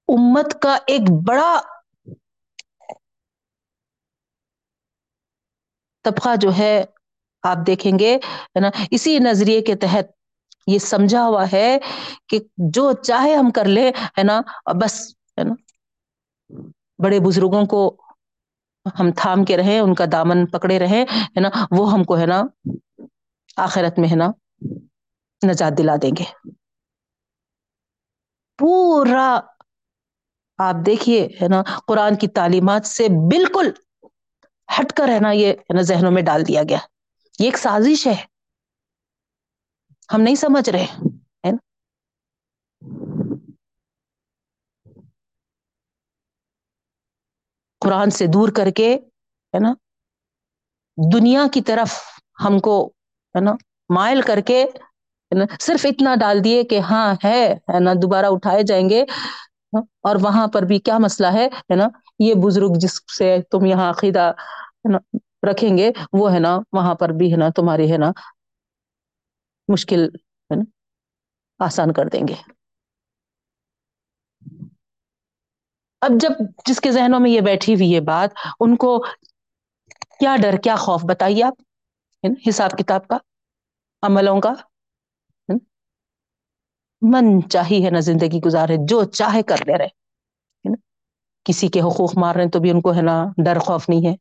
امت 0.09 0.61
کا 0.61 0.77
ایک 0.87 1.01
بڑا 1.25 1.51
طبقہ 6.05 6.35
جو 6.35 6.49
ہے، 6.57 6.73
آپ 7.43 7.57
دیکھیں 7.67 7.99
گے، 7.99 8.15
ہے 8.55 8.59
نا، 8.59 8.69
اسی 8.91 9.17
نظریے 9.19 9.61
کے 9.61 9.75
تحت 9.75 10.05
یہ 10.67 10.79
سمجھا 10.81 11.25
ہوا 11.25 11.45
ہے 11.53 11.77
کہ 12.27 12.39
جو 12.71 12.91
چاہے 13.03 13.35
ہم 13.35 13.51
کر 13.51 13.65
لیں، 13.67 13.89
ہے 14.17 14.23
نا، 14.23 14.41
بس، 14.75 14.95
ہے 15.37 15.43
نا۔ 15.43 15.53
بڑے 17.03 17.19
بزرگوں 17.19 17.65
کو 17.65 17.97
ہم 18.99 19.11
تھام 19.11 19.45
کے 19.45 19.57
رہے 19.57 19.79
ان 19.79 19.95
کا 19.95 20.05
دامن 20.11 20.45
پکڑے 20.45 20.79
رہے 20.79 21.03
ہے 21.11 21.39
نا؟ 21.39 21.49
وہ 21.71 21.91
ہم 21.91 22.03
کو، 22.03 22.17
ہے 22.17 22.25
نا، 22.25 22.41
آخرت 23.57 23.99
میں، 23.99 24.09
ہے 24.09 24.15
نا، 24.15 24.27
نجات 25.47 25.77
دلا 25.77 25.95
دیں 26.01 26.11
گے۔ 26.19 26.49
پورا 28.57 29.39
آپ 30.57 30.75
دیکھیے، 30.85 31.27
ہے 31.41 31.47
نا، 31.47 31.63
قرآن 31.87 32.15
کی 32.15 32.27
تعلیمات 32.27 32.85
سے 32.85 33.07
بالکل 33.09 33.71
ہٹ 34.79 34.93
کر 34.93 35.09
رہنا 35.13 35.31
یہ 35.31 35.53
نا، 35.73 35.81
ذہنوں 35.81 36.11
میں 36.11 36.21
ڈال 36.21 36.47
دیا 36.47 36.63
گیا۔ 36.69 36.79
یہ 37.39 37.45
ایک 37.45 37.57
سازش 37.57 38.07
ہے۔ 38.07 38.25
ہم 40.13 40.21
نہیں 40.21 40.35
سمجھ 40.35 40.69
رہے، 40.69 40.85
ہے 41.47 41.51
نا؟ 41.51 41.57
قرآن 47.81 48.09
سے 48.11 48.27
دور 48.29 48.49
کر 48.51 48.69
کے 48.75 48.93
ہے 49.53 49.59
نا 49.59 49.73
دنیا 50.97 51.45
کی 51.51 51.61
طرف 51.63 51.99
ہم 52.43 52.59
کو 52.59 52.75
ہے 53.35 53.41
نا 53.41 53.53
مائل 53.89 54.21
کر 54.21 54.39
کے 54.41 54.63
صرف 55.59 55.85
اتنا 55.85 56.15
ڈال 56.15 56.43
دیے 56.43 56.63
کہ 56.63 56.79
ہاں 56.81 57.13
ہے 57.23 57.39
نا 57.79 57.93
دوبارہ 58.01 58.25
اٹھائے 58.31 58.63
جائیں 58.63 58.87
گے 58.89 59.03
اور 60.03 60.15
وہاں 60.21 60.47
پر 60.47 60.63
بھی 60.65 60.79
کیا 60.79 60.97
مسئلہ 60.97 61.27
ہے 61.33 61.45
ہے 61.63 61.75
نا 61.75 61.87
یہ 62.19 62.33
بزرگ 62.37 62.77
جس 62.79 62.99
سے 63.17 63.35
تم 63.51 63.65
یہاں 63.65 63.89
عقیدہ 63.89 64.31
نا 64.85 64.97
رکھیں 65.43 65.77
گے 65.77 65.91
وہ 66.13 66.31
ہے 66.33 66.39
نا 66.39 66.57
وہاں 66.73 66.95
پر 66.95 67.09
بھی 67.13 67.31
ہے 67.31 67.37
نا 67.37 67.49
تمہاری 67.55 67.91
ہے 67.91 67.97
نا 67.97 68.11
مشکل 69.69 70.05
ہے 70.05 70.55
نا 70.55 70.63
آسان 71.59 71.93
کر 71.93 72.07
دیں 72.07 72.27
گے 72.27 72.35
اب 76.01 76.11
جب 76.21 76.31
جس 76.65 76.79
کے 76.81 76.91
ذہنوں 76.91 77.19
میں 77.19 77.31
یہ 77.31 77.41
بیٹھی 77.41 77.73
ہوئی 77.75 77.91
یہ 77.91 77.99
بات، 78.05 78.29
ان 78.59 78.75
کو 78.77 78.97
کیا 80.19 80.35
ڈر، 80.41 80.55
کیا 80.59 80.75
خوف 80.77 81.03
بتائیے 81.05 81.43
آپ؟ 81.43 81.61
یعنی 82.23 82.49
حساب 82.49 82.77
کتاب 82.77 83.07
کا، 83.07 83.17
عملوں 84.03 84.39
کا 84.41 84.53
یعنی 85.49 85.59
من 87.01 87.25
چاہی 87.49 87.83
ہے 87.85 87.89
نا 87.89 87.99
زندگی 88.01 88.39
گزارے، 88.41 88.75
جو 88.85 89.03
چاہے 89.11 89.41
کر 89.43 89.65
لے 89.67 89.77
رہے 89.77 89.89
نا 90.65 90.75
کسی 91.45 91.67
کے 91.69 91.81
حقوق 91.81 92.17
مار 92.17 92.35
رہے 92.35 92.43
ہیں 92.43 92.51
تو 92.51 92.59
بھی 92.59 92.69
ان 92.71 92.81
کو 92.81 92.93
ہے 92.93 93.01
نا 93.03 93.15
ڈر، 93.37 93.59
خوف 93.61 93.89
نہیں 93.89 94.07
ہے 94.07 94.15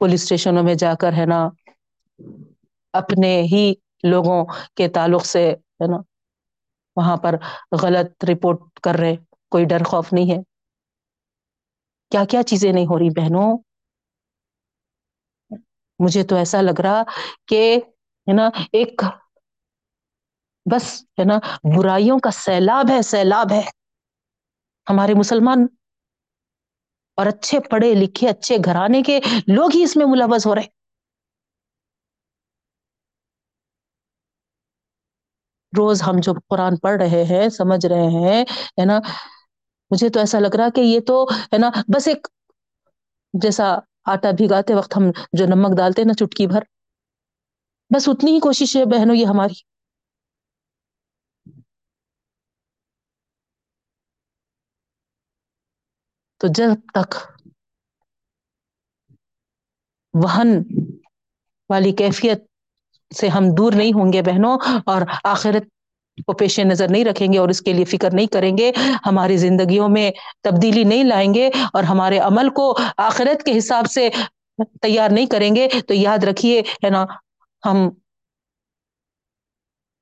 پولیس 0.00 0.22
اسٹیشنوں 0.22 0.62
میں 0.62 0.74
جا 0.74 0.92
کر 0.94 1.12
ہے 1.12 1.26
نا 1.26 1.40
اپنے 2.94 3.30
ہی 3.42 3.64
لوگوں 4.04 4.44
کے 4.76 4.88
تعلق 4.90 5.24
سے 5.26 5.48
ہے 5.50 5.86
نا 5.86 5.96
وہاں 6.96 7.16
پر 7.16 7.34
غلط 7.82 8.24
رپورٹ 8.24 8.80
کر 8.80 8.94
رہے، 8.94 9.16
کوئی 9.50 9.64
ڈر 9.64 9.82
خوف 9.84 10.12
نہیں 10.12 10.30
ہے۔ 10.30 10.42
کیا 12.10 12.24
کیا 12.24 12.42
چیزیں 12.42 12.72
نہیں 12.72 12.86
ہو 12.86 12.98
رہی 12.98 13.10
بہنوں؟ 13.10 13.58
مجھے 15.98 16.22
تو 16.22 16.36
ایسا 16.36 16.60
لگ 16.60 16.80
رہا 16.80 17.02
کہ، 17.48 17.76
ہے 18.26 18.32
نا، 18.32 18.48
ایک 18.72 19.02
بس، 20.72 21.02
ہے 21.18 21.24
نا، 21.24 21.38
برائیوں 21.78 22.18
کا 22.18 22.30
سیلاب 22.30 22.90
ہے 22.90 23.02
سیلاب 23.02 23.52
ہے۔ 23.52 23.62
ہمارے 24.90 25.14
مسلمان 25.14 25.66
اور 27.16 27.26
اچھے 27.26 27.60
پڑھے 27.60 27.94
لکھے، 27.94 28.28
اچھے 28.28 28.56
گھرانے 28.64 29.02
کے 29.02 29.20
لوگ 29.46 29.70
ہی 29.74 29.82
اس 29.82 29.96
میں 29.96 30.06
ملوث 30.06 30.46
ہو 30.46 30.54
رہے۔ 30.54 30.79
روز 35.78 36.02
ہم 36.02 36.12
جو 36.22 36.32
قرآن 36.48 36.76
پڑھ 36.76 37.02
رہے 37.02 37.24
ہیں، 37.24 37.48
سمجھ 37.48 37.86
رہے 37.86 38.06
ہیں، 38.06 38.42
ہے 38.80 38.84
نا؟ 38.84 39.00
مجھے 39.90 40.08
تو 40.08 40.20
ایسا 40.20 40.38
لگ 40.38 40.56
رہا 40.56 40.68
کہ 40.74 40.80
یہ 40.80 41.00
تو، 41.00 41.24
ہے 41.24 41.58
نا؟ 41.58 41.70
بس 41.94 42.08
ایک 42.08 42.26
جیسا 43.34 43.74
آٹا 44.04 44.30
بھگاتے 44.30 44.74
وقت 44.74 44.96
ہم 44.96 45.02
جو 45.32 45.46
نمک 45.46 45.76
ڈالتے 45.76 46.04
نا، 46.04 46.12
چٹکی 46.12 46.46
بھر۔ 46.46 46.62
بس 47.90 48.08
اتنی 48.08 48.34
ہی 48.34 48.40
کوشش 48.40 48.76
ہے 48.76 48.84
بہنوں، 48.84 49.14
یہ 49.14 49.26
ہماری۔ 49.26 49.54
تو 56.40 56.46
جب 56.54 56.70
تک 56.94 57.14
وہن 60.14 60.48
والی 61.70 61.92
کیفیت 61.92 62.49
سے 63.10 63.28
ہم 63.28 63.44
دور 63.58 63.72
نہیں 63.72 63.92
ہوں 63.92 64.12
گے 64.12 64.22
بہنوں، 64.22 64.56
اور 64.86 65.02
آخرت 65.24 65.64
کو 66.26 66.32
پیش 66.32 66.58
نظر 66.60 66.88
نہیں 66.90 67.04
رکھیں 67.04 67.32
گے 67.32 67.38
اور 67.38 67.48
اس 67.48 67.60
کے 67.62 67.72
لیے 67.72 67.84
فکر 67.84 68.14
نہیں 68.14 68.26
کریں 68.26 68.56
گے۔ 68.58 68.70
ہماری 69.06 69.36
زندگیوں 69.36 69.88
میں 69.88 70.10
تبدیلی 70.42 70.84
نہیں 70.84 71.04
لائیں 71.04 71.32
گے 71.34 71.48
اور 71.72 71.84
ہمارے 71.84 72.18
عمل 72.20 72.48
کو 72.50 72.66
آخرت 72.98 73.42
کے 73.42 73.56
حساب 73.58 73.90
سے 73.90 74.08
تیار 74.82 75.10
نہیں 75.10 75.26
کریں 75.26 75.54
گے۔ 75.56 75.68
تو 75.88 75.94
یاد 75.94 76.24
رکھیے، 76.24 76.60
ہے 76.84 76.90
نا، 76.90 77.04
ہم 77.62 77.88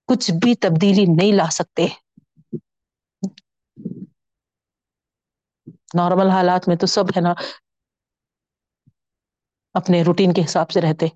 کچھ 0.09 0.31
بھی 0.43 0.55
تبدیلی 0.57 1.05
نہیں 1.09 1.33
لا 1.33 1.47
سکتے۔ 1.53 1.87
نارمل 5.97 6.31
حالات 6.31 6.69
میں 6.69 6.77
تو 6.77 6.87
سب، 6.87 7.11
ہے 7.17 7.21
نا 7.21 7.33
اپنے 9.79 10.03
روٹین 10.03 10.33
کے 10.33 10.45
حساب 10.45 10.71
سے 10.71 10.81
رہتے۔ 10.81 11.07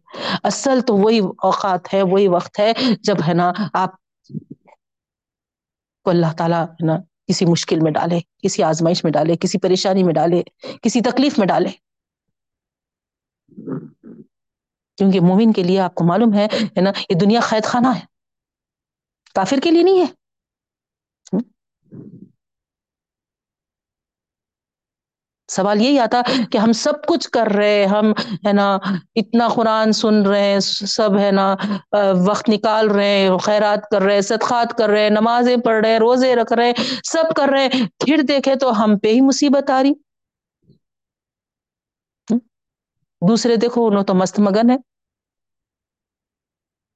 اصل 0.42 0.80
تو 0.80 0.96
وہی 0.96 1.18
اوقات 1.18 1.94
ہے، 1.94 2.02
وہی 2.02 2.28
وقت 2.28 2.58
ہے 2.58 2.72
جب 3.00 3.16
ہے 3.28 3.34
نا 3.34 3.52
آپ 3.72 3.90
کو 6.04 6.10
اللہ 6.10 6.26
تعالی 6.38 6.54
ہے 6.54 6.86
نا 6.86 6.96
کسی 7.26 7.44
مشکل 7.44 7.80
میں 7.80 7.92
ڈالے، 7.92 8.20
کسی 8.42 8.62
آزمائش 8.62 9.04
میں 9.04 9.12
ڈالے، 9.12 9.36
کسی 9.36 9.58
پریشانی 9.58 10.02
میں 10.02 10.14
ڈالے، 10.14 10.42
کسی 10.82 11.00
تکلیف 11.00 11.38
میں 11.38 11.46
ڈالے۔ 11.46 11.68
کیونکہ 14.96 15.20
مومن 15.20 15.52
کے 15.52 15.62
لیے 15.62 15.80
آپ 15.80 15.94
کو 15.94 16.04
معلوم 16.04 16.34
ہے 16.34 16.46
نا، 16.80 16.90
یہ 17.08 17.18
دنیا 17.18 17.40
قید 17.48 17.64
خانہ 17.64 17.88
ہے۔ 17.96 18.04
کافر 19.34 19.56
کے 19.62 19.70
لیے 19.70 19.82
نہیں 19.82 20.00
ہے۔ 20.00 20.22
سوال 25.54 25.80
یہی 25.82 25.98
آتا 25.98 26.20
کہ 26.52 26.58
ہم 26.58 26.72
سب 26.80 27.04
کچھ 27.08 27.28
کر 27.30 27.46
رہے 27.56 27.84
ہم 27.90 28.12
ہے 28.46 28.52
نا 28.52 28.66
اتنا 29.20 29.48
قرآن 29.48 29.92
سن 29.92 30.22
رہے 30.26 30.42
ہیں، 30.42 30.60
سب 30.60 31.18
ہے 31.18 31.30
نا 31.30 31.46
وقت 32.26 32.48
نکال 32.48 32.90
رہے 32.90 33.08
ہیں، 33.08 33.36
خیرات 33.38 33.88
کر 33.90 34.02
رہے 34.02 34.20
صدقات 34.22 34.76
کر 34.78 34.88
رہے 34.88 35.08
نمازیں 35.10 35.56
پڑھ 35.64 35.80
رہے 35.86 35.96
روزے 35.98 36.34
رکھ 36.36 36.52
رہے 36.52 36.72
سب 37.12 37.34
کر 37.36 37.48
رہے 37.52 37.68
پھر 38.04 38.22
دیکھے 38.28 38.54
تو 38.56 38.70
ہم 38.82 38.98
پہ 38.98 39.12
ہی 39.12 39.20
مصیبت 39.20 39.70
آ 39.70 39.82
رہی۔ 39.82 39.92
دوسرے 43.22 43.56
دیکھو، 43.56 43.86
انہوں 43.86 44.04
تو 44.04 44.14
مست 44.14 44.38
مگن 44.40 44.70
ہے 44.70 44.76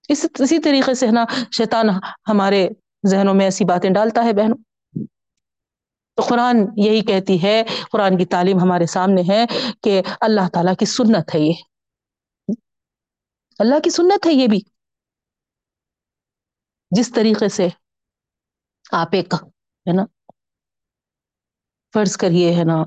اس، 0.08 0.24
اسی 0.40 0.58
طریقے 0.64 0.94
سے 0.94 1.06
ہے 1.06 1.12
نا، 1.12 1.24
شیطان 1.56 1.88
ہمارے 2.28 2.68
ذہنوں 3.10 3.34
میں 3.34 3.44
ایسی 3.46 3.64
باتیں 3.64 3.90
ڈالتا 3.90 4.24
ہے 4.24 4.32
بہنوں۔ 4.32 4.56
تو 6.16 6.22
قرآن 6.28 6.56
یہی 6.76 7.04
کہتی 7.04 7.42
ہے، 7.42 7.62
قرآن 7.92 8.18
کی 8.18 8.26
تعلیم 8.26 8.56
ہمارے 8.56 8.86
سامنے 8.86 9.20
ہے 9.20 9.44
کہ 9.82 10.02
اللہ 10.20 10.48
تعالی 10.52 10.74
کی 10.78 10.84
سنت 10.84 11.34
ہے 11.34 11.40
یہ۔ 11.40 11.52
اللہ 13.58 13.80
کی 13.84 13.90
سنت 13.90 14.26
ہے 14.26 14.32
یہ 14.32 14.46
بھی۔ 14.46 14.60
جس 16.90 17.12
طریقے 17.14 17.48
سے 17.48 17.68
آپ 18.92 19.08
ایک 19.12 19.34
ہے 19.34 19.92
نا، 19.92 20.04
فرض 21.94 22.16
کریے 22.16 22.52
ہے 22.52 22.64
نا، 22.64 22.82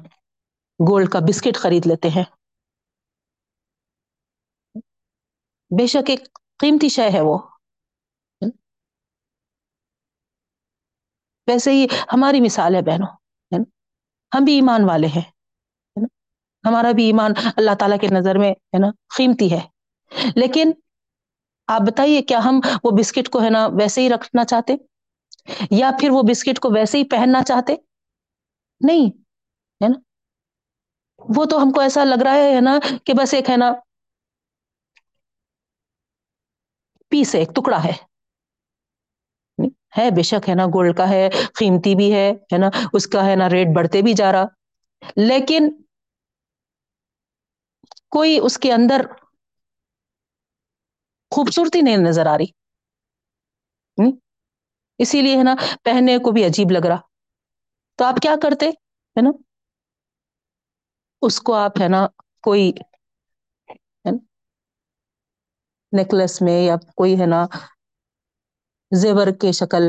گولڈ 0.90 1.10
کا 1.10 1.20
بسکٹ 1.20 1.58
خرید 1.58 1.88
لیتے 1.88 2.10
ہیں۔ 2.10 2.24
بے 5.80 5.88
شک 5.88 6.10
ایک 6.10 6.20
قیمتی 6.60 6.90
شے 6.90 7.10
ہے 7.10 7.22
وہ۔ 7.22 7.40
ویسے 11.48 11.72
ہی 11.72 11.88
ہماری 12.14 12.42
مثال 12.42 12.76
ہے 12.76 12.82
بہنوں۔ 12.82 13.19
ہم 14.32 14.44
بھی 14.44 14.54
ایمان 14.54 14.84
والے 14.84 15.08
ہیں 15.08 15.22
ہمارا 16.64 16.92
بھی 16.92 17.06
ایمان 17.06 17.32
اللہ 17.58 17.72
تعالی 17.80 17.98
کے 18.02 18.08
نظر 18.08 18.38
میں، 18.38 18.52
ہے 18.52 18.80
نا، 18.80 18.88
قیمتی 19.18 19.52
ہے۔ 19.52 19.60
لیکن 20.36 20.72
آپ 21.68 21.82
بتائیے، 21.82 22.22
کیا 22.22 22.40
ہم 22.46 22.60
وہ 22.84 22.92
بسکٹ 22.92 23.30
کو، 23.30 23.42
ہے 23.44 23.50
نا، 23.50 23.68
ویسے 23.68 24.02
ہی 24.02 24.10
رکھنا 24.10 24.46
چاہتے؟ 24.46 24.76
یا 25.72 25.92
پھر 26.00 26.10
وہ 26.10 26.22
بسکٹ 26.22 26.60
کو 26.60 26.70
ویسے 26.70 26.98
ہی 26.98 27.04
پہننا 27.04 27.42
چاہتے؟ 27.44 27.76
نہیں، 28.82 29.06
ہے 29.82 29.88
نا؟ 29.88 30.00
وہ 31.36 31.46
تو 31.46 31.58
ہم 31.58 31.72
کو 31.72 31.82
ایسا 31.82 32.04
لگ 32.04 32.24
رہا 32.24 32.34
ہے 32.34 32.62
نا، 32.62 32.80
کہ 33.04 33.14
بس 33.14 33.34
ایک، 33.34 33.50
ہے 33.50 33.58
نا، 33.58 33.72
پیس 37.12 37.36
ہے 37.36 37.40
ایک، 37.40 37.56
ٹکڑا 37.56 37.84
ہے۔ 37.84 38.09
ہے؟ 39.98 40.10
بے 40.12 40.22
شک 40.22 40.50
ہے 40.50 40.56
نا، 40.56 40.66
گولڈ 40.66 40.98
کا 40.98 41.10
ہے، 41.10 41.30
قیمتی 41.60 41.96
بھی 41.96 42.14
ہے 42.14 42.32
ہے 42.32 42.58
نا؟ 42.58 42.70
اس 42.94 43.08
کا 43.08 43.26
ہے 43.26 43.36
نا 43.36 43.50
ریٹ 43.50 43.68
بڑھتے 43.76 44.02
بھی 44.02 44.14
جا 44.14 44.32
رہا۔ 44.32 44.44
لیکن 45.16 45.82
کوئی 48.10 48.40
اس 48.44 48.58
کے 48.58 48.74
اندر 48.74 49.06
خوبصورتی 51.36 51.82
نہیں 51.82 51.98
نظر 51.98 52.26
آ 52.26 52.38
رہی۔ 52.38 52.46
اسی 54.98 55.22
لیے 55.22 55.38
ہے 55.38 55.44
نا، 55.44 55.56
پہننے 55.84 56.18
کو 56.18 56.32
بھی 56.32 56.46
عجیب 56.46 56.72
لگ 56.72 56.88
رہا۔ 56.88 56.98
تو 57.96 58.06
آپ 58.06 58.16
کیا 58.22 58.36
کرتے؟ 58.44 58.70
ہے 58.70 59.22
نا؟ 59.22 59.30
اس 61.22 61.42
کو 61.42 61.54
آپ 61.54 61.82
ہے 61.82 61.88
نا، 61.88 62.08
کوئی 62.42 62.72
نیکلس 65.92 66.42
میں 66.42 66.62
یا 66.62 66.76
کوئی 66.96 67.22
ہے 67.22 67.26
نا 67.26 67.46
زیور 68.92 69.28
کے 69.42 69.52
شکل 69.52 69.84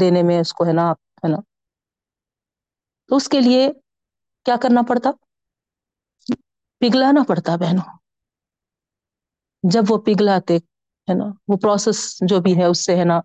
دینے 0.00 0.22
میں 0.22 0.40
اس 0.40 0.52
کو 0.52 0.66
ہے 0.66 0.72
نا 0.72 0.90
ہے 0.92 1.28
نا۔ 1.28 1.36
تو 3.08 3.16
اس 3.16 3.28
کے 3.28 3.40
لیے 3.40 3.72
کیا 4.44 4.56
کرنا 4.62 4.82
پڑتا؟ 4.88 5.10
پگھلانا 6.80 7.22
پڑتا 7.28 7.56
بہنوں۔ 7.56 7.98
جب 9.62 9.82
وہ 9.88 9.98
پگھلاتے، 9.98 10.56
ہے 10.56 11.14
نا، 11.14 11.24
وہ 11.48 11.56
پروسیس 11.56 12.18
جو 12.20 12.40
بھی 12.40 12.58
ہے، 12.58 12.64
اس 12.64 12.84
سے 12.84 12.96
ہے 12.96 13.04
نا 13.04 13.20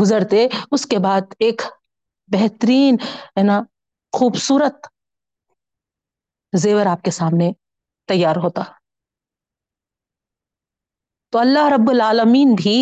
گزرتے، 0.00 0.48
اس 0.70 0.86
کے 0.86 0.98
بعد 0.98 1.20
ایک 1.38 1.62
بہترین، 2.26 2.96
ہے 3.38 3.42
نا، 3.42 3.60
خوبصورت 4.18 4.86
زیور 6.52 6.86
آپ 6.86 7.02
کے 7.02 7.10
سامنے 7.10 7.52
تیار 8.06 8.36
ہوتا۔ 8.36 8.62
تو 11.32 11.38
اللہ 11.38 11.68
رب 11.70 11.90
العالمین 11.90 12.54
بھی 12.54 12.76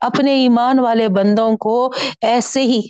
اپنے 0.00 0.32
ایمان 0.34 0.78
والے 0.78 1.08
بندوں 1.10 1.50
کو 1.58 1.74
ایسے 2.24 2.62
ہی 2.64 2.80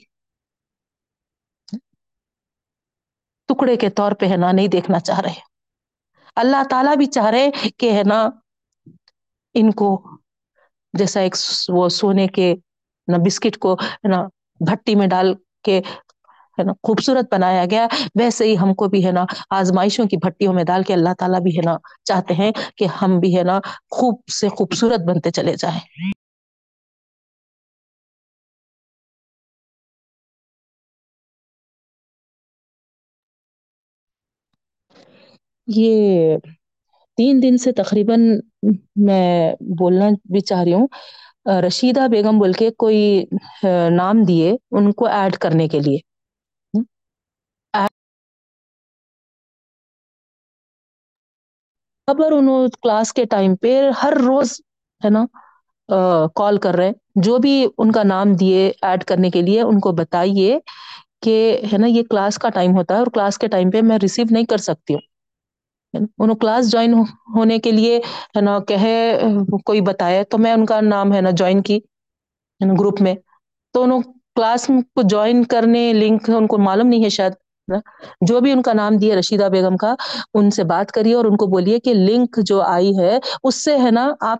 ٹکڑے 3.48 3.76
کے 3.76 3.90
طور 3.92 4.12
پہ 4.12 4.26
ہے 4.26 4.36
نا 4.36 4.50
نہیں 4.52 4.68
دیکھنا 4.68 4.98
چاہ 5.00 5.20
رہے۔ 5.20 5.40
اللہ 6.36 6.62
تعالی 6.70 6.96
بھی 6.96 7.06
چاہ 7.08 7.30
رہے 7.30 7.46
کہ 7.78 7.92
ہے 7.92 8.02
نا 8.04 8.18
ان 9.54 9.70
کو 9.74 9.88
جیسا 10.94 11.20
ایک 11.20 11.34
وہ 11.68 11.88
سونے 11.90 12.26
کے 12.28 12.54
نا 13.08 13.16
بسکٹ 13.24 13.56
کو 13.58 13.76
نا 14.04 14.20
بھٹی 14.60 14.94
میں 14.94 15.06
ڈال 15.06 15.34
کے 15.64 15.80
ہے 16.58 16.64
نا؟ 16.64 16.72
خوبصورت 16.82 17.32
بنایا 17.34 17.64
گیا۔ 17.70 17.86
ویسے 18.20 18.44
ہی 18.44 18.56
ہم 18.58 18.74
کو 18.74 18.88
بھی 18.88 19.04
ہے 19.06 19.12
نا، 19.12 19.24
آزمائشوں 19.50 20.04
کی 20.06 20.16
بھٹیوں 20.16 20.52
میں 20.54 20.64
ڈال 20.64 20.82
کے 20.82 20.94
اللہ 20.94 21.14
تعالی 21.18 21.40
بھی 21.42 21.56
ہے 21.56 21.62
نا، 21.64 21.76
چاہتے 22.04 22.34
ہیں 22.34 22.50
کہ 22.76 22.86
ہم 23.02 23.18
بھی 23.20 23.36
ہے 23.38 23.42
نا 23.42 23.58
خوب 23.90 24.20
سے 24.40 24.48
خوبصورت 24.48 25.00
بنتے 25.00 25.30
چلے 25.30 25.54
جائیں۔ 25.58 25.80
یہ 35.68 36.36
تین 37.18 37.42
دن 37.42 37.56
سے 37.58 37.72
تقریباً 37.72 38.20
میں 38.96 39.28
بولنا 39.78 40.08
بھی 40.24 40.40
چاہ 40.40 40.62
رہی 40.62 40.72
ہوں۔ 40.72 40.86
رشیدہ 41.66 42.06
بیگم 42.10 42.38
بول 42.38 42.52
کے 42.52 42.70
کوئی 42.78 43.24
نام 43.90 44.22
دیے 44.22 44.56
ان 44.70 44.92
کو 44.92 45.06
ایڈ 45.06 45.36
کرنے 45.36 45.68
کے 45.68 45.80
لیے۔ 45.80 45.98
خبر 52.08 52.32
انہوں 52.32 52.68
کلاس 52.82 53.12
کے 53.12 53.24
ٹائم 53.24 53.54
پہ 53.56 53.70
ہر 54.02 54.12
روز 54.18 54.52
ہے 55.00 55.10
نا 55.10 55.24
کال 56.36 56.56
کر 56.58 56.74
رہے 56.74 56.86
ہیں۔ 56.86 56.92
جو 57.22 57.36
بھی 57.38 57.52
ان 57.78 57.92
کا 57.92 58.02
نام 58.04 58.32
دیے 58.34 58.60
ایڈ 58.82 59.04
کرنے 59.04 59.30
کے 59.30 59.42
لیے، 59.42 59.60
ان 59.62 59.80
کو 59.80 59.92
بتائیے 59.92 60.58
کہ 61.22 61.34
ہے 61.72 61.78
نا، 61.78 61.86
یہ 61.88 62.02
کلاس 62.10 62.38
کا 62.38 62.48
ٹائم 62.50 62.76
ہوتا 62.76 62.94
ہے 62.94 62.98
اور 62.98 63.06
کلاس 63.14 63.38
کے 63.38 63.46
ٹائم 63.48 63.70
پہ 63.70 63.80
میں 63.82 63.98
ریسیو 64.02 64.26
نہیں 64.30 64.44
کر 64.44 64.58
سکتی 64.60 64.94
ہوں۔ 64.94 65.00
انہوں 66.18 66.36
کلاس 66.36 66.70
جوائن 66.72 66.92
ہونے 67.36 67.58
کے 67.58 67.70
لیے 67.72 67.96
ہے 68.36 68.40
نا 68.40 68.58
کہ 68.68 68.76
کوئی 69.64 69.80
بتایا 69.80 70.22
تو 70.30 70.38
میں 70.38 70.52
ان 70.52 70.64
کا 70.66 70.80
نام 70.82 71.12
ہے 71.14 71.20
نا 71.20 71.30
جوائن 71.32 71.62
کی 71.62 71.78
گروپ 72.60 73.00
میں۔ 73.02 73.14
تو 73.74 73.82
انہوں 73.82 74.00
کلاس 74.36 74.66
کو 74.94 75.02
جوائن 75.04 75.42
کرنے 75.44 75.92
لنک 75.94 76.30
ان 76.30 76.46
کو 76.46 76.58
معلوم 76.58 76.88
نہیں 76.88 77.04
ہے 77.04 77.08
شاید۔ 77.10 77.32
جو 78.20 78.40
بھی 78.40 78.52
ان 78.52 78.62
کا 78.62 78.72
نام 78.72 78.96
دیا 78.96 79.16
رشیدہ 79.16 79.48
بیگم 79.52 79.76
کا، 79.76 79.94
ان 80.34 80.50
سے 80.50 80.64
بات 80.64 80.92
کریے 80.92 81.14
اور 81.14 81.24
ان 81.24 81.36
کو 81.36 81.46
بولیے 81.46 81.78
کہ 81.78 81.94
لنک 81.94 82.38
جو 82.42 82.62
آئی 82.62 82.98
ہے، 82.98 83.18
اس 83.42 83.64
سے 83.64 83.78
ہے 83.78 83.90
نا، 83.90 84.14
آپ 84.20 84.38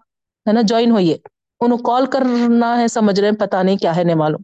ہے 0.48 0.52
نا 0.52 0.60
جوائن 0.62 0.90
ہوئیے۔ 0.90 1.18
انہوں 1.60 1.78
کال 1.78 2.06
کرنا 2.06 2.78
ہے، 2.78 2.88
سمجھ 2.88 3.20
رہے 3.20 3.28
ہیں 3.28 3.36
پتا 3.36 3.62
نہیں 3.62 3.76
کیا 3.76 3.96
ہے، 3.96 4.04
نہیں 4.04 4.16
معلوم۔ 4.16 4.42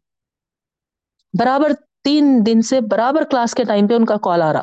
برابر 1.39 1.73
تین 2.05 2.43
دن 2.47 2.63
سے 2.63 2.81
برابر 2.81 3.25
کلاس 3.25 3.55
کے 3.55 3.65
ٹائم 3.65 3.87
پہ 3.87 3.95
ان 3.95 4.05
کا 4.05 4.17
کال 4.17 4.43
آ 4.43 4.53
رہا۔ 4.53 4.63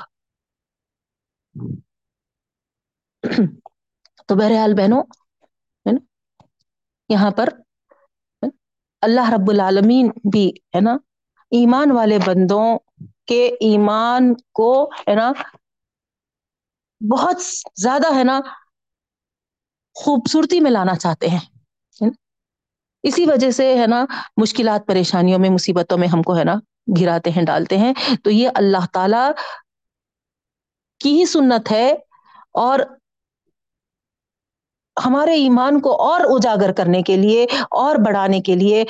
تو 4.28 4.36
بہرحال 4.36 4.74
بہنوں 4.74 5.04
یہاں 7.10 7.32
پر 7.32 7.50
اللہ 9.02 9.30
رب 9.30 9.50
العالمین 9.50 10.12
بھی، 10.32 10.50
ہے 10.50 10.82
نا، 10.82 10.94
ایمان 11.52 11.92
والے 11.92 12.18
بندوں 12.26 12.80
کے 13.30 13.48
ایمان 13.48 14.34
کو 14.54 14.92
ہے 15.08 15.16
نا، 15.16 15.32
بہت 17.12 17.36
زیادہ 17.76 18.16
ہے 18.16 18.24
نا 18.24 18.40
خوبصورتی 19.96 20.60
میں 20.60 20.72
لانا 20.72 20.96
چاہتے 20.96 21.28
ہیں۔ 21.28 21.40
اسی 23.04 23.26
وجہ 23.26 23.52
سے 23.52 23.78
ہے 23.78 23.88
نا 23.88 24.06
مشکلات، 24.38 24.88
پریشانیوں 24.88 25.40
میں، 25.40 25.50
مصیبتوں 25.50 25.98
میں 25.98 26.08
ہم 26.08 26.22
کو 26.22 26.38
ہے 26.38 26.44
نا 26.44 26.56
گراتے 27.02 27.30
ہیں، 27.30 27.46
ڈالتے 27.46 27.78
ہیں۔ 27.78 27.94
تو 28.24 28.30
یہ 28.30 28.50
اللہ 28.56 28.86
تعالی 28.94 29.32
کی 31.00 31.20
ہی 31.20 31.26
سنت 31.26 31.72
ہے 31.72 31.94
اور 32.52 32.80
ہمارے 35.06 35.34
ایمان 35.34 35.82
کو 35.82 36.02
اور 36.02 36.22
اجاگر 36.24 36.72
کرنے 36.72 37.02
کے 37.02 37.18
لیے 37.18 37.44
اور 37.72 37.96
بڑھانے 37.96 38.42
کے 38.42 38.56
لیے، 38.56 38.84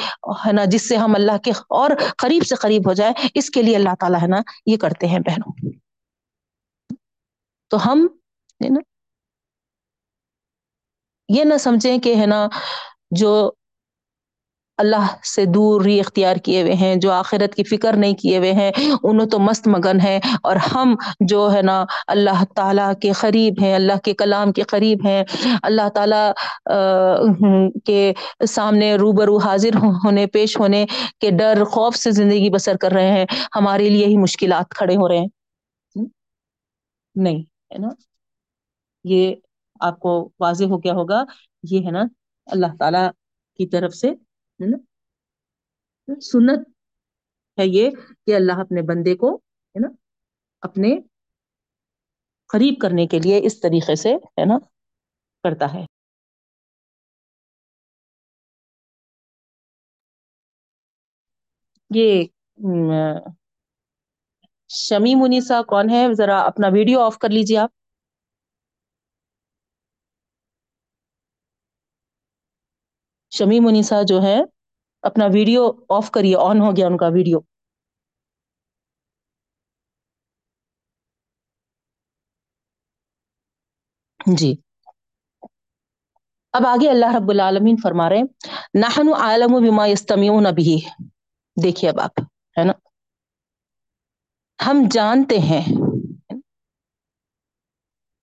ہے 0.45 0.51
نا، 0.51 0.65
جس 0.65 0.89
سے 0.89 0.95
ہم 0.95 1.15
اللہ 1.15 1.37
کے 1.37 1.51
اور 1.69 1.89
قریب 2.17 2.43
سے 2.43 2.55
قریب 2.55 2.87
ہو 2.87 2.93
جائیں، 2.93 3.27
اس 3.33 3.49
کے 3.49 3.61
لیے 3.61 3.75
اللہ 3.75 3.95
تعالیٰ، 3.99 4.21
ہے 4.21 4.27
نا، 4.27 4.37
یہ 4.65 4.77
کرتے 4.77 5.07
ہیں 5.07 5.19
بہنوں۔ 5.19 5.71
تو 7.69 7.91
ہم 7.91 8.07
نا، 8.69 8.79
یہ 11.29 11.43
نہ 11.43 11.57
سمجھیں 11.59 11.97
کہ، 11.97 12.15
ہے 12.15 12.25
نا، 12.25 12.47
جو 13.11 13.51
اللہ 14.79 15.05
سے 15.35 15.45
دور 15.45 15.85
ہی 15.85 15.99
اختیار 15.99 16.35
کیے 16.35 16.61
ہوئے 16.61 16.73
ہیں، 16.73 16.95
جو 16.95 17.11
آخرت 17.11 17.55
کی 17.55 17.63
فکر 17.63 17.95
نہیں 17.95 18.13
کیے 18.13 18.37
ہوئے 18.37 18.53
ہیں 18.53 18.71
انوں 19.03 19.25
تو 19.25 19.39
مست 19.39 19.67
مگن 19.67 19.99
ہے 20.03 20.19
اور 20.43 20.55
ہم 20.55 20.95
جو 21.19 21.49
ہے 21.53 21.61
نا، 21.61 21.85
اللہ 22.07 22.43
تعالی 22.55 22.99
کے 23.01 23.11
قریب 23.11 23.53
ہیں، 23.61 23.75
اللہ 23.75 23.97
کے 24.03 24.13
کلام 24.13 24.51
کے 24.51 24.61
قریب 24.61 24.99
ہیں۔ 25.05 25.23
اللہ 25.63 25.89
تعالی 25.89 26.23
کے 27.85 28.13
سامنے 28.49 28.95
روبرو 28.95 29.37
حاضر 29.37 29.75
ہونے، 29.75 30.27
پیش 30.27 30.59
ہونے 30.59 30.85
کے 31.19 31.29
ڈر، 31.31 31.63
خوف 31.63 31.95
سے 31.95 32.11
زندگی 32.11 32.49
بسر 32.49 32.77
کر 32.77 32.91
رہے 32.91 33.11
ہیں۔ 33.11 33.25
ہمارے 33.55 33.89
لیے 33.89 34.05
ہی 34.05 34.17
مشکلات 34.17 34.69
کھڑے 34.69 34.95
ہو 34.95 35.07
رہے 35.07 35.17
ہیں۔ 35.17 35.27
نہیں، 37.15 37.39
ہے 37.39 37.77
نا؟ 37.77 37.87
یہ 39.03 39.35
آپ 39.79 39.99
کو 39.99 40.29
واضح 40.39 40.63
ہو 40.63 40.77
گیا 40.77 40.93
ہوگا۔ 40.93 41.23
یہ 41.63 41.85
ہے 41.85 41.91
نا 41.91 42.03
اللہ 42.45 42.67
تعالی 42.79 43.07
کی 43.57 43.67
طرف 43.67 43.93
سے 43.93 44.11
ہے 44.61 44.69
نا؟ 44.69 44.77
سنت 46.19 46.67
ہے 47.59 47.67
یہ 47.67 47.89
کہ 48.27 48.35
اللہ 48.35 48.53
اپنے 48.53 48.81
بندے 48.81 49.15
کو، 49.15 49.35
ہے 49.35 49.79
نا، 49.79 49.87
اپنے 50.61 50.97
قریب 52.47 52.73
کرنے 52.81 53.07
کے 53.07 53.19
لیے 53.19 53.39
اس 53.43 53.59
طریقے 53.61 53.95
سے، 53.95 54.15
ہے 54.15 54.45
نا، 54.45 54.59
کرتا 55.43 55.73
ہے۔ 55.73 55.85
یہ 61.95 62.23
شمی 64.69 65.15
منیسا 65.15 65.61
کون 65.61 65.89
ہے؟ 65.89 66.07
ذرا 66.13 66.39
اپنا 66.41 66.67
ویڈیو 66.67 66.99
آف 66.99 67.17
کر 67.17 67.29
لیجیے 67.29 67.57
آپ۔ 67.57 67.78
شمی 73.39 73.59
منیسا 73.59 74.01
جو 74.03 74.21
ہے، 74.21 74.39
اپنا 75.01 75.25
ویڈیو 75.33 75.71
آف 75.89 76.11
کریے 76.11 76.35
آن 76.35 76.61
ہو 76.61 76.71
گیا 76.75 76.87
ان 76.87 76.97
کا 76.97 77.07
ویڈیو۔ 77.07 77.39
جی۔ 84.37 84.55
اب 86.53 86.67
آگے 86.67 86.89
اللہ 86.89 87.15
رب 87.15 87.29
العالمین 87.29 87.75
فرما 87.83 88.09
رہے 88.09 88.21
نحن 88.79 89.13
عالم 89.13 89.51
بما 89.51 89.87
یستمیعون 89.87 90.43
به۔ 90.43 90.89
دیکھیے 91.63 91.89
اب 91.89 91.99
آپ، 91.99 92.19
ہے 92.59 92.63
نا؟ 92.63 92.73
ہم 94.65 94.81
جانتے 94.91 95.39
ہیں۔ 95.39 95.65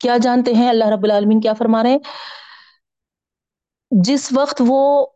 کیا 0.01 0.17
جانتے 0.17 0.53
ہیں 0.55 0.69
اللہ 0.69 0.85
رب 0.85 1.05
العالمین 1.05 1.41
کیا 1.41 1.53
فرما 1.53 1.83
رہے 1.83 1.91
ہیں؟ 1.91 1.99
جس 3.91 4.28
وقت 4.32 4.62
وہ 4.66 5.07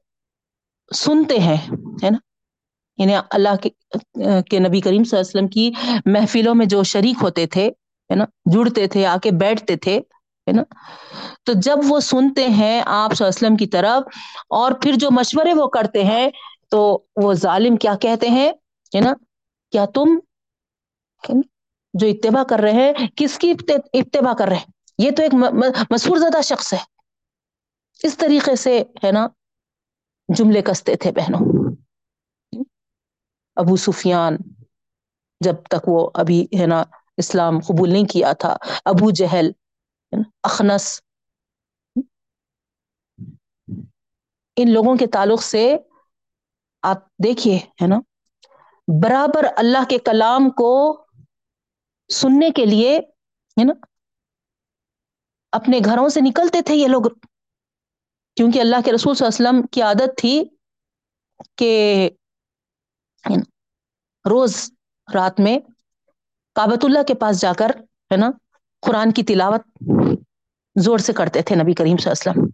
سنتے 0.94 1.38
ہیں، 1.38 1.56
ہے 2.04 2.10
نا؟ 2.10 2.18
یعنی 2.98 3.14
اللہ 3.30 3.56
کے 3.62 3.68
کے 4.48 4.58
نبی 4.58 4.80
کریم 4.80 5.04
صلی 5.04 5.18
اللہ 5.18 5.20
علیہ 5.20 5.20
وسلم 5.20 5.48
کی 5.48 5.70
محفلوں 6.06 6.54
میں 6.54 6.66
جو 6.66 6.82
شریک 6.82 7.22
ہوتے 7.22 7.46
تھے، 7.46 7.66
ہے 8.10 8.14
نا؟ 8.14 8.24
جڑتے 8.52 8.86
تھے، 8.86 9.06
آ 9.06 9.16
کے 9.22 9.30
بیٹھتے 9.30 9.76
تھے، 9.76 9.96
ہے 10.46 10.52
نا؟ 10.52 10.62
تو 11.44 11.52
جب 11.52 11.76
وہ 11.88 12.00
سنتے 12.00 12.46
ہیں 12.46 12.82
آپ 12.86 13.14
صلی 13.14 13.28
وسلم 13.28 13.56
کی 13.56 13.66
طرف، 13.66 14.02
اور 14.48 14.72
پھر 14.72 14.94
جو 14.94 15.10
مشورے 15.10 15.52
وہ 15.54 15.66
کرتے 15.66 16.04
ہیں، 16.04 16.28
تو 16.70 17.02
وہ 17.16 17.32
ظالم 17.34 17.76
کیا 17.76 17.94
کہتے 18.00 18.28
ہیں؟ 18.28 18.52
ہے 18.92 19.00
نا؟ 19.00 19.12
کیا 19.72 19.84
تم 19.84 20.18
جو 21.94 22.06
اتباع 22.06 22.42
کر 22.44 22.58
رہے 22.58 22.72
ہیں، 22.72 22.92
کس 23.16 23.38
کی 23.38 23.52
اتباع 23.92 24.32
کر 24.34 24.48
رہے 24.48 24.56
ہیں؟ 24.56 24.72
یہ 24.98 25.10
تو 25.10 25.22
ایک 25.22 25.34
مسور 25.90 26.16
زدہ 26.16 26.40
شخص 26.44 26.72
ہے۔ 26.72 26.99
اس 28.02 28.16
طریقے 28.16 28.56
سے 28.56 28.82
ہے 29.04 29.12
نا، 29.12 29.26
جملے 30.28 30.62
کستے 30.62 30.96
تھے 30.96 31.12
بہنوں۔ 31.12 31.40
ابو 33.56 33.76
سفیان 33.76 34.36
جب 35.40 35.54
تک 35.70 35.88
وہ 35.88 36.10
ابھی 36.14 36.46
ہے 36.60 36.66
نا 36.66 36.82
اسلام 37.16 37.58
قبول 37.58 37.92
نہیں 37.92 38.04
کیا 38.04 38.32
تھا، 38.32 38.56
ابو 38.84 39.10
جہل، 39.10 39.50
اخنس، 40.42 41.00
ان 44.56 44.72
لوگوں 44.72 44.96
کے 44.96 45.06
تعلق 45.06 45.42
سے 45.42 45.76
آپ 46.82 47.06
دیکھیے 47.24 47.56
ہے 47.82 47.86
نا، 47.86 47.98
برابر 49.02 49.46
اللہ 49.56 49.84
کے 49.88 49.98
کلام 49.98 50.50
کو 50.50 50.70
سننے 52.10 52.50
کے 52.50 52.64
لیے 52.64 52.98
ہے 52.98 53.64
نا، 53.64 53.72
اپنے 55.52 55.78
گھروں 55.84 56.08
سے 56.08 56.20
نکلتے 56.20 56.62
تھے 56.62 56.74
یہ 56.74 56.88
لوگ۔ 56.88 57.02
کیونکہ 58.40 58.60
اللہ 58.60 58.76
کے 58.84 58.92
رسول 58.92 59.14
صلی 59.14 59.26
اللہ 59.26 59.48
علیہ 59.48 59.58
وسلم 59.58 59.66
کی 59.66 59.82
عادت 59.82 60.18
تھی 60.18 60.44
کہ 61.56 62.10
روز 64.30 64.72
رات 65.14 65.40
میں 65.40 65.58
کابت 66.54 66.84
اللہ 66.84 67.02
کے 67.02 67.14
پاس 67.14 67.40
جا 67.40 67.52
کر، 67.58 67.70
ہے 67.80 68.16
نا، 68.16 68.30
قرآن 68.80 69.12
کی 69.12 69.22
تلاوت 69.22 69.62
زور 70.76 70.98
سے 70.98 71.12
کرتے 71.12 71.42
تھے 71.42 71.56
نبی 71.56 71.74
کریم 71.74 71.96
صلی 71.96 72.12
اللہ 72.12 72.30
علیہ 72.30 72.42
وسلم۔ 72.42 72.48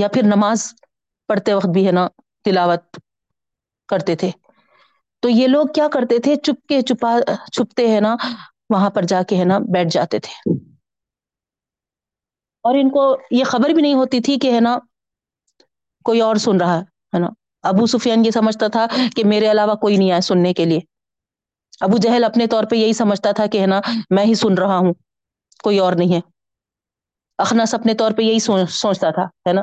یا 0.00 0.08
پھر 0.08 0.22
نماز 0.22 0.74
پڑھتے 1.28 1.54
وقت 1.54 1.66
بھی، 1.66 1.86
ہے 1.86 1.92
نا، 1.92 2.08
تلاوت 2.44 2.98
کرتے 3.88 4.16
تھے۔ 4.16 4.30
تو 5.20 5.28
یہ 5.28 5.46
لوگ 5.46 5.66
کیا 5.74 5.88
کرتے 5.92 6.18
تھے؟ 6.18 6.36
چپ 6.36 6.66
کے 6.66 6.82
چھپا 6.82 7.18
چھپتے 7.52 7.88
ہیں 7.88 8.00
نا، 8.00 8.16
وہاں 8.70 8.90
پر 8.90 9.02
جا 9.02 9.22
کے، 9.22 9.36
ہے 9.36 9.44
نا، 9.44 9.58
بیٹھ 9.58 9.88
جاتے 9.90 10.18
تھے۔ 10.18 10.67
اور 12.68 12.74
ان 12.74 12.90
کو 12.90 13.02
یہ 13.30 13.44
خبر 13.44 13.70
بھی 13.70 13.82
نہیں 13.82 13.94
ہوتی 13.94 14.20
تھی 14.20 14.38
کہ 14.38 14.52
ہے 14.54 14.60
نا 14.60 14.78
کوئی 16.04 16.20
اور 16.20 16.36
سن 16.36 16.56
رہا 16.56 16.78
ہے 16.78 17.18
نا؟ 17.18 17.28
ابو 17.64 17.86
سفیان 17.86 18.24
یہ 18.24 18.30
سمجھتا 18.30 18.68
تھا 18.68 18.86
کہ 19.16 19.24
میرے 19.24 19.50
علاوہ 19.50 19.74
کوئی 19.74 19.96
نہیں 19.96 20.12
آئے 20.12 20.20
سننے 20.20 20.52
کے 20.54 20.64
لیے۔ 20.64 20.80
ابو 21.80 21.96
جہل 21.96 22.24
اپنے 22.24 22.46
طور 22.46 22.64
پہ 22.64 22.76
یہی 22.76 22.92
سمجھتا 22.92 23.32
تھا 23.32 23.46
کہ 23.46 23.60
ہے 23.60 23.66
نا 23.66 23.80
میں 24.10 24.24
ہی 24.24 24.34
سن 24.34 24.54
رہا 24.54 24.76
ہوں، 24.76 24.92
کوئی 25.62 25.78
اور 25.78 25.92
نہیں 25.92 26.14
ہے۔ 26.14 26.20
اخنس 27.38 27.74
اپنے 27.74 27.94
طور 27.94 28.12
پہ 28.12 28.22
یہی 28.22 28.38
سوچتا 28.38 29.10
تھا، 29.10 29.22
ہے 29.22 29.52
نا؟ 29.52 29.62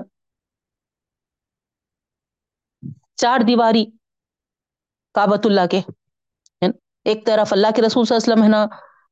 چار 3.15 3.39
دیواری 3.39 3.85
کابت 5.15 5.45
اللہ 5.45 5.65
کے 5.71 5.81
ایک 7.05 7.25
طرف 7.25 7.53
اللہ 7.53 7.67
کے 7.75 7.81
رسول 7.81 8.05
صلی 8.05 8.15
اللہ 8.15 8.23
علیہ 8.23 8.33
وسلم، 8.33 8.43
ہے 8.43 8.49
نا، 8.49 8.65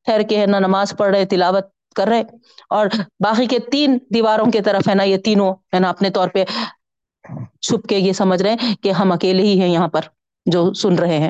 ٹھہر 0.06 0.22
کے، 0.30 0.40
ہے 0.42 0.46
نا، 0.46 0.60
نماز 0.60 0.94
پڑھ 0.98 1.12
رہے، 1.16 1.26
تلاوت 1.26 1.66
کر 1.94 2.08
رہے 2.08 2.24
اور 2.70 2.88
باقی 3.20 3.46
کے 3.46 3.60
تین 3.72 3.98
دیواروں 4.14 4.52
کی 4.52 4.62
طرف 4.62 4.88
ہے 4.90 4.96
نا، 4.96 5.04
یہ 5.04 5.18
تینوں 5.18 5.54
ہے 5.74 5.80
نا، 5.80 5.90
اپنے 5.90 6.10
طور 6.10 6.28
پہ 6.28 6.46
چھپ 7.62 7.88
کے 7.90 7.98
یہ 7.98 8.14
سمجھ 8.14 8.44
رہے 8.44 8.54
ہیں 8.54 8.76
کہ 8.76 8.92
ہم 8.92 9.12
اکیلے 9.12 9.44
ہی 9.44 9.62
ہیں 9.62 9.70
یہاں 9.70 9.88
پر 9.88 10.02
جو 10.46 10.74
سن 10.74 10.96
رہے 10.96 11.18
ہیں۔ 11.18 11.30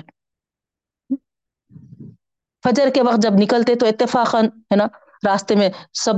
فجر 2.64 2.90
کے 2.94 3.02
وقت 3.02 3.22
جب 3.22 3.30
نکلتے 3.40 3.76
تو 3.76 3.86
اتفاق 3.86 4.36
ہے 4.36 4.76
نا، 4.76 4.86
راستے 5.26 5.56
میں 5.56 5.70
سب 5.94 6.14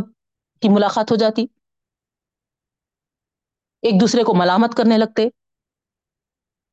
کی 0.62 0.70
ملاقات 0.70 1.12
ہو 1.12 1.16
جاتی۔ 1.16 1.46
ایک 3.82 4.02
دوسرے 4.02 4.24
کو 4.24 4.34
ملامت 4.34 4.76
کرنے 4.76 4.98
لگتے۔ 4.98 5.28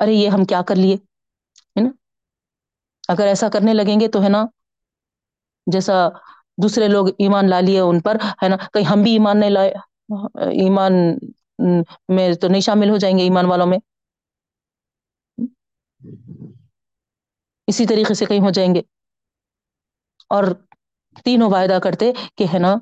ارے، 0.01 0.13
یہ 0.13 0.29
ہم 0.29 0.45
کیا 0.45 0.63
کر 0.63 0.75
لیے؟ 0.75 0.95
ہے 0.97 1.81
نا؟ 1.81 1.91
اگر 3.09 3.27
ایسا 3.27 3.49
کرنے 3.49 3.75
لگیں 3.75 4.01
گے 4.01 4.09
تو 4.09 4.23
ہے 4.23 4.29
نا، 4.29 4.45
جیسا 5.67 6.09
دوسرے 6.57 6.89
لوگ 6.89 7.09
ایمان 7.09 7.49
لا 7.49 7.61
لیے 7.61 7.81
ان 7.81 8.01
پر، 8.01 8.17
ہے 8.43 8.49
نا؟ 8.49 8.57
کہیں 8.57 8.85
ہم 8.85 9.03
بھی 9.03 9.13
ایمان 9.13 9.41
نہیں 9.41 9.51
لائے، 9.51 9.71
ایمان 10.37 10.93
میں 12.09 12.35
تو 12.35 12.49
نہیں 12.49 12.61
شامل 12.61 12.91
ہو 12.91 12.97
جائیں 12.97 13.19
گے 13.19 13.23
ایمان 13.23 13.47
والوں 13.47 13.67
میں۔ 13.67 13.79
اسی 17.67 17.87
طریقے 17.87 18.15
سے 18.15 18.25
کہیں 18.25 18.41
ہو 18.41 18.51
جائیں 18.51 18.75
گے۔ 18.75 18.81
اور 20.29 20.45
تینوں 21.25 21.51
وعدہ 21.51 21.79
کرتے 21.83 22.13
کہ، 22.37 22.45
ہے 22.55 22.59
نا، 22.59 22.75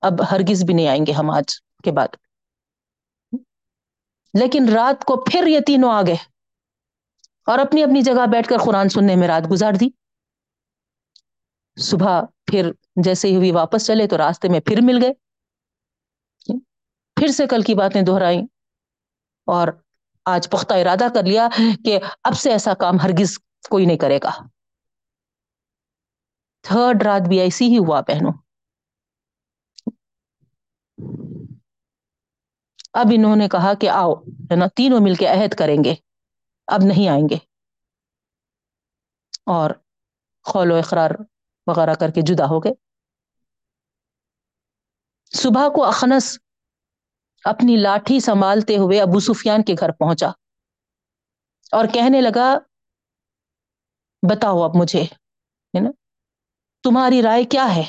اب 0.00 0.12
ہرگز 0.30 0.64
بھی 0.64 0.74
نہیں 0.74 0.88
آئیں 0.88 1.06
گے 1.06 1.12
ہم 1.12 1.30
آج 1.30 1.44
کے 1.84 1.92
بعد۔ 1.92 2.08
لیکن 4.34 4.68
رات 4.68 5.04
کو 5.04 5.16
پھر 5.16 5.46
یہ 5.46 5.60
تینوں 5.66 5.90
آ 5.90 6.02
گئے 6.06 6.16
اور 7.46 7.58
اپنی 7.58 7.82
اپنی 7.82 8.02
جگہ 8.02 8.26
بیٹھ 8.26 8.48
کر 8.48 8.56
قرآن 8.64 8.88
سننے 8.88 9.16
میں 9.16 9.28
رات 9.28 9.50
گزار 9.50 9.72
دی۔ 9.80 9.97
صبح 11.78 12.20
پھر 12.46 12.72
جیسے 13.04 13.28
ہی 13.28 13.36
ہوئی 13.36 13.50
واپس 13.50 13.86
چلے 13.86 14.06
تو 14.06 14.18
راستے 14.18 14.48
میں 14.48 14.60
پھر 14.60 14.78
مل 14.82 14.98
گئے۔ 15.02 15.12
پھر 17.16 17.28
سے 17.28 17.46
کل 17.46 17.62
کی 17.62 17.74
باتیں 17.74 18.02
دہرائیں 18.02 18.42
اور 19.46 19.68
آج 20.24 20.50
پختہ 20.50 20.74
ارادہ 20.74 21.06
کر 21.14 21.22
لیا 21.22 21.48
کہ 21.84 21.98
اب 22.24 22.34
سے 22.34 22.52
ایسا 22.52 22.74
کام 22.74 22.94
ہرگز 23.00 23.38
کوئی 23.70 23.86
نہیں 23.86 23.98
کرے 23.98 24.18
گا۔ 24.22 24.30
تھرڈ 26.62 27.02
رات 27.02 27.28
بھی 27.28 27.40
ایسی 27.40 27.64
ہی 27.68 27.78
ہوا 27.78 28.00
پہنو 28.00 28.30
اب 32.92 33.06
انہوں 33.14 33.36
نے 33.36 33.48
کہا 33.48 33.74
کہ 33.74 33.90
آؤ، 33.90 34.14
ہے 34.50 34.56
نا، 34.56 34.66
تینوں 34.74 35.00
مل 35.00 35.14
کے 35.14 35.26
عہد 35.26 35.54
کریں 35.54 35.84
گے۔ 35.84 35.94
اب 36.66 36.80
نہیں 36.84 37.08
آئیں 37.08 37.28
گے۔ 37.30 37.36
اور 39.46 39.70
خول 40.42 40.70
و 40.70 40.74
اقرار 40.74 41.10
وغیرہ 41.68 41.94
کر 41.94 42.10
کے 42.10 42.20
جدا 42.20 42.44
ہو 42.44 42.58
گئے۔ 42.60 42.72
صبح 45.32 45.68
کو 45.68 45.84
اخنس 45.84 46.38
اپنی 47.44 47.76
لاٹھی 47.76 48.20
سنبھالتے 48.20 48.76
ہوئے 48.76 49.00
ابو 49.00 49.20
سفیان 49.20 49.62
کے 49.62 49.74
گھر 49.80 49.90
پہنچا 49.92 50.28
اور 51.72 51.84
کہنے 51.94 52.20
لگا، 52.20 52.58
بتاؤ 54.22 54.62
اب 54.62 54.70
مجھے، 54.74 55.02
ہے 55.02 55.80
نا، 55.80 55.90
تمہاری 56.82 57.22
رائے 57.22 57.44
کیا 57.44 57.74
ہے 57.76 57.82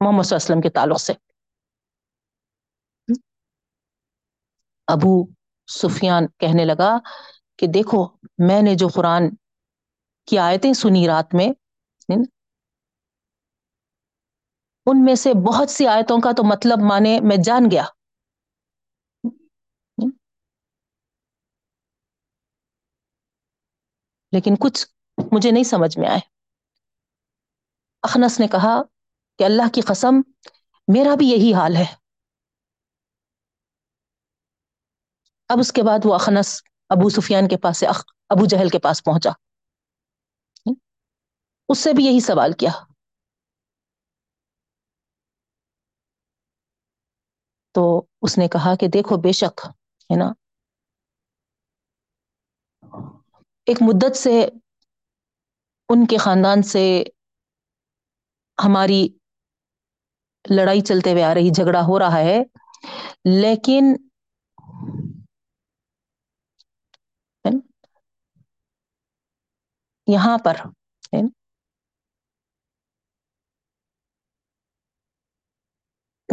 محمد 0.00 0.22
صلی 0.22 0.34
اللہ 0.34 0.44
علیہ 0.44 0.44
وسلم 0.44 0.60
کے 0.60 0.70
تعلق 0.70 1.00
سے؟ 1.00 1.12
ابو 4.88 5.26
سفیان 5.68 6.26
کہنے 6.38 6.64
لگا 6.64 6.98
کہ 7.56 7.66
دیکھو، 7.66 8.06
میں 8.38 8.62
نے 8.62 8.74
جو 8.74 8.88
قرآن 8.88 9.22
کی 10.28 10.38
آیتیں 10.38 10.72
سنی 10.72 11.06
رات 11.06 11.34
میں 11.34 11.48
ان 14.86 15.04
میں 15.04 15.14
سے 15.14 15.32
بہت 15.46 15.70
سی 15.70 15.86
آیتوں 15.86 16.18
کا 16.20 16.30
تو 16.36 16.42
مطلب 16.44 16.78
مانے 16.88 17.20
میں 17.22 17.36
جان 17.44 17.70
گیا۔ 17.70 17.84
لیکن 24.32 24.54
کچھ 24.60 24.86
مجھے 25.32 25.50
نہیں 25.50 25.62
سمجھ 25.62 25.98
میں 25.98 26.08
آئے۔ 26.08 26.20
اخنس 28.02 28.40
نے 28.40 28.46
کہا 28.48 28.82
کہ 29.38 29.44
اللہ 29.44 29.68
کی 29.74 29.80
قسم، 29.80 30.14
میرا 30.88 31.14
بھی 31.14 31.26
یہی 31.26 31.54
حال 31.54 31.76
ہے۔ 31.76 31.94
اب 35.48 35.58
اس 35.60 35.72
کے 35.72 35.82
بعد 35.82 35.98
وہ 36.04 36.14
اخنس 36.14 36.62
ابو 36.88 37.08
سفیان 37.08 37.48
کے 37.48 37.56
پاس 37.56 37.78
سے 37.78 37.86
ابو 38.28 38.46
جہل 38.46 38.68
کے 38.68 38.78
پاس 38.78 39.04
پہنچا۔ 39.04 39.30
اس 41.68 41.78
سے 41.78 41.92
بھی 41.92 42.04
یہی 42.04 42.20
سوال 42.20 42.52
کیا۔ 42.52 42.70
تو 47.74 47.82
اس 48.22 48.36
نے 48.38 48.48
کہا 48.48 48.74
کہ 48.76 48.88
دیکھو 48.90 49.16
بے 49.20 49.32
شک، 49.34 49.66
ہے 50.10 50.16
نا؟ 50.16 50.28
ایک 53.66 53.78
مدت 53.82 54.16
سے 54.16 54.34
ان 55.88 56.06
کے 56.06 56.16
خاندان 56.18 56.62
سے 56.64 56.84
ہماری 58.58 59.00
لڑائی 60.44 60.80
چلتے 60.82 61.12
ہوئے 61.12 61.22
آ 61.24 61.32
رہی، 61.34 61.50
جھگڑا 61.52 61.82
ہو 61.82 61.98
رہا 61.98 62.18
ہے، 62.20 62.42
لیکن 63.34 63.94
یہاں 70.08 70.36
پر 70.38 70.56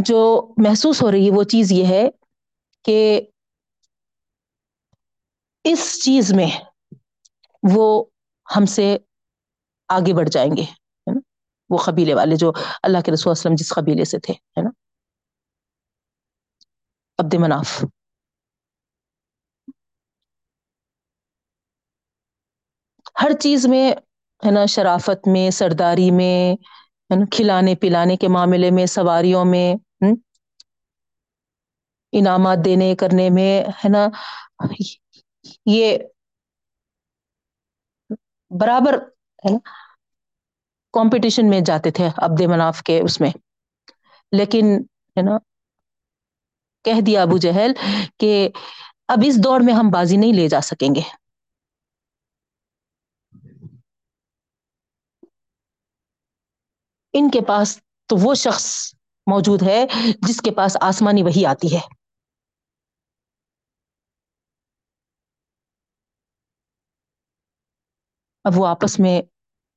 جو 0.05 0.53
محسوس 0.57 1.01
ہو 1.01 1.11
رہی 1.11 1.25
ہے، 1.25 1.31
وہ 1.31 1.43
چیز 1.43 1.71
یہ 1.71 1.85
ہے 1.85 2.09
کہ 2.83 3.21
اس 5.63 6.03
چیز 6.03 6.33
میں 6.33 6.49
وہ 7.75 8.03
ہم 8.55 8.65
سے 8.65 8.97
آگے 9.89 10.13
بڑھ 10.13 10.29
جائیں 10.29 10.51
گے، 10.57 10.61
ہے 10.61 11.13
نا؟ 11.13 11.19
وہ 11.69 11.77
قبیلے 11.77 12.13
والے 12.13 12.35
جو 12.35 12.51
اللہ 12.83 12.97
کے 13.05 13.11
رسول 13.11 13.31
وسلم 13.31 13.55
جس 13.55 13.69
قبیلے 13.69 14.05
سے 14.05 14.19
تھے، 14.19 14.33
ہے 14.33 14.61
نا؟ 14.61 14.69
عبد 17.17 17.33
مناف۔ 17.33 17.85
ہر 23.23 23.31
چیز 23.39 23.67
میں، 23.67 23.91
ہے 24.45 24.51
نا، 24.51 24.65
شرافت 24.65 25.27
میں، 25.27 25.49
سرداری 25.49 26.11
میں، 26.11 26.53
ہے 27.09 27.15
نا، 27.15 27.25
کھلانے 27.31 27.75
پلانے 27.75 28.17
کے 28.17 28.27
معاملے 28.27 28.71
میں، 28.71 28.85
سواریوں 28.85 29.45
میں 29.45 29.90
انعامات 32.13 32.57
دینے، 32.65 32.95
کرنے 32.95 33.29
میں، 33.29 33.63
ہے 33.85 33.89
نا، 33.89 34.07
یہ 35.65 35.97
برابر، 38.51 38.93
ہے 39.45 39.51
نا 39.51 39.57
کمپٹیشن 40.93 41.49
میں 41.49 41.61
جاتے 41.61 41.91
تھے 41.91 42.07
عبد 42.17 42.41
مناف 42.41 42.81
کے 42.83 42.99
اس 42.99 43.21
میں۔ 43.21 43.31
لیکن، 44.31 44.65
ہے 45.17 45.21
نا، 45.21 45.37
کہہ 46.85 47.01
دیا 47.01 47.21
ابو 47.21 47.37
جہل 47.37 47.71
کہ 48.17 48.49
اب 49.07 49.19
اس 49.25 49.43
دوڑ 49.43 49.61
میں 49.61 49.73
ہم 49.73 49.89
بازی 49.89 50.17
نہیں 50.17 50.33
لے 50.33 50.47
جا 50.47 50.61
سکیں 50.61 50.95
گے۔ 50.95 51.01
ان 57.13 57.29
کے 57.29 57.41
پاس 57.41 57.79
تو 58.09 58.15
وہ 58.17 58.33
شخص 58.35 58.93
موجود 59.27 59.63
ہے 59.63 59.85
جس 60.27 60.41
کے 60.41 60.51
پاس 60.51 60.77
آسمانی 60.81 61.23
وہی 61.23 61.45
آتی 61.45 61.75
ہے۔ 61.75 62.00
اب 68.43 68.51
وہ 68.55 68.67
آپس 68.67 68.99
میں 68.99 69.21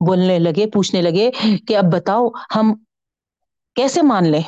بولنے 0.07 0.39
لگے، 0.39 0.71
پوچھنے 0.71 1.03
لگے 1.03 1.31
کہ 1.69 1.77
اب 1.77 1.85
بتاؤ، 1.93 2.29
ہم 2.29 2.85
کیسے 3.75 4.03
مان 4.03 4.29
لیں؟ 4.29 4.43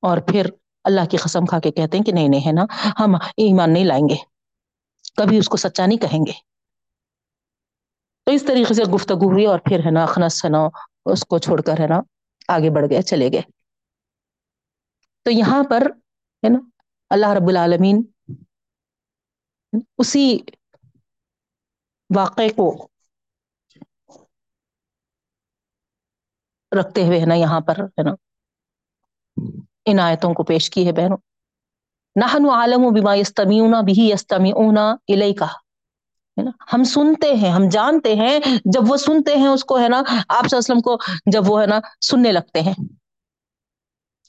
اور 0.00 0.18
پھر 0.18 0.46
اللہ 0.84 1.00
کی 1.10 1.16
قسم 1.16 1.46
کھا 1.46 1.60
کے 1.60 1.70
کہتے 1.70 1.96
ہیں 1.96 2.04
کہ 2.04 2.12
نہیں 2.12 2.28
نہیں 2.28 2.46
ہے 2.46 2.52
نا، 2.52 2.64
ہم 3.00 3.14
ایمان 3.14 3.72
نہیں 3.72 3.84
لائیں 3.84 4.08
گے، 4.08 4.14
کبھی 5.16 5.38
اس 5.38 5.48
کو 5.48 5.56
سچا 5.56 5.86
نہیں 5.86 5.98
کہیں 5.98 6.26
گے۔ 6.26 6.32
تو 8.24 8.32
اس 8.32 8.44
طریقے 8.46 8.74
سے 8.74 8.82
گفتگو 8.82 9.32
ہوئی 9.32 9.46
اور 9.46 9.58
پھر 9.58 9.78
ہے 9.86 9.90
نا، 9.90 10.02
اخنس 10.02 10.44
ہے 10.44 10.50
نا، 10.50 10.68
اس 11.04 11.24
کو 11.24 11.38
چھوڑ 11.38 11.62
کر 11.62 11.80
ہے 11.80 11.86
نا 11.86 12.00
آگے 12.48 12.70
بڑھ 12.70 12.86
گئے، 12.90 13.02
چلے 13.02 13.28
گئے۔ 13.32 13.42
تو 15.22 15.30
یہاں 15.30 15.64
پر 15.70 15.82
ہے 16.44 16.48
نا، 16.48 16.58
اللہ 17.10 17.26
رب 17.26 17.48
العالمین 17.48 18.02
اسی 19.72 20.24
واقعے 22.10 22.48
کو 22.50 22.66
رکھتے 26.72 27.06
ہوئے 27.06 27.20
ہے 27.20 27.26
نا 27.26 27.34
یہاں 27.34 27.60
پر 27.60 27.80
ہے 27.80 28.02
نا 28.02 28.14
ان 29.86 29.98
آیتوں 30.00 30.32
کو 30.34 30.42
پیش 30.44 30.70
کی 30.70 30.86
ہے 30.86 30.92
بہنوں 30.92 31.16
نحن 32.16 32.46
عالم 32.50 32.82
بما 32.94 33.14
یستمیون 33.14 33.74
به 33.82 34.04
یستمیون 34.04 34.78
الیکا 35.08 35.46
ہے 36.36 36.42
نا 36.42 36.50
ہم 36.72 36.84
سنتے 36.86 37.32
ہیں 37.34 37.50
ہم 37.50 37.68
جانتے 37.68 38.14
ہیں 38.14 38.38
جب 38.74 38.90
وہ 38.90 38.96
سنتے 38.96 39.36
ہیں 39.36 39.48
اس 39.48 39.64
کو 39.64 39.78
ہے 39.78 39.88
نا 39.88 40.02
آپ 40.30 40.52
وسلم 40.52 40.80
کو 40.80 40.96
جب 41.32 41.50
وہ 41.50 41.60
ہے 41.60 41.66
نا 41.66 41.78
سننے 42.00 42.32
لگتے 42.32 42.60
ہیں 42.60 42.74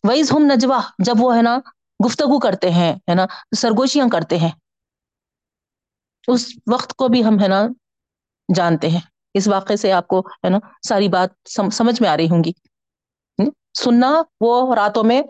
ویز 0.03 0.31
ہم 0.31 0.45
نجوا 0.45 0.79
جب 1.05 1.21
وہ 1.21 1.35
ہے 1.35 1.41
نا 1.41 1.57
گفتگو 1.99 2.39
کرتے 2.39 2.69
ہیں 2.71 2.93
ہے 3.09 3.15
نا 3.15 3.25
سرگوشیاں 3.57 4.07
کرتے 4.11 4.37
ہیں 4.37 4.51
اس 6.33 6.47
وقت 6.73 6.93
کو 6.93 7.07
بھی 7.07 7.23
ہم، 7.23 7.39
ہے 7.43 7.47
نا، 7.47 7.63
جانتے 8.55 8.89
ہیں۔ 8.89 8.99
اس 9.33 9.47
واقعے 9.47 9.75
سے 9.75 9.91
آپ 9.91 10.07
کو، 10.07 10.19
ہے 10.19 10.49
نا، 10.49 10.57
ساری 10.87 11.09
بات 11.09 11.29
سمجھ 11.71 12.01
میں 12.01 12.09
آ 12.09 12.17
رہی 12.17 12.29
ہوں 12.29 12.43
گی۔ 12.43 12.51
سننا 13.73 14.21
وہ 14.41 14.75
راتوں 14.75 15.03
میں 15.03 15.21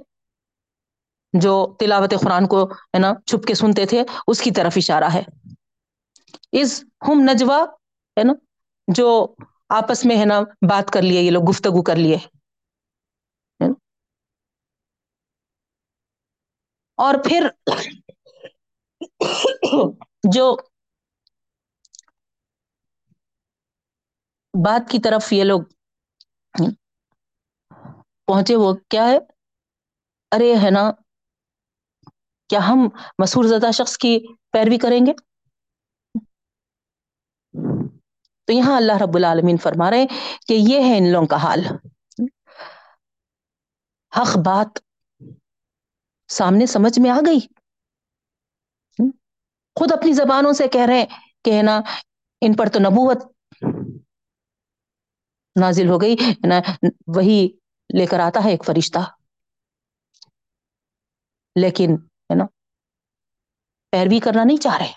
جو 1.34 1.76
تلاوت 1.80 2.14
قرآن 2.24 2.48
کو، 2.48 2.72
ہے 2.72 3.00
نا، 3.00 3.14
چھپ 3.26 3.48
کے 3.48 3.54
سنتے 3.54 3.86
تھے، 3.86 4.04
اس 4.28 4.42
کی 4.42 4.52
طرف 4.52 4.74
اشارہ 4.76 5.04
ہے۔ 5.04 5.24
اس 6.52 6.84
ہم 7.08 7.20
نجوا 7.20 7.64
ہے 8.20 8.24
نا، 8.24 8.34
جو 8.88 9.36
آپس 9.70 10.06
میں، 10.06 10.20
ہے 10.20 10.26
نا، 10.26 10.40
بات 10.70 10.92
کر 10.92 11.02
لیے، 11.02 11.22
یہ 11.22 11.32
لوگ 11.32 11.50
گفتگو 11.50 11.84
کر 11.84 11.96
لیے۔ 11.96 12.18
اور 16.98 17.16
پھر 17.26 17.48
جو 20.24 20.58
بات 24.66 24.92
کی 24.92 25.00
طرف 25.00 25.34
یہ 25.34 25.44
لوگ 25.44 25.62
پہنچے، 28.26 28.56
وہ 28.56 28.74
کیا 28.90 29.06
ہے؟ 29.06 29.18
ارے، 30.32 30.54
ہے 30.64 30.70
نا، 30.72 30.92
کیا 32.50 32.60
ہم 32.60 32.90
مسور 33.20 33.44
زدہ 33.44 33.72
شخص 33.72 33.98
کی 33.98 34.20
پیروی 34.52 34.78
کریں 34.78 35.06
گے؟ 35.06 35.14
تو 38.46 38.54
یہاں 38.54 38.78
اللہ 38.78 38.94
رب 38.94 39.16
العالمین 39.16 39.58
فرما 39.58 39.90
رہے 39.90 40.00
ہیں 40.00 40.40
کہ 40.48 40.54
یہ 40.54 40.80
ہے 40.80 40.98
ان 40.98 41.12
لوگوں 41.12 41.28
کا 41.28 41.36
حال۔ 41.36 41.60
حق 44.20 44.38
بات 44.46 44.80
سامنے 46.28 46.66
سمجھ 46.66 47.00
میں 47.00 47.10
آ 47.10 47.20
گئی۔ 47.26 47.40
خود 49.76 49.92
اپنی 49.92 50.14
زبانوں 50.14 50.54
سے 50.54 50.68
کہہ 50.68 50.86
رہے 50.88 51.00
ہیں 51.00 51.06
کہ 51.46 51.58
ہے 51.58 51.62
نا، 51.62 51.82
ان 52.42 52.56
پر 52.56 52.66
تو 52.66 52.80
نبوت 52.80 53.39
نازل 55.60 55.90
ہو 55.90 56.02
گئی 56.02 56.16
وہی 57.08 57.50
لے 57.98 58.06
کر 58.06 58.20
آتا 58.20 58.44
ہے 58.44 58.50
ایک 58.50 58.66
فرشتہ۔ 58.66 59.00
لیکن 61.56 61.94
ہے 61.94 62.36
نا 62.36 62.46
پیروی 63.92 64.20
کرنا 64.20 64.44
نہیں 64.44 64.58
چاہ 64.58 64.78
رہے۔ 64.78 64.92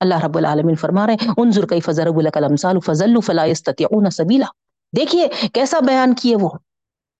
اللہ 0.00 0.14
رب 0.24 0.36
العالمین 0.38 0.74
فرما 0.74 1.06
رہے 1.06 1.16
انظر 1.36 1.66
کئی 1.66 1.80
فضر 1.80 2.06
الکلام 2.06 2.80
فضل 2.80 3.20
فلا 3.24 3.44
سبیلا۔ 4.10 4.46
دیکھیے 4.96 5.28
کیسا 5.54 5.78
بیان 5.86 6.14
کیے 6.14 6.36
وہ۔ 6.40 6.50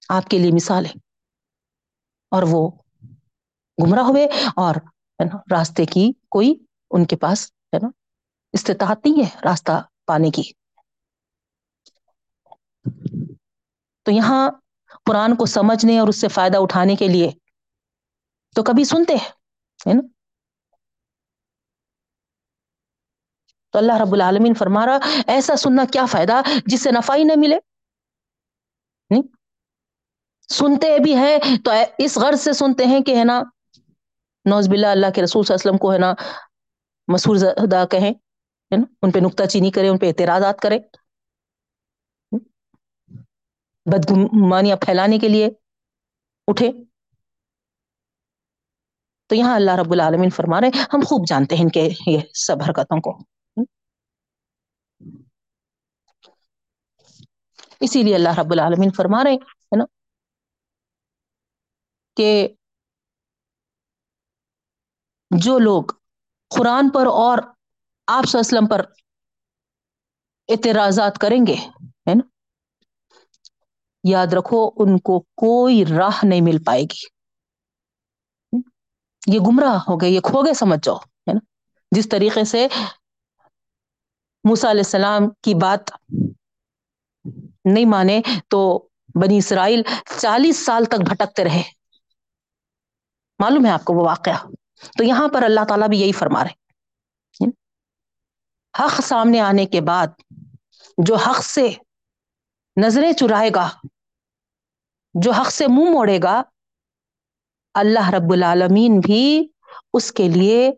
آپ 0.09 0.29
کے 0.29 0.39
لیے 0.39 0.51
مثال 0.53 0.87
ہے۔ 0.87 0.93
اور 2.31 2.43
وہ 2.51 2.71
گمراہ 3.87 4.05
ہوئے 4.05 4.25
اور 4.57 4.75
ہے 4.75 5.25
نا 5.25 5.37
راستے 5.51 5.87
کی 5.87 6.13
کوئی 6.29 6.55
ان 6.91 7.05
کے 7.05 7.17
پاس 7.17 7.51
ہے 7.51 7.79
نا 7.83 7.89
استطاعت 8.53 9.07
نہیں 9.07 9.25
ہے، 9.25 9.39
راستہ 9.45 9.83
پانے 10.07 10.31
کی۔ 10.31 10.64
تو 14.07 14.13
یہاں 14.13 14.51
قرآن 15.07 15.35
کو 15.37 15.47
سمجھنے 15.47 15.99
اور 15.99 16.09
اس 16.09 16.21
سے 16.21 16.29
فائدہ 16.29 16.59
اٹھانے 16.59 16.97
کے 16.97 17.09
لیے 17.09 17.31
تو 18.57 18.63
کبھی 18.63 18.85
سنتے 18.85 19.15
ہیں 19.15 19.95
نا؟ 19.95 20.01
تو 23.75 23.79
اللہ 23.79 24.01
رب 24.03 24.13
العالمین 24.13 24.55
فرما 24.55 24.87
رہا، 24.87 24.99
ایسا 25.27 25.57
سننا 25.57 25.85
کیا 25.93 26.05
فائدہ؟ 26.07 26.41
جس 26.67 26.83
سے 26.83 26.91
نفع 26.91 27.15
ہی 27.17 27.25
نہ 27.25 27.33
ملے۔ 27.37 27.59
سنتے 30.49 30.99
بھی 31.03 31.15
ہیں 31.17 31.39
تو 31.65 31.71
اس 31.99 32.17
غرض 32.17 32.41
سے 32.41 32.53
سنتے 32.53 32.85
ہیں 32.85 33.01
کہ 33.01 33.17
ہے 33.19 33.25
نا 33.25 33.41
نوز 34.45 34.69
باللہ 34.69 34.87
اللہ 34.87 35.11
کے 35.15 35.23
رسول 35.23 35.45
صلی 35.45 35.55
اللہ 35.55 35.61
علیہ 35.61 35.71
وسلم 35.71 35.79
کو 35.79 35.93
ہے 35.93 35.99
نا 35.99 36.13
مسور 37.09 37.37
زدہ 37.37 37.85
کہیں، 37.91 38.11
ہے 38.11 38.77
نا؟ 38.77 38.85
ان 39.03 39.11
پہ 39.11 39.19
نکتہ 39.19 39.45
چینی 39.45 39.71
کرے 39.71 39.89
ان 39.89 39.99
پہ 39.99 40.09
اعتراضات 40.09 40.61
کرے 40.61 40.79
بدگمانیاں 43.87 44.77
پھیلانے 44.77 45.19
کے 45.19 45.29
لیے 45.29 45.49
اٹھے۔ 46.49 46.71
تو 49.27 49.35
یہاں 49.35 49.55
اللہ 49.55 49.71
رب 49.81 49.93
العالمین 49.93 50.31
فرما 50.31 50.61
رہے 50.61 50.67
ہم 50.67 51.01
خوب 51.01 51.27
جانتے 51.29 51.55
ہیں 51.55 51.63
ان 51.63 51.69
کے 51.69 51.89
یہ 52.07 52.19
سب 52.35 52.63
حرکتوں 52.63 53.01
کو۔ 53.01 53.19
اسی 57.81 58.03
لیے 58.03 58.15
اللہ 58.15 58.39
رب 58.39 58.53
العالمین 58.53 58.91
فرما 58.97 59.25
رہے 59.25 59.35
ہے 59.35 59.77
نا، 59.77 59.85
کہ 62.17 62.49
جو 65.31 65.59
لوگ 65.59 65.85
قرآن 66.59 66.91
پر 66.91 67.07
اور 67.07 67.39
آپ 68.07 68.25
وسلم 68.35 68.67
پر 68.67 68.81
اعتراضات 70.49 71.19
کریں 71.19 71.47
گے، 71.47 71.57
ہے 72.09 72.15
نا 72.15 72.34
یاد 74.05 74.27
رکھو، 74.27 74.71
ان 74.77 74.99
کو 74.99 75.21
کوئی 75.21 75.85
راہ 75.99 76.19
نہیں 76.23 76.41
مل 76.41 76.63
پائے 76.67 76.83
گی۔ 76.83 77.03
یہ 79.27 79.39
گمراہ 79.41 79.77
ہو 79.89 80.01
گئے، 80.01 80.11
یہ 80.11 80.21
کھو 80.21 80.45
گئے، 80.45 80.55
سمجھ 80.55 80.81
جاؤ، 80.83 80.97
ہے 80.97 81.33
نا؟ 81.33 81.41
جس 81.91 82.09
طریقے 82.09 82.45
سے 82.45 82.67
موسا 84.45 84.71
علیہ 84.71 84.81
السلام 84.81 85.31
کی 85.31 85.55
بات 85.55 85.91
نہیں 87.65 87.85
مانے، 87.85 88.21
تو 88.49 88.89
بنی 89.15 89.39
اسرائیل 89.39 89.83
چالیس 90.21 90.67
سال 90.67 90.85
تک 90.85 91.11
بھٹکتے 91.11 91.45
رہے۔ 91.45 91.63
معلوم 93.39 93.67
ہے 93.67 93.71
آپ 93.71 93.85
کو 93.85 93.95
وہ 93.95 94.07
واقعہ؟ 94.07 94.47
تو 94.99 95.05
یہاں 95.05 95.29
پر 95.29 95.43
اللہ 95.43 95.65
تعالیٰ 95.69 95.89
بھی 95.89 96.01
یہی 96.01 96.13
فرما 96.13 96.45
رہے 96.45 96.65
حق 98.81 99.01
سامنے 99.01 99.41
آنے 99.41 99.67
کے 99.67 99.81
بعد 99.81 100.07
جو 100.99 101.15
حق 101.15 101.45
سے 101.45 101.73
نظریں 102.83 103.13
چرائے 103.13 103.51
گا 103.55 103.69
جو 105.15 105.33
حق 105.33 105.51
سے 105.51 105.67
منہ 105.67 105.91
موڑے 105.91 106.19
گا، 106.23 106.43
اللہ 107.75 108.11
رب 108.11 108.33
العالمین 108.33 109.01
بھی 109.01 109.49
اس 109.93 110.13
کے 110.13 110.29
لیے 110.29 110.71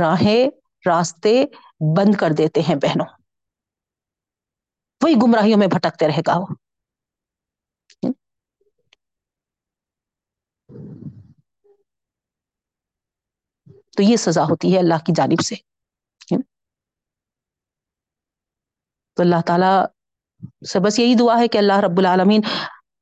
راہیں، 0.00 0.46
راستے 0.88 1.44
بند 1.96 2.14
کر 2.14 2.28
دیتے 2.38 2.60
ہیں 2.60 2.76
بہنوں۔ 2.76 3.06
وہی 5.02 5.14
گمراہیوں 5.14 5.58
میں 5.58 5.66
بھٹکتے 5.66 6.08
رہے 6.08 6.20
گا 6.26 6.38
وہ۔ 6.38 6.46
تو 13.96 14.02
یہ 14.02 14.16
سزا 14.16 14.42
ہوتی 14.42 14.74
ہے 14.74 14.78
اللہ 14.78 14.98
کی 15.06 15.12
جانب 15.16 15.40
سے۔ 15.40 15.54
تو 19.14 19.22
اللہ 19.22 19.40
تعالی 19.46 19.86
سے 20.66 20.80
بس 20.80 20.98
یہی 20.98 21.14
دعا 21.14 21.38
ہے 21.38 21.48
کہ 21.48 21.58
اللہ 21.58 21.78
رب 21.78 21.98
العالمین 21.98 22.40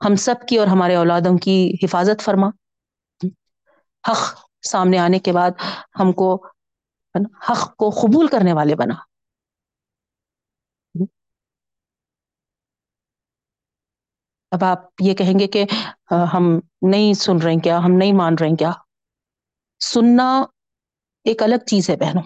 ہم 0.05 0.17
سب 0.17 0.35
کی 0.49 0.57
اور 0.59 0.67
ہمارے 0.67 0.95
اولادوں 0.95 1.39
کی 1.39 1.75
حفاظت 1.83 2.23
فرما۔ 2.23 2.47
حق 4.09 4.47
سامنے 4.63 4.99
آنے 4.99 5.19
کے 5.19 5.33
بعد 5.33 5.51
ہم 6.01 6.13
کو 6.13 6.47
حق 7.51 7.77
کو 7.77 7.91
قبول 7.91 8.27
کرنے 8.27 8.53
والے 8.53 8.75
بنا۔ 8.75 8.95
اب 14.53 14.65
آپ 14.65 14.79
یہ 15.01 15.15
کہیں 15.15 15.39
گے 15.39 15.47
کہ 15.47 15.65
ہم 16.35 16.61
نہیں 16.83 17.15
سن 17.15 17.37
رہے 17.37 17.53
ہیں 17.53 17.61
کیا؟ 17.61 17.79
ہم 17.79 17.93
نہیں 17.93 18.13
مان 18.13 18.35
رہے 18.41 18.49
ہیں 18.49 18.57
کیا؟ 18.57 18.73
سننا 19.81 20.45
ایک 21.25 21.43
الگ 21.43 21.65
چیز 21.67 21.91
ہے 21.91 21.97
بہنوں۔ 21.97 22.23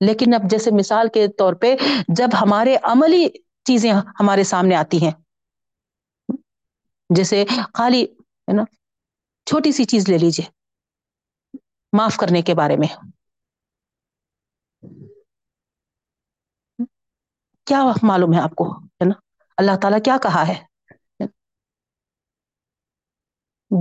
لیکن 0.00 0.34
اب 0.34 0.50
جیسے 0.50 0.70
مثال 0.70 1.08
کے 1.14 1.28
طور 1.28 1.54
پہ 1.54 1.76
جب 2.08 2.28
ہمارے 2.42 2.76
عملی 2.82 3.28
چیزیں 3.64 3.92
ہمارے 4.20 4.44
سامنے 4.44 4.74
آتی 4.74 5.04
ہیں 5.04 5.12
جیسے 7.16 7.44
خالی، 7.74 8.04
ہے 8.04 8.52
نا، 8.56 8.62
چھوٹی 9.46 9.72
سی 9.72 9.84
چیز 9.84 10.08
لے 10.08 10.18
لیجیے 10.18 10.50
معاف 11.96 12.16
کرنے 12.16 12.42
کے 12.42 12.54
بارے 12.54 12.76
میں۔ 12.76 12.96
کیا 17.64 17.82
معلوم 18.02 18.34
ہے 18.34 18.40
آپ 18.40 18.54
کو؟ 18.54 18.78
ہے 18.78 19.04
نا، 19.04 19.42
اللہ 19.56 19.70
تعالیٰ 19.82 19.98
کیا 20.04 20.16
کہا 20.22 20.48
ہے؟ 20.48 20.64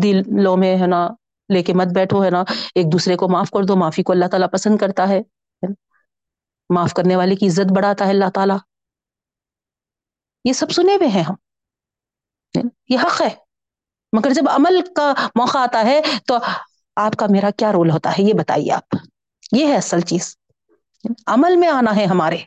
دلوں 0.03 0.57
میں، 0.57 0.81
ہے 0.81 0.87
نا، 0.87 1.07
لے 1.53 1.63
کے 1.63 1.73
مت 1.73 1.87
بیٹھو، 1.95 2.23
ہے 2.23 2.29
نا، 2.29 2.41
ایک 2.75 2.85
دوسرے 2.91 3.15
کو 3.17 3.29
معاف 3.29 3.49
کر 3.49 3.65
دو، 3.67 3.75
معافی 3.75 4.03
کو 4.03 4.13
اللہ 4.13 4.25
تعالیٰ 4.25 4.47
پسند 4.51 4.77
کرتا 4.77 5.09
ہے 5.09 5.21
معاف 6.69 6.93
کرنے 6.93 7.15
والے 7.15 7.35
کی 7.35 7.47
عزت 7.47 7.71
بڑھاتا 7.75 8.05
ہے 8.05 8.09
اللہ 8.09 8.29
تعالیٰ۔ 8.33 8.57
یہ 10.45 10.53
سب 10.53 10.71
سنے 10.71 10.95
ہوئے 10.95 11.07
ہیں 11.07 11.23
ہم۔ 11.23 11.33
یہ 12.89 12.97
حق 13.03 13.21
ہے۔ 13.21 13.29
مگر 14.13 14.33
جب 14.33 14.49
عمل 14.49 14.93
کا 14.95 15.13
موقع 15.35 15.57
آتا 15.57 15.83
ہے 15.85 16.01
تو 16.27 16.37
آپ 16.95 17.15
کا 17.15 17.25
میرا 17.29 17.49
کیا 17.57 17.71
رول 17.71 17.89
ہوتا 17.89 18.11
ہے 18.11 18.23
یہ 18.23 18.33
بتائیے 18.33 18.71
آپ۔ 18.71 18.95
یہ 19.51 19.67
ہے 19.67 19.77
اصل 19.77 20.01
چیز۔ 20.01 20.37
عمل 21.27 21.55
میں 21.55 21.67
آنا 21.67 21.95
ہے 21.95 22.05
ہمارے۔ 22.05 22.37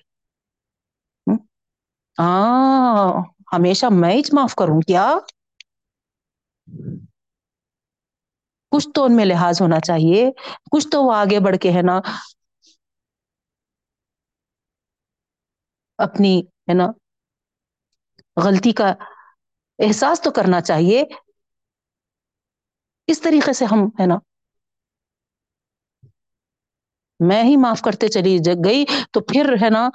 ہاں 2.18 3.12
ہمیشہ 3.52 3.86
میں 3.90 4.12
ہی 4.12 4.20
معاف 4.32 4.54
کروں 4.54 4.80
کیا؟ 4.80 5.14
کچھ 8.72 8.88
تو 8.94 9.04
ان 9.04 9.16
میں 9.16 9.24
لحاظ 9.24 9.62
ہونا 9.62 9.80
چاہیے۔ 9.80 10.30
کچھ 10.70 10.88
تو 10.88 11.02
وہ 11.02 11.14
آگے 11.14 11.40
بڑھ 11.40 11.56
کے 11.56 11.72
ہے 11.72 11.82
نا، 11.82 12.00
اپنی 15.98 16.40
ہے 16.40 16.74
نا، 16.74 16.86
غلطی 18.36 18.72
کا 18.72 18.92
احساس 19.80 20.20
تو 20.20 20.30
کرنا 20.30 20.60
چاہیے۔ 20.60 21.04
اس 23.06 23.20
طریقے 23.20 23.52
سے 23.52 23.64
ہم، 23.64 23.86
ہے 24.00 24.06
نا؟ 24.06 24.14
میں 27.20 27.44
ہی 27.44 27.56
معاف 27.56 27.82
کرتے 27.82 28.08
چلی 28.08 28.38
گئی 28.64 28.84
تو 29.12 29.20
پھر، 29.20 29.54
ہے 29.62 29.70
نا، 29.70 29.88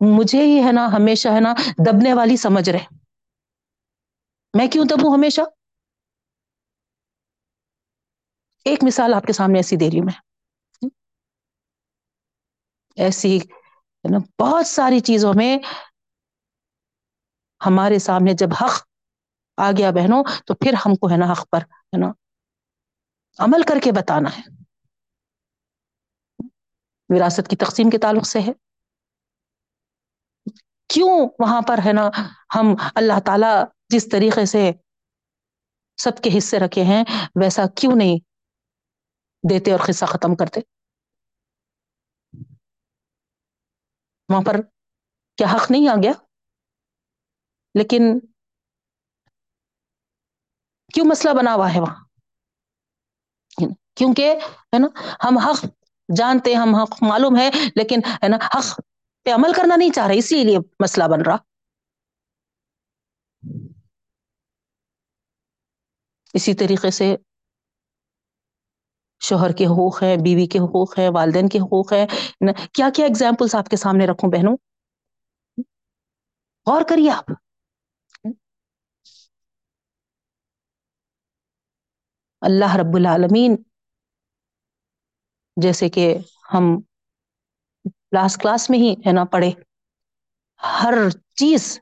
مجھے 0.00 0.42
ہی، 0.42 0.64
ہے 0.66 0.72
نا، 0.72 0.86
ہمیشہ، 0.86 1.28
ہے 1.28 1.40
نا، 1.40 1.54
دبنے 1.86 2.14
والی 2.14 2.36
سمجھ 2.36 2.70
رہے۔ 2.70 2.84
میں 4.54 4.68
کیوں 4.68 4.84
دبوں 4.84 5.14
ہمیشہ؟ 5.14 5.40
ایک 8.64 8.84
مثال 8.84 9.14
آپ 9.14 9.24
کے 9.24 9.32
سامنے 9.32 9.58
ایسی 9.58 9.76
دے 9.76 9.90
رہی 9.90 9.98
ہوں 9.98 10.04
میں۔ 10.04 10.20
ایسی 12.96 13.38
نا، 14.10 14.18
بہت 14.38 14.66
ساری 14.66 15.00
چیزوں 15.00 15.32
میں 15.36 15.58
ہمارے 17.66 17.98
سامنے 17.98 18.32
جب 18.34 18.46
حق 18.60 18.86
آ 19.56 19.70
گیا 19.70 19.90
بہنوں، 19.90 20.24
تو 20.46 20.54
پھر 20.54 20.72
ہم 20.86 20.94
کو 20.94 21.10
ہے 21.10 21.16
نا 21.16 21.32
حق 21.32 21.50
پر 21.50 21.58
ہے 21.58 21.98
نا 21.98 22.06
عمل 23.38 23.62
کر 23.62 23.74
کے 23.84 23.92
بتانا 23.92 24.38
ہے۔ 24.38 24.42
وراثت 27.08 27.48
کی 27.48 27.56
تقسیم 27.56 27.90
کے 27.90 27.98
تعلق 27.98 28.26
سے 28.26 28.40
ہے۔ 28.40 28.52
کیوں 30.86 31.28
وہاں 31.38 31.62
پر 31.68 31.78
ہے 31.84 31.92
نا 31.92 32.10
ہم 32.54 32.74
اللہ 32.94 33.20
تعالی 33.26 33.64
جس 33.88 34.08
طریقے 34.12 34.46
سے 34.46 34.72
سب 35.96 36.10
کے 36.22 36.38
حصے 36.38 36.58
رکھے 36.58 36.84
ہیں، 36.84 37.04
ویسا 37.40 37.62
کیوں 37.76 37.96
نہیں 37.96 38.18
دیتے 39.50 39.72
اور 39.72 39.80
قصہ 39.86 40.04
ختم 40.04 40.34
کرتے؟ 40.34 40.60
وہاں 44.28 44.42
پر 44.46 44.60
کیا 45.36 45.46
حق 45.56 45.70
نہیں 45.70 45.88
آ 45.88 45.94
گیا؟ 46.02 46.12
لیکن 47.74 48.20
کیوں 50.94 51.06
مسئلہ 51.06 51.32
بنا 51.34 51.54
ہوا 51.54 51.74
ہے 51.74 51.80
وہاں؟ 51.80 52.04
کیونکہ 53.94 54.34
ہے 54.74 54.78
نا، 54.78 54.86
ہم 55.24 55.38
حق 55.38 55.64
جانتے، 56.16 56.54
ہم 56.54 56.74
حق 56.74 57.02
معلوم 57.02 57.36
ہے، 57.36 57.50
لیکن 57.74 58.00
ہے 58.06 58.28
نا، 58.28 58.36
حق 58.36 58.80
پہ 59.24 59.30
عمل 59.30 59.52
کرنا 59.52 59.76
نہیں 59.76 59.90
چاہ 59.90 60.06
رہے، 60.06 60.18
اسی 60.18 60.44
لیے 60.44 60.58
مسئلہ 60.80 61.04
بن 61.04 61.22
رہا۔ 61.22 61.36
اسی 66.34 66.54
طریقے 66.54 66.90
سے 66.90 67.16
شوہر 69.20 69.52
کے 69.52 69.66
حقوق 69.66 70.02
ہیں، 70.02 70.16
بیوی 70.16 70.46
کے 70.46 70.58
حقوق 70.58 70.98
ہیں، 70.98 71.10
والدین 71.14 71.48
کے 71.48 71.58
حقوق 71.58 71.92
ہیں۔ 71.92 72.06
کیا 72.72 72.88
کیا 72.94 73.06
اگزامپلس 73.06 73.54
آپ 73.54 73.66
کے 73.66 73.76
سامنے 73.76 74.06
رکھوں 74.06 74.30
بہنوں؟ 74.30 74.56
غور 76.66 76.82
کریے 76.88 77.10
آپ۔ 77.10 77.24
اللہ 82.42 82.76
رب 82.76 82.96
العالمین، 82.96 83.56
جیسے 85.56 85.88
کہ 85.88 86.16
ہم 86.54 86.80
لاسٹ 88.14 88.40
کلاس 88.40 88.70
میں 88.70 88.78
ہی 88.78 88.94
ہے 89.06 89.12
نا 89.12 89.24
پڑھے، 89.24 89.50
ہر 90.60 90.94
چیز 91.34 91.80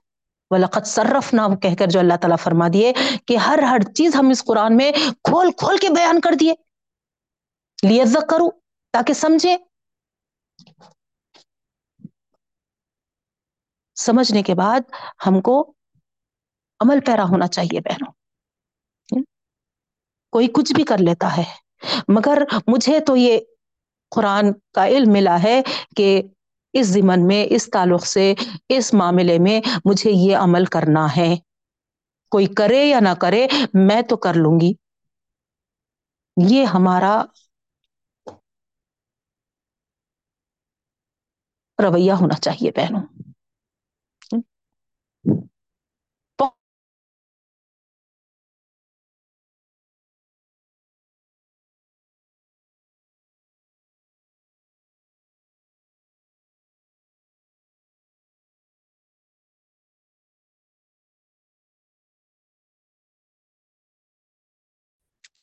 ولاقت 0.51 0.87
صرف 0.87 1.35
نہ 1.35 1.41
کہہ 1.63 1.75
کر 1.79 1.87
جو 1.87 2.01
اللہ 2.01 2.17
تعالیٰ 2.21 2.37
فرما 2.39 2.69
دیے 2.73 2.93
کہ 3.27 3.37
ہر 3.37 3.59
ہر 3.63 3.93
چیز 3.95 4.17
ہم 4.17 4.29
اس 4.29 4.45
قرآن 4.45 4.77
میں 4.77 4.93
کھول 5.25 5.51
کھول 5.59 5.79
کے 5.79 5.89
بیان 5.89 6.21
کر 6.21 6.35
دیے۔ 6.41 6.55
لیزک 7.83 8.29
کروں 8.31 8.51
تاکہ 8.95 9.13
سمجھے 9.13 9.57
سمجھنے 13.97 14.43
کے 14.43 14.55
بعد 14.55 14.81
ہم 15.27 15.41
کو 15.41 15.75
عمل 16.81 17.01
پیرا 17.07 17.25
ہونا 17.25 17.47
چاہیے 17.47 17.81
بہنوں۔ 17.81 18.13
کوئی 20.31 20.49
کچھ 20.53 20.73
بھی 20.73 20.85
کر 20.85 20.99
لیتا 20.99 21.37
ہے۔ 21.37 21.45
مگر 22.09 22.43
مجھے 22.67 23.01
تو 23.01 23.17
یہ 23.17 23.39
قرآن 24.11 24.53
کا 24.73 24.89
علم 24.89 25.13
ملا 25.13 25.43
ہے 25.43 25.63
کہ 25.97 26.23
اس 26.73 26.87
زمن 26.87 27.27
میں، 27.27 27.47
اس 27.51 27.69
تعلق 27.73 28.07
سے، 28.07 28.35
اس 28.69 28.95
معاملے 28.95 29.39
میں 29.39 29.61
مجھے 29.85 30.11
یہ 30.11 30.37
عمل 30.37 30.65
کرنا 30.65 31.17
ہے۔ 31.17 31.37
کوئی 32.31 32.47
کرے 32.47 32.85
یا 32.85 33.01
نہ 33.01 33.15
کرے، 33.21 33.47
میں 33.75 34.03
تو 34.03 34.17
کر 34.17 34.35
لوں 34.35 34.61
گی۔ 34.61 34.73
یہ 36.51 36.65
ہمارا 36.65 37.25
رویہ 41.83 42.13
ہونا 42.13 42.35
چاہیے 42.35 42.71
بہنوں۔ 42.77 43.18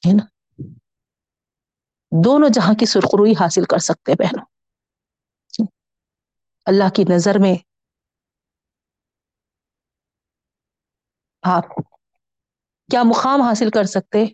ہے 0.07 0.13
نا؟ 0.13 0.25
دونوں 2.23 2.49
جہاں 2.53 2.73
کی 2.79 2.85
سرخروئی 2.85 3.31
حاصل 3.31 3.63
کر 3.63 3.77
سکتے 3.77 4.13
بہنوں۔ 4.13 4.45
اللہ 6.65 6.89
کی 6.95 7.03
نظر 7.09 7.37
میں 7.39 7.55
آپ 11.41 11.65
کیا 12.91 13.03
مقام 13.03 13.41
حاصل 13.41 13.69
کر 13.69 13.83
سکتے؟ 13.83 14.25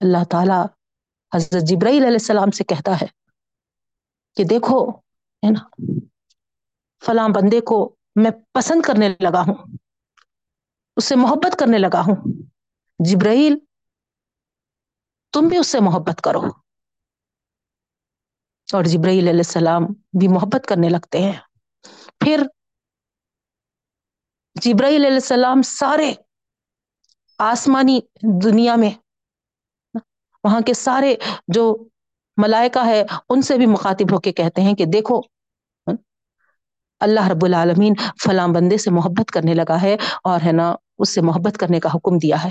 اللہ 0.00 0.24
تعالی 0.30 0.60
حضرت 1.36 1.62
جبرائیل 1.62 2.02
علیہ 2.02 2.18
السلام 2.20 2.50
سے 2.50 2.64
کہتا 2.64 2.90
ہے 3.00 3.06
کہ 4.36 4.44
دیکھو، 4.44 4.90
ہے 5.42 5.50
نا؟ 5.50 5.68
فلاں 7.06 7.28
بندے 7.28 7.60
کو 7.60 7.96
میں 8.16 8.30
پسند 8.52 8.82
کرنے 8.82 9.08
لگا 9.08 9.40
ہوں۔ 9.40 9.76
اس 10.96 11.04
سے 11.04 11.16
محبت 11.16 11.56
کرنے 11.58 11.78
لگا 11.78 12.00
ہوں۔ 12.00 12.16
جبرائیل، 12.98 13.58
تم 15.32 15.48
بھی 15.48 15.56
اس 15.58 15.66
سے 15.66 15.80
محبت 15.80 16.20
کرو۔ 16.20 16.40
اور 18.72 18.84
جبرائیل 18.84 19.28
علیہ 19.28 19.38
السلام 19.38 19.82
بھی 20.20 20.28
محبت 20.28 20.66
کرنے 20.68 20.88
لگتے 20.88 21.18
ہیں۔ 21.18 21.32
پھر 22.18 22.42
جبرائیل 24.54 25.04
علیہ 25.04 25.16
السلام 25.16 25.62
سارے 25.62 26.14
آسمانی 27.38 28.00
دنیا 28.44 28.76
میں، 28.76 28.90
وہاں 30.44 30.60
کے 30.60 30.74
سارے 30.74 31.16
جو 31.48 31.88
ملائکہ 32.36 32.86
ہے، 32.86 33.02
ان 33.28 33.42
سے 33.42 33.56
بھی 33.56 33.66
مخاطب 33.66 34.12
ہو 34.12 34.20
کے 34.20 34.32
کہتے 34.32 34.62
ہیں 34.62 34.74
کہ 34.74 34.84
دیکھو 34.84 35.20
اللہ 37.02 37.28
رب 37.28 37.44
العالمین 37.44 37.94
فلاں 38.24 38.48
بندے 38.48 38.76
سے 38.76 38.90
محبت 38.90 39.30
کرنے 39.30 39.54
لگا 39.54 39.82
ہے 39.82 39.96
اور 40.24 40.40
ہے 40.46 40.52
نا 40.52 40.74
اس 40.98 41.14
سے 41.14 41.20
محبت 41.20 41.58
کرنے 41.58 41.80
کا 41.80 41.88
حکم 41.94 42.18
دیا 42.18 42.44
ہے۔ 42.44 42.50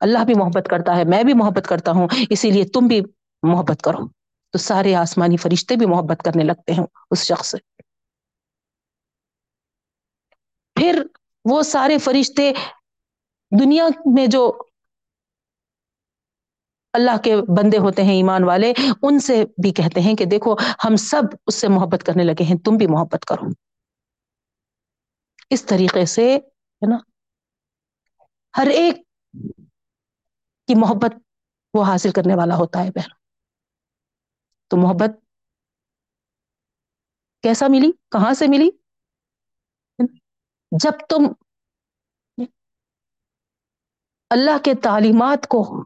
اللہ 0.00 0.24
بھی 0.24 0.34
محبت 0.34 0.66
کرتا 0.70 0.96
ہے، 0.96 1.04
میں 1.04 1.24
بھی 1.24 1.34
محبت 1.34 1.66
کرتا 1.68 1.90
ہوں، 1.90 2.08
اسی 2.30 2.50
لیے 2.50 2.64
تم 2.64 2.86
بھی 2.86 3.00
محبت 3.42 3.82
کرو۔ 3.82 4.08
تو 4.50 4.58
سارے 4.58 4.94
آسمانی 4.94 5.36
فرشتے 5.36 5.76
بھی 5.76 5.86
محبت 5.86 6.22
کرنے 6.24 6.44
لگتے 6.44 6.72
ہیں 6.72 6.84
اس 7.10 7.24
شخص 7.24 7.50
سے۔ 7.50 7.58
پھر 10.74 11.02
وہ 11.44 11.62
سارے 11.62 11.98
فرشتے 11.98 12.52
دنیا 13.60 13.88
میں 14.14 14.26
جو 14.26 14.52
اللہ 16.94 17.16
کے 17.24 17.36
بندے 17.36 17.78
ہوتے 17.78 18.02
ہیں، 18.02 18.14
ایمان 18.14 18.44
والے، 18.44 18.72
ان 19.02 19.18
سے 19.18 19.44
بھی 19.44 19.72
کہتے 19.72 20.00
ہیں 20.00 20.14
کہ 20.14 20.24
دیکھو، 20.24 20.54
ہم 20.54 20.96
سب 20.96 21.22
اس 21.46 21.54
سے 21.54 21.68
محبت 21.68 22.02
کرنے 22.06 22.24
لگے 22.24 22.44
ہیں، 22.44 22.58
تم 22.64 22.76
بھی 22.76 22.86
محبت 22.86 23.24
کرو۔ 23.24 23.48
اس 25.50 25.66
طریقے 25.66 26.06
سے، 26.06 26.36
ہے 26.36 26.90
نا؟ 26.90 26.96
ہر 28.56 28.66
ایک 28.66 28.96
کی 30.66 30.74
محبت 30.74 31.12
وہ 31.74 31.84
حاصل 31.84 32.10
کرنے 32.10 32.34
والا 32.34 32.56
ہوتا 32.56 32.84
ہے 32.84 32.90
بہن۔ 32.90 33.08
تو 34.68 34.76
محبت 34.76 35.10
کیسا 37.42 37.66
ملی؟ 37.68 37.92
کہاں 38.10 38.34
سے 38.34 38.46
ملی؟ 38.48 38.70
جب 40.70 40.92
تم 41.08 41.32
اللہ 44.30 44.58
کے 44.64 44.74
تعلیمات 44.74 45.46
کو 45.48 45.84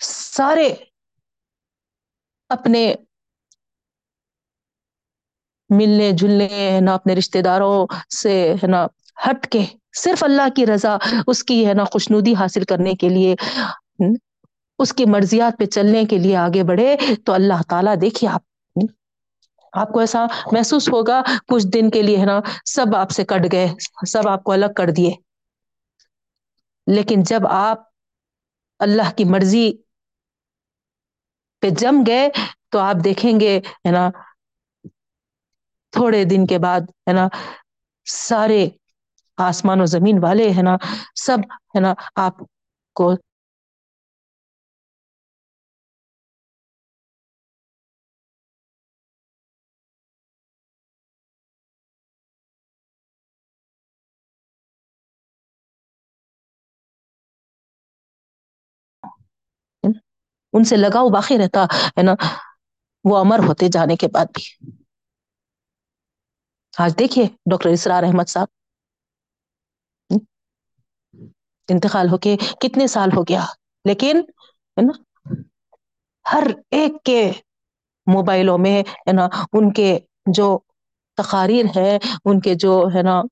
سارے 0.00 0.74
اپنے 2.48 2.94
ملنے 5.70 6.12
جلنے، 6.12 6.48
ہے 6.74 6.80
نا، 6.80 6.94
اپنے 6.94 7.14
رشتے 7.14 7.42
داروں 7.42 7.86
سے، 8.22 8.54
ہے 8.54 8.66
نا، 8.66 8.86
ہٹ 9.30 9.46
کے 9.46 9.64
صرف 9.92 10.24
اللہ 10.24 10.48
کی 10.56 10.66
رضا، 10.66 10.96
اس 11.26 11.44
کی، 11.44 11.66
ہے 11.66 11.74
نا، 11.74 11.84
خوشنودی 11.84 12.34
حاصل 12.34 12.64
کرنے 12.64 12.94
کے 12.94 13.08
لیے 13.08 13.34
اس 14.78 14.92
کی 14.92 15.04
مرضیات 15.04 15.58
پہ 15.58 15.64
چلنے 15.66 16.04
کے 16.04 16.18
لیے 16.18 16.36
آگے 16.36 16.62
بڑھے۔ 16.62 16.96
تو 17.24 17.32
اللہ 17.32 17.62
تعالیٰ، 17.68 17.94
دیکھیے 18.00 18.30
آپ 18.30 18.42
آپ 19.72 19.92
کو 19.92 20.00
ایسا 20.00 20.26
محسوس 20.52 20.88
ہوگا، 20.88 21.22
کچھ 21.48 21.66
دن 21.66 21.90
کے 21.90 22.02
لیے، 22.02 22.18
ہے 22.18 22.24
نا، 22.24 22.40
سب 22.64 22.96
آپ 22.96 23.10
سے 23.10 23.24
کٹ 23.24 23.52
گئے، 23.52 23.68
سب 24.06 24.28
آپ 24.28 24.44
کو 24.44 24.52
الگ 24.52 24.72
کر 24.76 24.90
دیے۔ 24.90 25.12
لیکن 26.86 27.22
جب 27.22 27.46
آپ 27.46 27.82
اللہ 28.78 29.10
کی 29.16 29.24
مرضی 29.24 29.72
پہ 31.66 31.74
جم 31.74 32.02
گئے 32.06 32.28
تو 32.70 32.78
آپ 32.78 33.04
دیکھیں 33.04 33.40
گے، 33.40 33.58
ہے 33.86 33.90
نا، 33.90 34.08
تھوڑے 35.92 36.24
دن 36.24 36.46
کے 36.46 36.58
بعد، 36.58 36.80
ہے 37.08 37.12
نا، 37.12 37.28
سارے 38.06 38.66
آسمان 39.38 39.80
و 39.80 39.86
زمین 39.86 40.22
والے، 40.22 40.50
ہے 40.50 40.62
نا، 40.62 40.76
سب، 41.14 41.38
ہے 41.74 41.80
نا، 41.80 41.94
آپ 42.16 42.34
کو 42.96 43.12
ان 60.56 60.64
سے 60.64 60.76
لگاؤ، 60.76 61.08
باقی 61.08 61.38
رہتا، 61.38 61.64
ہے 61.64 62.02
نا؟ 62.02 62.14
وہ 63.04 63.18
امر 63.18 63.38
ہوتے 63.38 63.68
جانے 63.68 63.96
کے 63.96 64.08
بعد 64.08 64.26
بھی۔ 64.34 64.72
آج 66.78 66.98
دیکھیے 66.98 67.24
ڈاکٹر 67.50 67.68
اسرار 67.68 68.02
احمد 68.02 68.28
صاحب۔ 68.28 68.48
انتقال 71.68 72.08
ہو 72.08 72.18
کے 72.18 72.36
کتنے 72.60 72.86
سال 72.86 73.08
ہو 73.16 73.22
گیا۔ 73.22 73.44
لیکن، 73.84 74.16
ہے 74.76 74.82
نا؟ 74.82 75.02
ہر 76.32 76.42
ایک 76.70 76.92
کے 77.04 77.32
موبائلوں 78.06 78.58
میں، 78.58 78.80
ہے 78.80 79.12
نا؟ 79.12 79.28
ان 79.52 79.72
کے 79.72 79.98
جو 80.32 80.58
تقاریر 81.14 81.64
ہے 81.76 81.98
ان 82.24 82.40
کے 82.40 82.54
جو، 82.54 82.88
ہے 82.94 83.02
نا، 83.02 83.22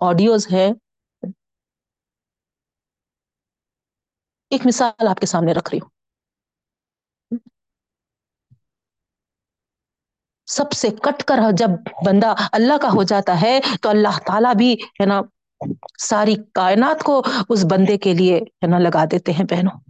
آڈیوز 0.00 0.46
ہے 0.52 0.70
ایک 4.50 4.66
مثال 4.66 5.08
آپ 5.08 5.16
کے 5.16 5.26
سامنے 5.26 5.52
رکھ 5.52 5.70
رہی 5.72 5.78
ہوں۔ 5.78 5.91
سب 10.52 10.72
سے 10.72 10.90
کٹ 10.90 11.24
کر 11.24 11.36
جب 11.52 11.68
بندہ 12.06 12.34
اللہ 12.52 12.78
کا 12.82 12.88
ہو 12.88 13.02
جاتا 13.02 13.42
ہے 13.42 13.60
تو 13.82 13.88
اللہ 13.88 14.18
تعالی 14.26 14.56
بھی 14.56 14.74
ہے 14.74 15.06
نا 15.06 15.20
ساری 15.98 16.34
کائنات 16.54 17.02
کو 17.02 17.22
اس 17.48 17.64
بندے 17.70 17.98
کے 17.98 18.14
لیے 18.14 18.36
ہے 18.36 18.66
نا 18.66 18.78
لگا 18.78 19.04
دیتے 19.04 19.32
ہیں 19.32 19.44
بہنوں۔ 19.50 19.80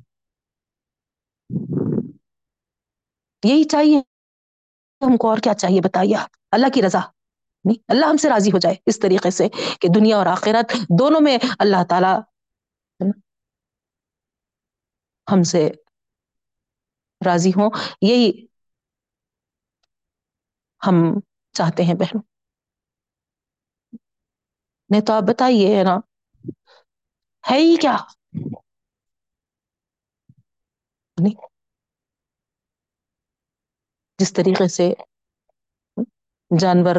یہی 3.44 3.64
چاہیے۔ 3.64 3.98
ہم 5.06 5.16
کو 5.16 5.28
اور 5.28 5.38
کیا 5.38 5.54
چاہیے 5.54 5.80
بتائیے 5.80 6.16
آپ؟ 6.16 6.28
اللہ 6.50 6.66
کی 6.74 6.82
رضا۔ 6.82 7.00
نہیں، 7.64 7.82
اللہ 7.88 8.06
ہم 8.06 8.16
سے 8.16 8.28
راضی 8.28 8.52
ہو 8.52 8.58
جائے 8.58 8.74
اس 8.86 8.98
طریقے 8.98 9.30
سے 9.30 9.48
کہ 9.80 9.88
دنیا 9.94 10.16
اور 10.16 10.26
آخرت 10.26 10.72
دونوں 10.98 11.20
میں 11.20 11.38
اللہ 11.58 11.84
تعالی 11.88 12.20
ہم 15.32 15.42
سے 15.42 15.70
راضی 17.26 17.50
ہوں۔ 17.50 17.70
یہی 18.02 18.46
ہم 20.86 21.20
چاہتے 21.52 21.82
ہیں 21.82 21.94
بہنوں 21.94 22.22
نہیں 24.90 25.00
تو 25.00 25.12
آپ 25.12 25.22
بتائیے 25.22 25.78
ہے 25.78 25.82
نا۔ 25.84 25.96
ہے 27.50 27.56
ہی 27.56 27.76
کیا؟ 27.76 27.96
نہیں۔ 31.16 31.34
جس 34.18 34.32
طریقے 34.32 34.68
سے 34.68 34.92
جانور 36.60 36.96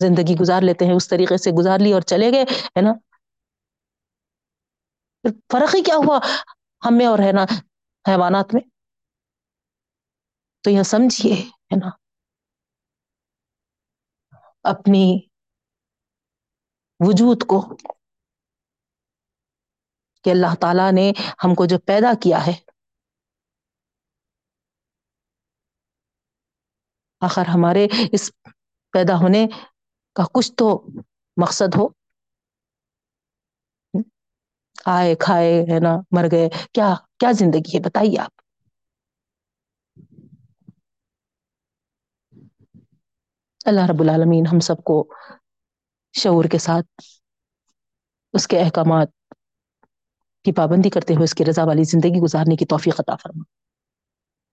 زندگی 0.00 0.34
گزار 0.40 0.62
لیتے 0.62 0.84
ہیں، 0.84 0.92
اس 0.92 1.08
طریقے 1.08 1.36
سے 1.36 1.50
گزار 1.50 1.78
لی 1.78 1.92
اور 1.92 2.02
چلے 2.02 2.30
گئے، 2.32 2.42
ہے 2.42 2.80
نا۔ 2.80 2.92
فرق 5.52 5.74
ہی 5.74 5.82
کیا 5.82 5.94
ہوا 5.96 6.18
ہمیں 6.86 7.06
اور 7.06 7.18
ہے 7.18 7.32
نا 7.32 7.44
حیوانات 8.08 8.54
میں؟ 8.54 8.62
تو 10.60 10.70
یہ 10.70 10.82
سمجھیے، 10.82 11.34
ہے 11.34 11.76
نا۔ 11.76 12.03
اپنی 14.64 15.20
وجود 17.00 17.42
کو 17.46 17.76
کہ 20.24 20.30
اللہ 20.30 20.54
تعالی 20.60 20.90
نے 20.94 21.12
ہم 21.44 21.54
کو 21.54 21.66
جو 21.66 21.78
پیدا 21.78 22.12
کیا 22.22 22.46
ہے۔ 22.46 22.52
آخر 27.20 27.42
ہمارے 27.42 27.86
اس 28.12 28.30
پیدا 28.92 29.14
ہونے 29.14 29.46
کا 30.14 30.22
کچھ 30.34 30.52
تو 30.52 30.86
مقصد 31.36 31.76
ہو۔ 31.76 31.88
آئے، 34.86 35.14
کھائے، 35.14 35.62
ہے 35.62 35.80
نا، 35.80 35.96
مر 36.10 36.24
گئے، 36.30 36.48
کیا 36.72 36.94
کیا 37.18 37.32
زندگی 37.32 37.76
ہے، 37.76 37.80
بتائیے 37.80 38.20
آپ۔ 38.20 38.43
اللہ 43.64 43.80
رب 43.90 44.00
العالمین 44.00 44.46
ہم 44.46 44.60
سب 44.60 44.84
کو 44.84 45.08
شعور 46.12 46.44
کے 46.44 46.58
ساتھ 46.58 46.86
اس 48.32 48.48
کے 48.48 48.60
احکامات 48.60 49.08
کی 50.44 50.52
پابندی 50.52 50.90
کرتے 50.90 51.14
ہوئے 51.14 51.24
اس 51.24 51.34
کی 51.34 51.44
رضا 51.44 51.64
والی 51.64 51.84
زندگی 51.84 52.20
گزارنے 52.20 52.56
کی 52.56 52.66
توفیق 52.66 53.00
عطا 53.00 53.16
فرما۔ 53.16 53.42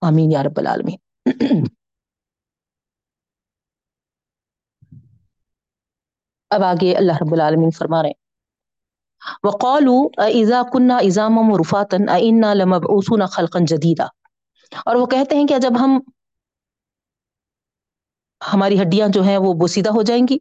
آمین 0.08 0.32
یا 0.32 0.44
رب 0.44 0.58
العالمین۔ 0.58 0.98
اب 6.50 6.64
آگے 6.64 6.96
اللہ 6.96 7.14
رب 7.22 7.34
العالمین 7.34 7.72
فرما 7.72 8.02
رہے 8.02 8.10
ہیں۔ 8.10 8.22
وقالوا 9.44 10.10
اذا 10.18 10.62
كنا 10.74 10.98
عظاما 10.98 11.42
ورفاتا 11.46 12.14
ائنا 12.14 12.54
لمبعوثون 12.54 13.26
خلقا 13.26 13.60
جديدا۔ 13.68 14.06
اور 14.86 14.96
وہ 14.96 15.06
کہتے 15.06 15.36
ہیں 15.36 15.48
کہ 15.48 15.58
جب 15.58 15.72
ہم 15.80 16.00
ہماری 18.54 18.82
ہڈیاں 18.82 19.08
جو 19.14 19.22
ہیں 19.22 19.38
وہ 19.38 19.54
بوسیدہ 19.54 19.90
ہو 19.90 20.02
جائیں 20.02 20.24
گی۔ 20.30 20.38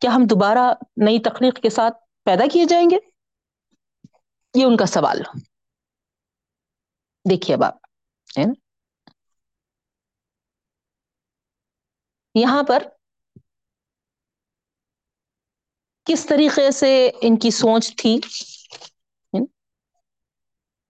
کیا 0.00 0.10
ہم 0.14 0.22
دوبارہ 0.30 0.74
نئی 0.96 1.18
تخلیق 1.18 1.62
کے 1.62 1.70
ساتھ 1.70 1.96
پیدا 2.24 2.44
کیے 2.52 2.64
جائیں 2.64 2.90
گے؟ 2.90 2.96
یہ 4.54 4.64
ان 4.64 4.76
کا 4.76 4.86
سوال۔ 4.86 5.22
دیکھیے 7.30 7.56
اب 7.56 7.64
آپ 7.64 7.74
یہاں 12.34 12.62
پر 12.62 12.82
کس 16.04 16.26
طریقے 16.26 16.70
سے 16.70 17.10
ان 17.22 17.36
کی 17.36 17.50
سوچ 17.50 17.96
تھی؟ 17.96 18.20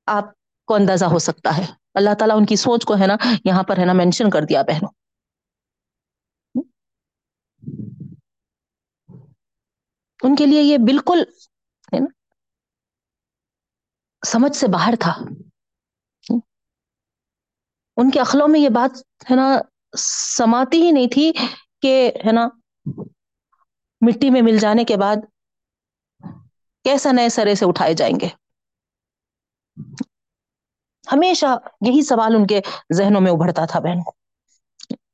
آپ 0.06 0.24
کو 0.66 0.74
اندازہ 0.74 1.04
ہو 1.04 1.18
سکتا 1.18 1.56
ہے۔ 1.56 1.66
اللہ 1.94 2.10
تعالیٰ 2.18 2.36
ان 2.36 2.46
کی 2.46 2.56
سوچ 2.56 2.84
کو 2.84 2.94
ہے 2.94 3.06
نا 3.06 3.16
یہاں 3.44 3.62
پر 3.62 3.78
ہے 3.78 3.84
نا 3.84 3.92
مینشن 3.92 4.30
کر 4.30 4.42
دیا، 4.42 4.62
بہنوں۔ 4.62 4.99
ان 10.22 10.36
کے 10.36 10.46
لیے 10.46 10.62
یہ 10.62 10.78
بالکل 10.78 11.22
ہے 11.94 11.98
نا، 11.98 12.06
سمجھ 14.26 14.56
سے 14.56 14.66
باہر 14.66 14.94
تھا۔ 15.00 15.14
ان 17.96 18.10
کے 18.10 18.20
اخلوں 18.20 18.48
میں 18.48 18.60
یہ 18.60 18.68
بات 18.68 18.98
ہے 19.30 19.36
نا، 19.36 19.58
سماتی 20.36 20.82
ہی 20.82 20.90
نہیں 20.90 21.06
تھی 21.12 21.32
کہ 21.82 22.12
ہے 22.26 22.32
نا، 22.32 22.48
مٹی 24.00 24.30
میں 24.30 24.42
مل 24.42 24.58
جانے 24.58 24.84
کے 24.84 24.96
بعد 24.96 25.16
کیسا 26.84 27.12
نئے 27.12 27.28
سرے 27.28 27.54
سے 27.54 27.64
اٹھائے 27.68 27.94
جائیں 27.94 28.20
گے۔ 28.20 28.28
ہمیشہ 31.12 31.46
یہی 31.86 32.02
سوال 32.02 32.34
ان 32.34 32.46
کے 32.46 32.60
ذہنوں 32.92 33.20
میں 33.20 33.32
ابھرتا 33.32 33.66
تھا 33.66 33.80
بہن۔ 33.80 33.98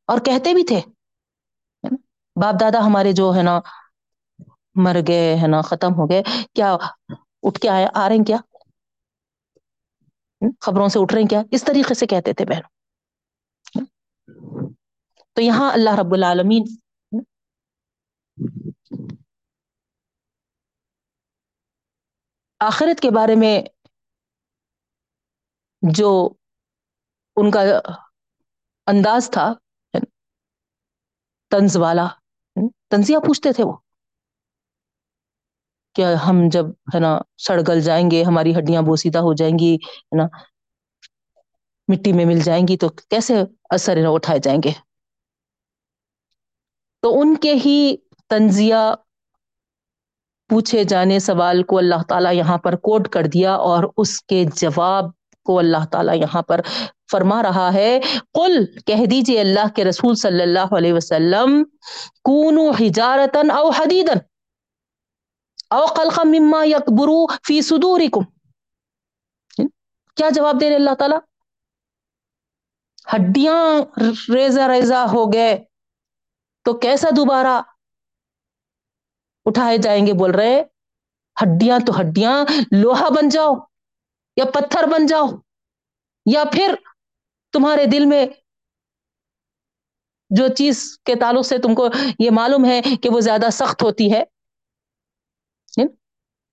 اور 0.07 0.21
کہتے 0.21 0.55
بھی 0.55 0.65
تھے، 0.65 0.81
باپ 2.43 2.55
دادا 2.61 2.87
ہمارے 2.87 3.13
جو 3.13 3.35
ہے 3.37 3.43
نا 3.43 3.61
مر 4.77 4.97
گئے 5.09 5.37
ہے 5.37 5.47
نا، 5.47 5.61
ختم 5.63 5.93
ہو 5.95 6.09
گئے۔ 6.11 6.23
کیا 6.55 6.71
اٹھ 7.43 7.61
کے 7.61 7.69
آئے 7.69 7.87
آ 7.95 8.09
رہے 8.09 8.17
ہیں 8.17 8.25
کیا؟ 8.25 8.37
خبروں 10.61 10.89
سے 10.89 10.99
اٹھ 10.99 11.13
رہے 11.13 11.23
ہیں 11.23 11.29
کیا؟ 11.29 11.43
اس 11.51 11.65
طریقے 11.65 11.95
سے 11.95 12.07
کہتے 12.07 12.33
تھے 12.33 12.45
بہن 12.45 12.63
تو 15.37 15.43
یہاں 15.43 15.71
اللہ 15.73 15.95
رب 16.01 16.15
العالمین 16.15 16.65
آخرت 22.61 23.01
کے 23.01 23.11
بارے 23.11 23.35
میں 23.37 23.55
جو 25.83 26.11
ان 27.37 27.51
کا 27.51 27.61
انداز 28.87 29.31
تھا 29.31 29.53
تنز 31.51 31.77
والا 31.77 32.07
تنزیہ 32.91 33.19
پوچھتے 33.27 33.53
تھے 33.53 33.65
وہ۔ 33.65 33.75
کہ 35.97 36.15
ہم 36.15 36.49
جب 36.53 36.67
ہے 36.95 36.99
نا 36.99 37.19
سڑ 37.39 37.61
گل 37.69 37.81
جائیں 37.81 38.11
گے، 38.11 38.23
ہماری 38.23 38.57
ہڈیاں 38.59 38.83
بوسیدہ 38.83 39.19
ہو 39.19 39.33
جائیں 39.33 39.59
گی، 39.59 39.75
ہے 39.75 40.17
نا، 40.17 40.27
مٹی 41.89 42.13
میں 42.13 42.25
مل 42.25 42.41
جائیں 42.41 42.69
گی، 42.69 42.77
تو 42.77 42.89
کیسے 42.89 43.35
اثر 43.71 43.99
اٹھائے 44.07 44.39
جائیں 44.39 44.61
گے؟ 44.65 44.71
تو 47.03 47.21
ان 47.21 47.35
کے 47.37 47.55
ہی 47.55 47.97
تنزیہ 48.29 48.95
پوچھے 50.49 50.85
جانے 50.85 51.19
سوال 51.19 51.63
کو 51.63 51.79
اللہ 51.79 52.03
تعالیٰ 52.09 52.35
یہاں 52.35 52.59
پر 52.59 52.77
کوٹ 52.77 53.09
کر 53.09 53.27
دیا 53.27 53.55
اور 53.55 53.85
اس 53.97 54.23
کے 54.23 54.45
جواب 54.55 55.05
کو 55.45 55.59
اللہ 55.59 55.85
تعالیٰ 55.93 56.15
یہاں 56.15 56.43
پر 56.43 56.61
فرما 57.11 57.43
رہا 57.43 57.75
ہے۔ 57.75 58.01
قل، 58.35 58.65
کہہ 58.87 59.05
دیجیے 59.07 59.41
اللہ 59.41 59.69
کے 59.77 59.85
رسول 59.85 60.15
صلی 60.15 60.43
اللہ 60.43 60.75
علیہ 60.77 60.93
وسلم 60.93 61.65
کونو 62.25 62.71
حجارتن 62.71 63.51
او 63.51 63.69
حدیدن 63.69 64.19
او 65.71 65.87
خلقا 65.87 66.23
مما 66.25 66.65
یکبرو 66.65 67.27
فی 67.27 67.61
صدورکم۔ 67.63 68.25
کیا 70.17 70.29
جواب 70.31 70.61
دے 70.61 70.69
رہے 70.69 70.77
اللہ 70.77 70.95
تعالیٰ؟ 70.99 71.19
ہڈیاں 73.15 73.81
ریزہ 74.35 74.61
ریزہ 74.61 74.95
ہو 74.95 75.33
گئے۔ 75.33 75.65
تو 76.65 76.73
کیسا 76.73 77.09
دوبارہ 77.17 77.63
اٹھائے 79.45 79.79
جائیں 79.79 80.07
گے 80.07 80.13
بول 80.13 80.31
رہے 80.31 80.63
ہڈیاں 81.43 81.79
تو 81.87 82.01
ہڈیاں، 82.01 82.45
لوہا 82.83 83.09
بن 83.09 83.29
جاؤ 83.29 83.55
یا 84.37 84.45
پتھر 84.45 84.85
بن 84.93 85.07
جاؤ 85.07 85.27
یا 86.33 86.45
پھر 86.53 86.75
تمہارے 87.53 87.87
دل 87.87 88.07
میں 88.07 88.27
جو 90.31 90.49
چیز 90.49 90.99
کے 91.05 91.15
تعلق 91.15 91.47
سے 91.47 91.59
تم 91.59 91.75
کو 91.75 91.89
یہ 92.19 92.31
معلوم 92.31 92.65
ہے 92.65 92.81
کہ 93.03 93.09
وہ 93.09 93.21
زیادہ 93.21 93.47
سخت 93.53 93.83
ہوتی 93.83 94.13
ہے۔ 94.13 94.25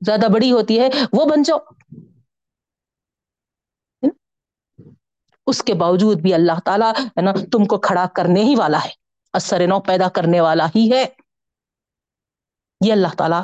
زیادہ 0.06 0.26
بڑی 0.34 0.52
ہوتی 0.52 0.80
ہے، 0.80 0.90
وہ 1.14 1.26
بن 1.26 1.44
جاؤ۔ 1.44 1.58
اس 5.48 5.64
کے 5.64 5.74
باوجود 5.74 6.22
بھی 6.22 6.34
اللہ 6.34 6.60
تعالیٰ 6.66 6.94
ہے 7.06 7.22
نا، 7.22 7.32
تم 7.52 7.66
کو 7.66 7.80
کھڑا 7.80 8.08
کرنے 8.16 8.44
ہی 8.44 8.56
والا 8.56 8.80
ہے، 8.86 8.90
اثر 9.34 9.68
نو 9.68 9.80
پیدا 9.80 10.10
کرنے 10.10 10.42
والا 10.42 10.68
ہی 10.68 10.92
ہے۔ 10.94 11.06
یہ 12.86 12.94
اللہ 12.94 13.08
تعالیٰ 13.18 13.44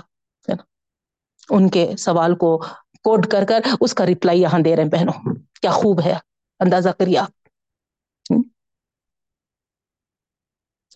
ان 1.49 1.69
کے 1.69 1.97
سوال 1.97 2.35
کو 2.35 2.57
کوڈ 3.03 3.27
کر 3.27 3.45
کر 3.45 3.59
اس 3.81 3.93
کا 3.93 4.05
ریپلائی 4.05 4.41
یہاں 4.41 4.59
دے 4.59 4.75
رہے 4.75 4.83
ہیں، 4.83 4.89
بہنوں۔ 4.89 5.35
کیا 5.61 5.71
خوب 5.71 6.01
ہے، 6.05 6.13
اندازہ 6.59 6.89
کریے 6.89 7.17
آپ۔ 7.17 7.31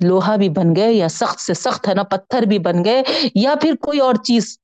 لوہا 0.03 0.35
بھی 0.35 0.49
بن 0.49 0.75
گئے 0.75 0.93
یا 0.93 1.09
سخت 1.09 1.39
سے 1.39 1.53
سخت 1.53 1.87
ہے 1.87 1.93
نا، 1.93 2.03
پتھر 2.03 2.41
بھی 2.41 2.59
بن 2.59 2.85
گئے، 2.85 3.03
یا 3.35 3.53
پھر 3.61 3.73
کوئی 3.75 3.99
اور 3.99 4.15
چیز 4.15 4.59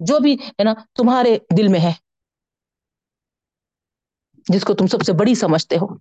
جو 0.00 0.18
بھی، 0.20 0.34
ہے 0.34 0.64
نا، 0.64 0.72
تمہارے 0.94 1.38
دل 1.56 1.68
میں 1.68 1.80
ہے، 1.80 1.92
جس 4.54 4.64
کو 4.64 4.74
تم 4.74 4.86
سب 4.86 4.98
سے 5.06 5.12
بڑی 5.12 5.34
سمجھتے 5.34 5.76
ہو۔ 5.76 5.98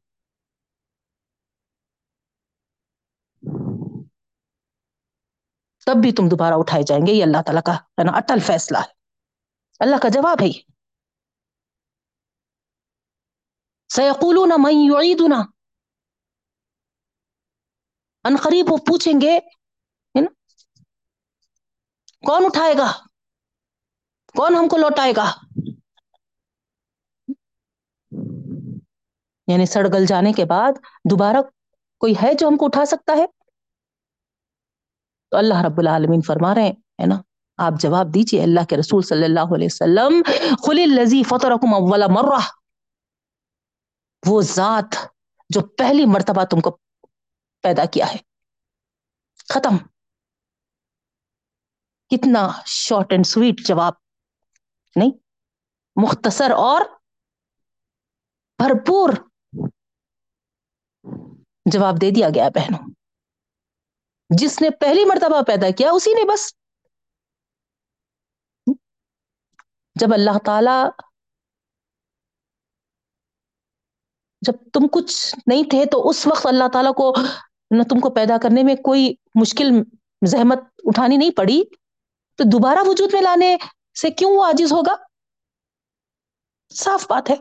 تب 5.86 6.02
بھی 6.02 6.12
تم 6.12 6.24
دوبارہ 6.32 6.54
اٹھائے 6.58 6.84
جائیں 6.84 7.08
گے، 7.08 7.12
یہ 7.12 7.24
اللہ 7.24 7.42
تعالیٰ 7.46 7.62
کا، 7.66 7.74
ہے 7.74 8.04
نا، 8.04 8.18
اٹل 8.18 8.40
فیصلہ 8.40 8.78
ہے۔ 8.78 8.92
اللہ 9.80 9.96
کا 9.96 10.10
جواب 10.10 10.38
ہے 10.42 10.52
سیقولون 13.94 14.50
من 14.58 14.72
یعیدنا 14.72 15.42
ان 18.24 18.36
قریب 18.44 18.66
وہ 18.70 18.78
پوچھیں 18.78 19.22
گے 19.22 19.40
کون 22.28 22.44
اٹھائے 22.46 22.74
گا؟ 22.74 23.07
کون 24.36 24.56
ہم 24.56 24.68
کو 24.68 24.78
لوٹائے 24.78 25.14
گا؟ 25.18 25.32
یعنی 29.48 29.66
سڑ 29.66 29.88
گل 29.94 30.06
جانے 30.06 30.34
کے 30.34 30.46
بعد 30.46 30.72
دوبارہ 31.12 31.38
کوئی 32.00 32.14
ہے 32.24 32.34
جو 32.34 32.48
ہم 32.48 32.58
کو 32.58 32.66
اٹھا 32.66 32.86
سکتا 32.86 33.14
ہے؟ 33.14 33.26
تو 35.30 35.38
اللہ 35.38 35.66
رب 35.66 35.78
العالمین 35.78 36.22
فرما 36.22 36.56
رہے 36.56 36.70
ہیں 36.70 37.08
نا؟ 37.08 37.16
آپ 37.58 37.74
جواب 37.80 38.14
دیجیے 38.14 38.44
اللہ 38.44 38.66
کے 38.70 38.78
رسول 38.78 39.04
صلی 39.04 39.24
اللہ 39.24 39.56
علیہ 39.56 39.68
وسلم 39.72 40.22
خلی 40.68 40.84
الزی 40.84 41.24
فطرکم 41.24 41.74
اول 41.74 42.04
مرہ 42.10 42.40
وہ 44.28 44.42
ذات 44.42 44.96
جو 45.50 45.62
پہلی 45.62 46.06
مرتبہ 46.06 46.44
تم 46.44 46.60
کو 46.60 46.78
پیدا 47.62 47.86
کیا 47.86 48.06
ہے۔ 48.12 48.18
ختم۔ 49.54 49.78
کتنا 52.10 52.50
شارٹ 52.66 53.12
اینڈ 53.12 53.26
سویٹ 53.26 53.68
جواب۔ 53.68 53.94
نہیں، 54.98 55.12
مختصر 55.96 56.52
اور 56.52 56.82
بھرپور 58.58 59.10
جواب 61.66 62.02
دے 62.02 62.12
دیا 62.12 62.28
گیا 62.36 62.50
بہنوں۔ 62.50 62.90
جس 64.30 64.62
نے 64.62 64.70
پہلی 64.70 65.06
مرتبہ 65.06 65.42
پیدا 65.42 65.68
کیا، 65.78 65.92
اسی 65.92 66.14
نے 66.14 66.34
بس۔ 66.34 66.54
جب 69.96 70.08
اللہ 70.14 70.38
تعالی، 70.46 70.90
جب 74.42 74.54
تم 74.74 74.88
کچھ 74.92 75.36
نہیں 75.48 75.64
تھے، 75.70 75.86
تو 75.86 76.10
اس 76.10 76.28
وقت 76.28 76.46
اللہ 76.46 76.64
تعالیٰ 76.74 76.94
کو 76.94 77.16
نہ 77.72 77.84
تم 77.84 78.00
کو 78.00 78.14
پیدا 78.14 78.38
کرنے 78.44 78.64
میں 78.64 78.76
کوئی 78.76 79.14
مشکل، 79.42 79.66
زحمت 80.26 80.60
اٹھانی 80.84 81.18
نہیں 81.18 81.32
پڑی، 81.32 81.64
تو 82.36 82.44
دوبارہ 82.52 82.78
وجود 82.88 83.14
میں 83.14 83.22
لانے 83.22 83.58
سے 84.02 84.10
کیوں 84.10 84.32
وہ 84.32 84.46
عاجز 84.46 84.72
ہوگا؟ 84.72 84.96
صاف 86.74 87.06
بات 87.10 87.30
ہے۔ 87.30 87.36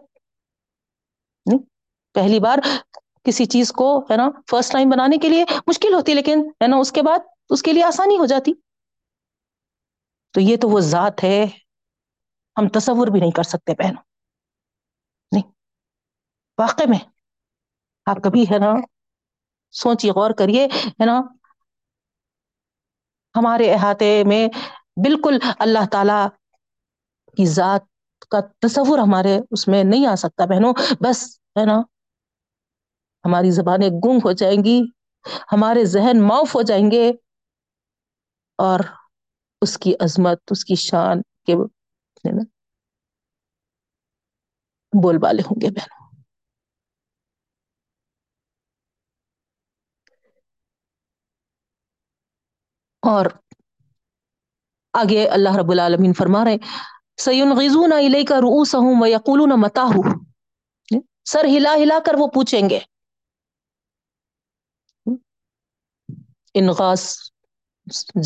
پہلی 2.12 2.40
بار 2.40 2.56
کسی 3.24 3.44
چیز 3.44 3.72
کو، 3.72 4.00
ہے 4.00 4.16
نا 4.16 4.28
فرسٹ 4.50 4.72
ٹائم 4.72 4.88
بنانے 4.88 5.18
کے 5.18 5.28
لیے 5.28 5.44
مشکل 5.66 5.94
ہوتی، 5.94 6.14
لیکن، 6.14 6.40
ہے 6.62 6.66
نا، 6.66 6.76
اس 6.76 6.92
کے 6.92 7.02
بعد 7.02 7.18
اس 7.50 7.62
کے 7.62 7.72
لیے 7.72 7.84
آسانی 7.84 8.18
ہو 8.18 8.26
جاتی۔ 8.26 8.52
تو 10.30 10.40
یہ 10.40 10.56
تو 10.56 10.68
وہ 10.68 10.80
ذات 10.80 11.24
ہے، 11.24 11.44
ہم 12.56 12.68
تصور 12.68 13.06
بھی 13.06 13.20
نہیں 13.20 13.30
کر 13.30 13.42
سکتے 13.42 13.72
بہنوں۔ 13.72 14.02
نہیں، 15.32 15.52
واقع 16.58 16.82
میں 16.88 16.98
آپ 18.06 18.16
کبھی، 18.24 18.42
ہے 18.42 18.58
نا 18.58 18.72
سوچیے 19.72 20.10
غور 20.10 20.30
کریے، 20.30 20.66
ہے 20.66 21.04
نا، 21.04 21.20
ہمارے 23.36 23.74
احاطے 23.74 24.24
میں 24.24 24.48
بالکل 24.96 25.38
اللہ 25.58 25.86
تعالی 25.92 26.45
کی 27.36 27.46
ذات 27.46 27.80
کا 28.30 28.40
تصور 28.40 28.98
ہمارے 28.98 29.40
اس 29.50 29.68
میں 29.68 29.84
نہیں 29.84 30.06
آ 30.06 30.14
سکتا، 30.14 30.44
بہنوں، 30.44 30.72
بس 31.00 31.40
ہے 31.58 31.64
نا؟ 31.64 31.80
ہماری 33.24 33.50
زبانیں 33.50 33.88
گنگ 33.88 34.20
ہو 34.24 34.32
جائیں 34.32 34.64
گی، 34.64 34.80
ہمارے 35.52 35.84
ذہن 35.84 36.22
معاف 36.28 36.54
ہو 36.54 36.62
جائیں 36.62 36.90
گے 36.90 37.12
اور 38.58 38.80
اس 39.62 39.78
کی 39.78 39.94
عظمت، 40.00 40.38
اس 40.50 40.64
کی 40.64 40.74
شان 40.74 41.22
کے 41.46 41.54
بول 45.02 45.18
بالے 45.18 45.42
ہوں 45.42 45.60
گے 45.60 45.70
بہنوں۔ 45.70 45.96
اور 53.02 53.26
آگے 54.92 55.28
اللہ 55.28 55.56
رب 55.56 55.70
العالمین 55.70 56.12
فرما 56.12 56.44
رہے 56.44 56.56
سیون 56.56 56.95
غزون 57.52 57.92
علیہ 57.92 58.24
کا 58.24 58.36
روس 58.40 58.74
ہوں 58.74 59.00
و 59.00 59.06
یقول 59.06 59.40
متا 59.56 59.84
سر 61.26 61.44
ہلا 61.48 61.74
ہلا 61.74 61.98
کر 62.04 62.14
وہ 62.14 62.26
پوچھیں 62.26 62.68
گے. 62.70 62.78
انغاس 66.54 67.02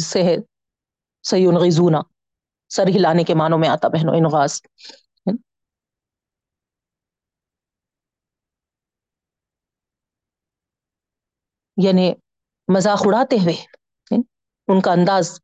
سے 0.05 0.23
ہے. 0.23 0.37
سیون 1.25 1.57
غزونا 1.57 2.01
سر 2.71 2.89
ہلانے 2.89 3.25
کے 3.25 3.35
معنوں 3.35 3.59
میں 3.59 3.69
آتا 3.69 3.89
بہنوں 3.89 4.17
انغاس 4.17 4.61
یعنی 11.77 12.13
مذاق 12.69 13.03
اڑاتے 13.05 13.37
ہوئے 13.37 13.55
ان 14.69 14.81
کا 14.81 14.93
انداز 14.93 15.39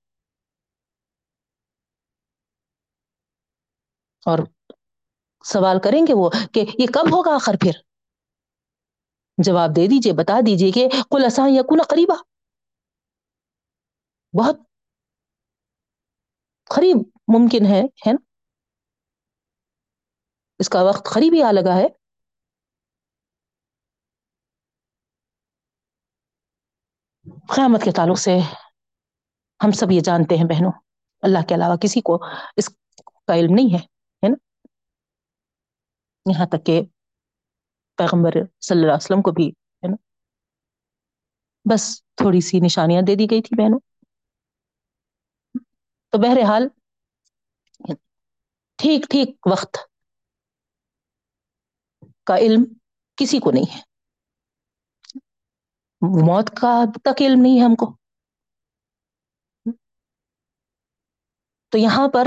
اور 4.26 4.38
سوال 5.44 5.76
کریں 5.84 6.02
گے 6.08 6.12
وہ 6.14 6.30
کہ 6.52 6.60
یہ 6.78 6.86
کب 6.94 7.16
ہوگا 7.16 7.34
آخر 7.34 7.52
پھر؟ 7.60 7.70
جواب 9.44 9.70
دے 9.76 9.86
دیجیے، 9.86 10.12
بتا 10.12 10.40
دیجیے 10.46 10.72
کہ 10.72 10.88
کل 11.10 11.24
اساں 11.26 11.48
یقون 11.48 11.80
قریبا۔ 11.88 12.14
بہت 14.38 14.56
قریب 16.64 16.96
ممکن 17.28 17.66
ہے 17.66 17.80
ہے 17.80 18.12
نا؟ 18.12 18.22
اس 20.58 20.68
کا 20.68 20.82
وقت 20.82 21.08
قریب 21.14 21.32
ہی 21.32 21.42
آ 21.42 21.52
لگا 21.52 21.74
ہے۔ 21.74 21.86
قیامت 27.54 27.80
کے 27.84 27.90
تعلق 27.96 28.18
سے 28.18 28.38
ہم 29.64 29.70
سب 29.70 29.90
یہ 29.90 30.00
جانتے 30.00 30.36
ہیں 30.36 30.44
بہنوں، 30.44 30.72
اللہ 31.22 31.38
کے 31.48 31.54
علاوہ 31.54 31.76
کسی 31.76 32.00
کو 32.00 32.18
اس 32.56 32.68
کا 33.26 33.34
علم 33.34 33.54
نہیں 33.54 33.74
ہے۔ 33.74 33.95
یہاں 36.26 36.46
تک 36.46 36.66
کہ 36.66 36.80
پیغمبر 37.98 38.34
صلی 38.60 38.76
اللہ 38.76 38.86
علیہ 38.86 39.04
وسلم 39.04 39.22
کو 39.22 39.32
بھی، 39.32 39.48
ہے 39.82 39.88
نا؟ 39.88 39.96
بس 41.66 41.82
تھوڑی 42.14 42.40
سی 42.40 42.60
نشانیاں 42.60 43.02
دے 43.02 43.14
دی 43.14 43.26
گئی 43.30 43.42
تھی 43.42 43.56
بہنوں۔ 43.56 43.80
تو 46.12 46.18
بہرحال، 46.18 46.64
ٹھیک 48.78 49.04
ٹھیک 49.10 49.46
وقت 49.50 49.72
کا 52.26 52.36
علم 52.38 52.62
کسی 53.18 53.38
کو 53.38 53.50
نہیں 53.50 53.74
ہے۔ 53.74 53.80
موت 56.20 56.50
کا 56.56 56.72
تک 57.04 57.22
علم 57.22 57.40
نہیں 57.40 57.60
ہے 57.60 57.64
ہم 57.64 57.74
کو۔ 57.74 57.86
تو 61.72 61.78
یہاں 61.78 62.08
پر 62.08 62.26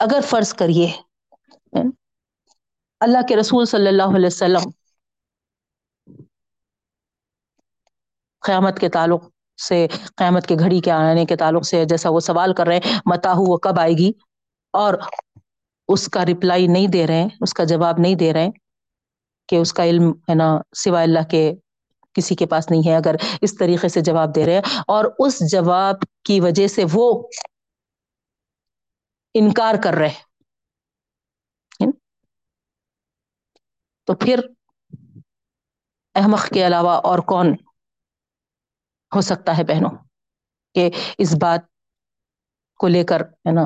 اگر 0.00 0.20
فرض 0.22 0.54
کریے 0.54 0.86
اللہ 3.00 3.18
کے 3.28 3.36
رسول 3.36 3.64
صلی 3.64 3.88
اللہ 3.88 4.16
علیہ 4.16 4.26
وسلم 4.26 4.70
قیامت 8.42 8.78
کے 8.78 8.88
تعلق 8.88 9.22
سے، 9.58 9.86
قیامت 10.16 10.46
کے 10.46 10.54
گھڑی 10.58 10.80
کے 10.80 10.90
آنے 10.90 11.24
کے 11.24 11.36
تعلق 11.36 11.64
سے 11.64 11.84
جیسا 11.84 12.10
وہ 12.10 12.20
سوال 12.20 12.54
کر 12.54 12.66
رہے 12.66 12.76
ہیں 12.76 13.00
متا 13.06 13.32
ہو 13.32 13.42
وہ 13.42 13.56
کب 13.56 13.80
آئے 13.80 13.92
گی؟ 13.92 14.10
اور 14.74 14.94
اس 15.88 16.08
کا 16.08 16.24
رپلائی 16.24 16.66
نہیں 16.66 16.86
دے 16.86 17.06
رہے 17.06 17.22
ہیں، 17.22 17.28
اس 17.40 17.54
کا 17.54 17.64
جواب 17.64 17.98
نہیں 17.98 18.14
دے 18.14 18.32
رہے 18.32 18.48
کہ 19.48 19.56
اس 19.56 19.72
کا 19.72 19.84
علم 19.84 20.10
ہے 20.28 20.34
نا 20.34 20.48
سوائے 20.76 21.06
اللہ 21.06 21.28
کے 21.30 21.52
کسی 22.14 22.34
کے 22.34 22.46
پاس 22.46 22.70
نہیں 22.70 22.88
ہے، 22.88 22.96
اگر 22.96 23.14
اس 23.40 23.56
طریقے 23.56 23.88
سے 23.88 24.00
جواب 24.00 24.34
دے 24.34 24.46
رہے 24.46 24.54
ہیں۔ 24.54 24.62
اور 24.86 25.04
اس 25.18 25.52
جواب 25.52 25.96
کی 26.24 26.40
وجہ 26.40 26.66
سے 26.66 26.84
وہ 26.92 27.22
انکار 29.34 29.74
کر 29.84 29.94
رہے 29.94 30.29
تو 34.10 34.16
پھر 34.16 34.40
احمق 36.14 36.48
کے 36.54 36.66
علاوہ 36.66 36.90
اور 36.90 37.18
کون 37.18 37.46
ہو 39.14 39.20
سکتا 39.20 39.58
ہے 39.58 39.64
بہنوں 39.64 39.90
کہ 40.74 40.90
اس 41.18 41.34
بات 41.40 41.60
کو 42.78 42.88
لے 42.88 43.04
کر، 43.04 43.20
ہے 43.20 43.52
نا، 43.52 43.62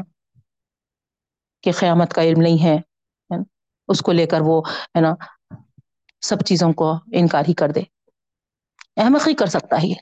کہ 1.63 1.73
قیامت 1.73 2.15
کا 2.15 2.23
علم 2.23 2.41
نہیں 2.41 2.65
ہے 2.65 2.77
اس 3.89 4.01
کو 4.01 4.13
لے 4.13 4.27
کر 4.27 4.39
وہ، 4.41 4.63
ہے 4.69 5.01
نا، 5.01 5.15
سب 6.21 6.41
چیزوں 6.47 6.73
کو 6.73 6.93
انکار 7.13 7.43
ہی 7.49 7.55
کر 7.55 7.69
دے۔ 7.69 7.81
احمق 8.97 9.29
ہی 9.29 9.35
کر 9.35 9.47
سکتا 9.47 9.77
ہے 9.77 9.95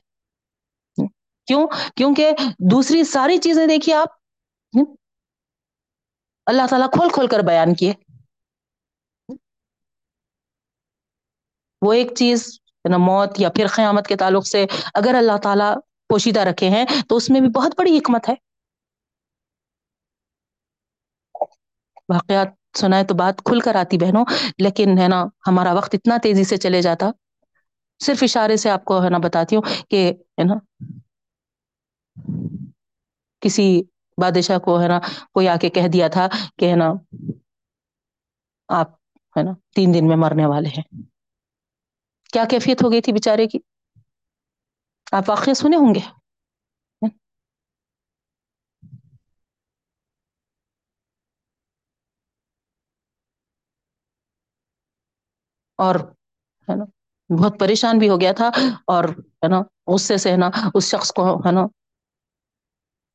کیوں؟ 1.46 1.68
کیونکہ 1.96 2.30
دوسری 2.70 3.04
ساری 3.04 3.38
چیزیں 3.38 3.66
دیکھیے 3.66 3.94
آپ 3.94 4.08
اللہ 6.46 6.62
تعالیٰ 6.70 6.90
کھول 6.90 7.08
کھول 7.08 7.26
کر 7.26 7.38
بیان 7.38 7.74
کیے۔ 7.74 7.92
وہ 11.82 11.92
ایک 11.92 12.12
چیز 12.16 12.44
نا 12.84 12.96
موت 12.98 13.40
یا 13.40 13.48
پھر 13.48 13.66
قیامت 13.66 14.06
کے 14.06 14.16
تعلق 14.16 14.46
سے 14.46 14.64
اگر 14.94 15.14
اللہ 15.14 15.36
تعالیٰ 15.42 15.74
پوشیدہ 16.10 16.40
رکھے 16.40 16.68
ہیں 16.68 16.84
تو 17.08 17.16
اس 17.16 17.30
میں 17.30 17.40
بھی 17.40 17.48
بہت 17.50 17.74
بڑی 17.78 17.96
حکمت 17.98 18.28
ہے۔ 18.28 18.34
واقعات 22.08 22.48
سنائے 22.76 23.04
تو 23.04 23.14
بات 23.14 23.42
کھل 23.44 23.60
کر 23.60 23.74
آتی 23.74 23.98
بہنوں، 23.98 24.24
لیکن 24.58 24.98
ہے 24.98 25.08
نا 25.08 25.18
ہمارا 25.46 25.72
وقت 25.72 25.94
اتنا 25.94 26.16
تیزی 26.22 26.44
سے 26.44 26.56
چلے 26.56 26.82
جاتا۔ 26.82 27.10
صرف 28.00 28.22
اشارے 28.22 28.56
سے 28.56 28.70
آپ 28.70 28.84
کو 28.84 29.02
ہے 29.04 29.10
نا 29.10 29.18
بتاتی 29.18 29.56
ہوں 29.56 29.62
کہ 29.90 30.00
ہے 30.38 30.44
نا 30.44 30.54
کسی 33.42 33.66
بادشاہ 34.18 34.58
کو 34.58 34.80
ہے 34.80 34.88
نا 34.88 34.98
کوئی 35.32 35.48
آ 35.48 35.56
کے 35.56 35.68
کہہ 35.68 35.88
دیا 35.88 36.08
تھا 36.08 36.26
کہ 36.56 36.70
ہے 36.70 36.76
نا 36.76 36.92
آپ 38.68 38.88
ہے 39.36 39.42
نا 39.42 39.52
تین 39.76 39.94
دن 39.94 40.08
میں 40.08 40.16
مرنے 40.16 40.46
والے 40.46 40.68
ہیں۔ 40.68 40.82
کیا 42.32 42.44
کیفیت 42.50 42.82
ہو 42.82 42.90
گئی 42.92 43.00
تھی 43.00 43.12
بےچارے 43.12 43.46
کی؟ 43.46 43.58
آپ 45.12 45.28
واقع 45.28 45.52
سنے 45.54 45.76
ہوں 45.76 45.94
گے؟ 45.94 46.00
اور 55.78 55.94
ہے 56.68 56.76
نا، 56.76 56.84
بہت 57.30 57.58
پریشان 57.60 57.98
بھی 57.98 58.08
ہو 58.08 58.20
گیا 58.20 58.32
تھا 58.32 58.48
اور 58.86 59.04
ہے 59.42 59.48
نا، 59.48 59.60
غصے 59.86 60.16
سے 60.16 60.30
ہے 60.30 60.36
نا، 60.36 60.48
اس 60.74 60.90
شخص 60.90 61.12
کو 61.12 61.24
ہے 61.46 61.52
نا، 61.52 61.66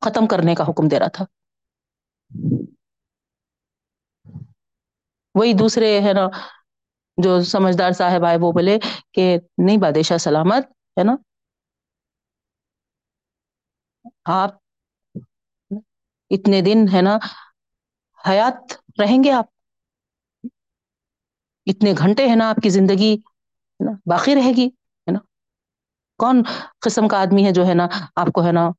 ختم 0.02 0.26
کرنے 0.26 0.54
کا 0.54 0.64
حکم 0.68 0.88
دے 0.88 0.98
رہا 0.98 1.08
تھا۔ 1.08 1.24
وہی 5.34 5.52
دوسرے 5.54 6.00
ہے 6.00 6.12
نا 6.12 6.26
جو 7.18 7.40
سمجھدار 7.42 7.92
صاحب 7.92 8.24
آئے 8.24 8.36
وہ 8.36 8.52
بولے 8.52 8.78
کہ 9.12 9.36
نہیں 9.58 9.76
بادشاہ 9.76 10.18
سلامت، 10.18 10.64
ہے 10.96 11.04
نا؟ 11.04 11.16
آپ 14.24 14.58
اتنے 16.30 16.60
دن، 16.60 16.84
ہے 16.94 17.02
نا، 17.02 17.18
حیات 18.28 18.58
رہیں 19.00 19.24
گے 19.24 19.30
آپ؟ 19.30 19.46
اتنے 21.66 21.92
گھنٹے 21.98 22.28
ہیں 22.28 22.36
نا، 22.36 22.48
آپ 22.50 22.56
کی 22.56 22.68
زندگی، 22.68 23.12
ہے 23.14 23.84
نا، 23.84 23.90
باقی 24.06 24.34
رہے 24.34 24.52
گی، 24.56 24.66
ہے 24.66 25.10
نا؟ 25.10 25.18
کون 26.20 26.42
قسم 26.80 27.08
کا 27.08 27.20
آدمی 27.20 27.46
ہے 27.46 27.52
جو، 27.52 27.66
ہے 27.66 27.74
نا، 27.74 27.86
آپ 28.16 28.32
کو، 28.32 28.46
ہے 28.46 28.52
نا، 28.52 28.70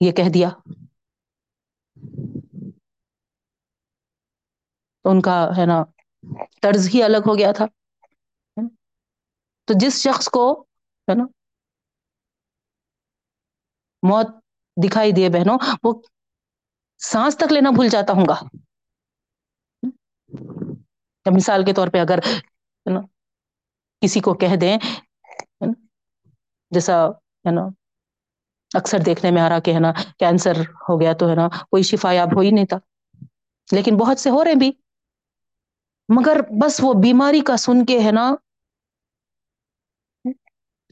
یہ 0.00 0.12
کہہ 0.12 0.28
دیا؟ 0.28 0.48
تو 5.04 5.10
ان 5.10 5.20
کا، 5.20 5.48
ہے 5.58 5.66
نا 5.66 5.82
طرز 6.62 6.88
ہی 6.88 7.02
الگ 7.02 7.22
ہو 7.26 7.38
گیا 7.38 7.52
تھا۔ 7.52 7.66
تو 9.68 9.74
جس 9.76 10.02
شخص 10.02 10.28
کو 10.28 10.44
ہے 11.08 11.14
نا 11.14 11.24
موت 14.02 14.28
دکھائی 14.76 15.10
دیے 15.12 15.28
بہنوں، 15.28 15.56
وہ 15.82 15.90
سانس 17.00 17.34
تک 17.36 17.52
لینا 17.52 17.70
بھول 17.70 17.88
جاتا 17.88 18.12
ہوں 18.12 18.26
گا۔ 18.28 18.36
مثال 21.26 21.64
کے 21.64 21.72
طور 21.72 21.88
پہ 21.88 21.98
اگر 22.00 22.18
نا 22.86 23.00
کسی 24.02 24.20
کو 24.20 24.34
کہہ 24.34 24.56
دیں 24.56 24.76
جیسا 26.72 26.96
ہے 27.44 27.50
نا 27.50 27.62
اکثر 28.70 28.98
دیکھنے 29.06 29.30
میں 29.30 29.42
آ 29.42 29.48
رہا 29.48 29.58
کہ 29.58 29.74
ہے 29.74 29.80
نا 29.80 29.90
کینسر 30.18 30.56
ہو 30.88 31.00
گیا 31.00 31.12
تو 31.12 31.28
ہے 31.28 31.34
نا 31.34 31.48
کوئی 31.70 31.82
شفایاب 31.82 32.34
ہو 32.34 32.40
ہی 32.40 32.50
نہیں 32.50 32.66
تھا۔ 32.66 32.78
لیکن 33.68 33.96
بہت 33.96 34.18
سے 34.18 34.30
ہو 34.30 34.44
رہے 34.44 34.54
بھی۔ 34.54 34.70
مگر 36.08 36.40
بس 36.60 36.80
وہ 36.82 36.92
بیماری 37.02 37.40
کا 37.40 37.56
سن 37.56 37.84
کے 37.84 37.98
ہے 38.04 38.12
نا، 38.12 38.30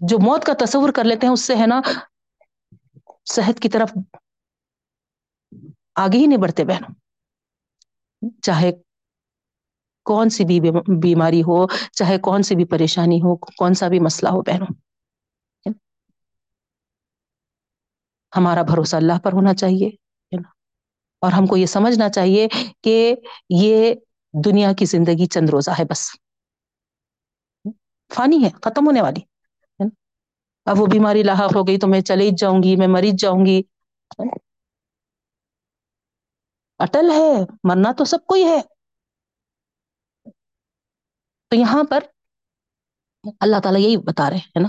جو 0.00 0.18
موت 0.18 0.44
کا 0.44 0.52
تصور 0.60 0.92
کر 0.92 1.04
لیتے 1.04 1.26
ہیں، 1.26 1.32
اس 1.32 1.44
سے 1.46 1.56
ہے 1.56 1.66
نا 1.66 1.80
صحت 3.26 3.60
کی 3.60 3.68
طرف 3.68 3.92
آگے 5.94 6.18
ہی 6.18 6.26
نہیں 6.26 6.40
بڑھتے 6.40 6.64
بہنوں۔ 6.64 6.94
چاہے 8.42 8.70
کون 10.06 10.28
سی 10.28 10.44
بھی 10.44 10.60
بیماری 11.02 11.42
ہو، 11.42 11.66
چاہے 11.92 12.18
کون 12.18 12.42
سی 12.42 12.54
بھی 12.56 12.64
پریشانی 12.64 13.18
ہو، 13.18 13.36
کون 13.36 13.74
سا 13.74 13.88
بھی 13.88 14.00
مسئلہ 14.00 14.28
ہو 14.28 14.40
بہنوں۔ 14.42 14.74
ہمارا 18.32 18.62
بھروسہ 18.62 18.96
اللہ 18.96 19.18
پر 19.24 19.32
ہونا 19.32 19.54
چاہیے 19.54 19.88
اور 21.22 21.32
ہم 21.32 21.46
کو 21.46 21.56
یہ 21.56 21.66
سمجھنا 21.66 22.08
چاہیے 22.08 22.46
کہ 22.82 23.14
یہ 23.48 23.94
دنیا 24.32 24.72
کی 24.72 24.84
زندگی 24.84 25.26
چند 25.26 25.48
روزہ 25.48 25.70
ہے 25.78 25.84
بس۔ 25.84 26.10
فانی 28.14 28.44
ہے، 28.44 28.50
ختم 28.50 28.86
ہونے 28.86 29.02
والی۔ 29.02 29.20
اب 30.64 30.80
وہ 30.80 30.86
بیماری 30.86 31.22
لاحق 31.22 31.56
ہو 31.56 31.66
گئی 31.66 31.78
تو 31.78 31.86
میں 31.86 32.00
چلی 32.00 32.30
جاؤں 32.38 32.62
گی، 32.62 32.76
میں 32.76 32.86
مریض 32.86 33.14
جاؤں 33.18 33.46
گی۔ 33.46 33.62
اٹل 36.78 37.10
ہے، 37.10 37.44
مرنا 37.64 37.92
تو 37.92 38.04
سب 38.04 38.18
کوئی 38.26 38.44
ہے۔ 38.44 38.60
تو 41.48 41.56
یہاں 41.56 41.84
پر 41.90 41.98
اللہ 43.40 43.60
تعالیٰ 43.60 43.80
یہی 43.80 43.96
بتا 43.96 44.30
رہے 44.30 44.36
ہے 44.36 44.60
نا۔ 44.60 44.68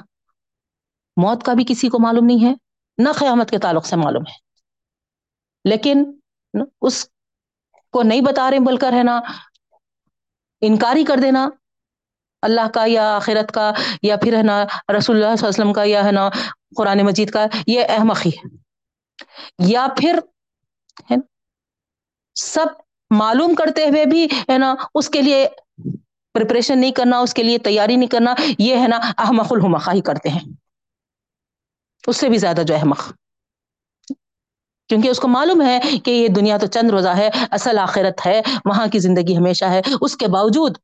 موت 1.17 1.43
کا 1.43 1.53
بھی 1.53 1.65
کسی 1.67 1.89
کو 1.89 1.99
معلوم 1.99 2.25
نہیں 2.25 2.45
ہے، 2.45 2.53
نہ 2.97 3.09
قیامت 3.19 3.49
کے 3.49 3.57
تعلق 3.57 3.85
سے 3.85 3.95
معلوم 3.95 4.23
ہے۔ 4.29 4.35
لیکن 5.69 6.03
اس 6.81 7.09
کو 7.91 8.03
نہیں 8.03 8.21
بتا 8.21 8.51
رہے 8.51 8.59
بول 8.59 8.77
کر 8.77 8.93
ہے 8.93 9.03
نا 9.03 9.21
انکاری 10.67 11.03
کر 11.03 11.17
دینا۔ 11.17 11.49
اللہ 12.41 12.67
کا 12.73 12.83
یا 12.87 13.15
آخرت 13.15 13.51
کا 13.51 13.71
یا 14.01 14.15
پھر 14.17 14.37
ہے 14.37 14.43
نا 14.43 14.63
رسول 14.63 14.89
اللہ 14.89 14.99
صلی 15.07 15.17
اللہ 15.17 15.31
علیہ 15.31 15.47
وسلم 15.47 15.73
کا 15.73 15.83
یا 15.83 16.03
ہے 16.03 16.11
نا 16.11 16.29
قرآن 16.75 17.05
مجید 17.05 17.31
کا 17.31 17.45
یہ 17.67 17.83
احمقی 17.89 18.29
ہے۔ 18.29 18.55
یا 19.59 19.87
پھر 19.97 20.19
ہے 21.11 21.15
سب 22.35 22.65
معلوم 23.11 23.55
کرتے 23.55 23.85
ہوئے 23.85 24.05
بھی 24.05 24.25
ہے 24.25 24.57
نا 24.57 24.75
اس 24.95 25.09
کے 25.09 25.21
لیے 25.21 25.47
پریپریشن 26.33 26.79
نہیں 26.79 26.91
کرنا، 26.91 27.19
اس 27.19 27.33
کے 27.33 27.43
لیے 27.43 27.57
تیاری 27.57 27.95
نہیں 27.95 28.09
کرنا، 28.09 28.35
یہ 28.59 28.77
ہے 28.77 28.87
نا 28.87 28.99
احمق 29.17 29.47
الحمقہ 29.51 29.91
ہی 29.93 30.01
کرتے 30.01 30.29
ہیں۔ 30.29 30.53
اس 32.07 32.17
سے 32.17 32.29
بھی 32.29 32.37
زیادہ 32.37 32.61
جو 32.67 32.75
احمق۔ 32.75 32.99
کیونکہ 34.89 35.07
اس 35.07 35.19
کو 35.19 35.27
معلوم 35.27 35.61
ہے 35.61 35.79
کہ 36.05 36.11
یہ 36.11 36.27
دنیا 36.35 36.57
تو 36.57 36.67
چند 36.67 36.89
روزہ 36.91 37.15
ہے، 37.17 37.29
اصل 37.51 37.77
آخرت 37.79 38.25
ہے، 38.25 38.41
وہاں 38.65 38.87
کی 38.87 38.99
زندگی 38.99 39.37
ہمیشہ 39.37 39.65
ہے، 39.65 39.81
اس 40.01 40.17
کے 40.17 40.27
باوجود 40.31 40.77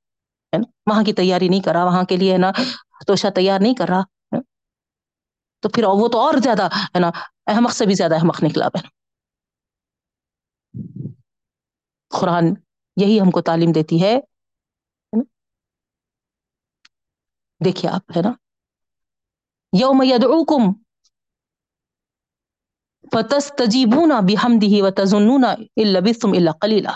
وہاں 0.87 1.03
کی 1.03 1.13
تیاری 1.13 1.47
نہیں 1.49 1.61
کرا 1.61 1.83
وہاں 1.85 2.03
کے 2.03 2.17
لیے، 2.17 2.31
ہے 2.33 2.37
نا؟ 2.37 2.51
توشا 3.07 3.29
تیار 3.35 3.59
نہیں 3.59 3.73
کر 3.73 3.89
رہا 3.89 4.39
تو 5.63 5.69
پھر 5.69 5.83
وہ 5.83 6.07
تو 6.07 6.19
اور 6.19 6.33
زیادہ، 6.43 6.67
ہے 6.95 6.99
نا؟ 6.99 7.09
احمق 7.47 7.71
سے 7.73 7.85
بھی 7.85 7.93
زیادہ 7.93 8.15
احمق 8.15 8.43
نکلا 8.43 8.67
بہن 8.67 8.87
قرآن 12.11 12.53
یہی 12.97 13.19
ہم 13.21 13.31
کو 13.31 13.41
تعلیم 13.41 13.71
دیتی 13.71 14.01
ہے 14.03 14.17
دیکھیے 17.61 17.91
آپ، 17.91 18.11
ہے 18.17 18.21
نا؟ 18.21 18.31
یوم 19.73 20.01
یدعوکم 20.03 20.71
فتستجیبون 23.13 24.09
بحمدہ 24.09 24.83
وتظنون 24.83 25.45
ان 25.75 25.87
لبثتم 25.87 26.29
الا 26.31 26.51
قلیلا 26.51 26.95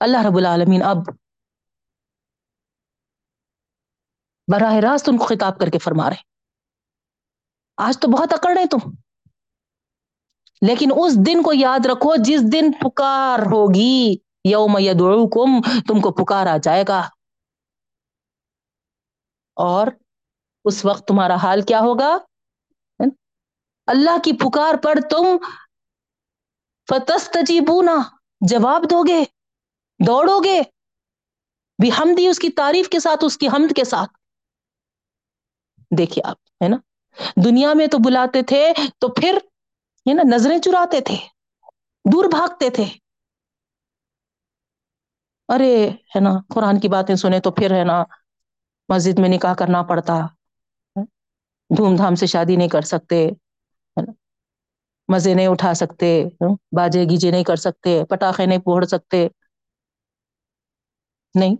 اللہ 0.00 0.26
رب 0.26 0.36
العالمین، 0.36 0.82
اب 0.82 0.96
براہ 4.52 4.74
راست 4.74 5.08
ان 5.08 5.18
کو 5.18 5.24
خطاب 5.24 5.58
کر 5.58 5.66
کے 5.66 5.78
فرما 5.78 6.10
رہے 6.10 6.22
آج 7.76 7.98
تو 7.98 8.08
بہت 8.08 8.32
اکڑ 8.32 8.50
رہے 8.56 8.66
تم۔ 8.66 8.90
لیکن 10.66 10.88
اس 10.96 11.26
دن 11.26 11.42
کو 11.42 11.52
یاد 11.52 11.86
رکھو 11.86 12.14
جس 12.16 12.52
دن 12.52 12.72
پکار 12.72 13.38
ہوگی، 13.38 14.16
یوم 14.44 14.78
یدعوکم، 14.78 15.80
تم 15.88 16.00
کو 16.00 16.24
پکار 16.24 16.46
آ 16.46 16.56
جائے 16.62 16.84
گا۔ 16.88 17.08
اور 19.54 19.86
اس 20.64 20.84
وقت 20.84 21.08
تمہارا 21.08 21.34
حال 21.34 21.62
کیا 21.62 21.80
ہوگا؟ 21.80 22.18
اللہ 23.90 24.18
کی 24.24 24.32
پکار 24.32 24.74
پر 24.82 24.94
تم 25.10 25.24
فتستجیبونا، 26.88 27.96
جواب 28.40 28.90
دو 28.90 29.02
گے، 29.02 29.24
دوڑو 30.06 30.40
گے۔ 30.44 30.60
بھی 31.82 31.90
ہم 31.98 32.14
دی 32.16 32.26
اس 32.26 32.38
کی 32.38 32.48
تعریف 32.48 32.88
کے 32.88 33.00
ساتھ، 33.00 33.24
اس 33.24 33.38
کی 33.38 33.48
حمد 33.48 33.72
کے 33.76 33.84
ساتھ۔ 33.84 34.10
دیکھیے 35.98 36.28
آپ، 36.28 36.36
ہے 36.64 36.68
نا؟ 36.68 36.76
دنیا 37.44 37.72
میں 37.74 37.86
تو 37.86 37.98
بلاتے 37.98 38.42
تھے، 38.42 38.72
تو 38.98 39.08
پھر، 39.08 39.38
ہے 40.08 40.14
نا، 40.14 40.22
نظریں 40.34 40.58
چراتے 40.58 41.00
تھے، 41.00 41.16
دور 42.12 42.24
بھاگتے 42.24 42.70
تھے۔ 42.70 42.84
ارے، 45.48 45.88
ہے 45.88 46.20
نا، 46.20 46.30
قرآن 46.54 46.80
کی 46.80 46.88
باتیں 46.88 47.14
سنے 47.14 47.40
تو 47.40 47.50
پھر، 47.50 47.78
ہے 47.78 47.84
نا، 47.84 48.04
مسجد 48.88 49.18
میں 49.18 49.28
نکاح 49.28 49.54
کرنا 49.54 49.82
پڑتا۔ 49.82 50.18
دھوم 51.76 51.96
دھام 51.96 52.14
سے 52.14 52.26
شادی 52.26 52.56
نہیں 52.56 52.68
کر 52.68 52.80
سکتے۔ 52.80 53.30
مزے 55.12 55.34
نہیں 55.34 55.46
اٹھا 55.46 55.74
سکتے، 55.74 56.24
باجے 56.76 57.04
گیجے 57.04 57.30
نہیں 57.30 57.44
کر 57.44 57.56
سکتے، 57.56 58.04
پٹاخے 58.04 58.46
نہیں 58.46 58.58
پھوڑ 58.58 58.84
سکتے۔ 58.84 59.28
نہیں۔ 61.34 61.56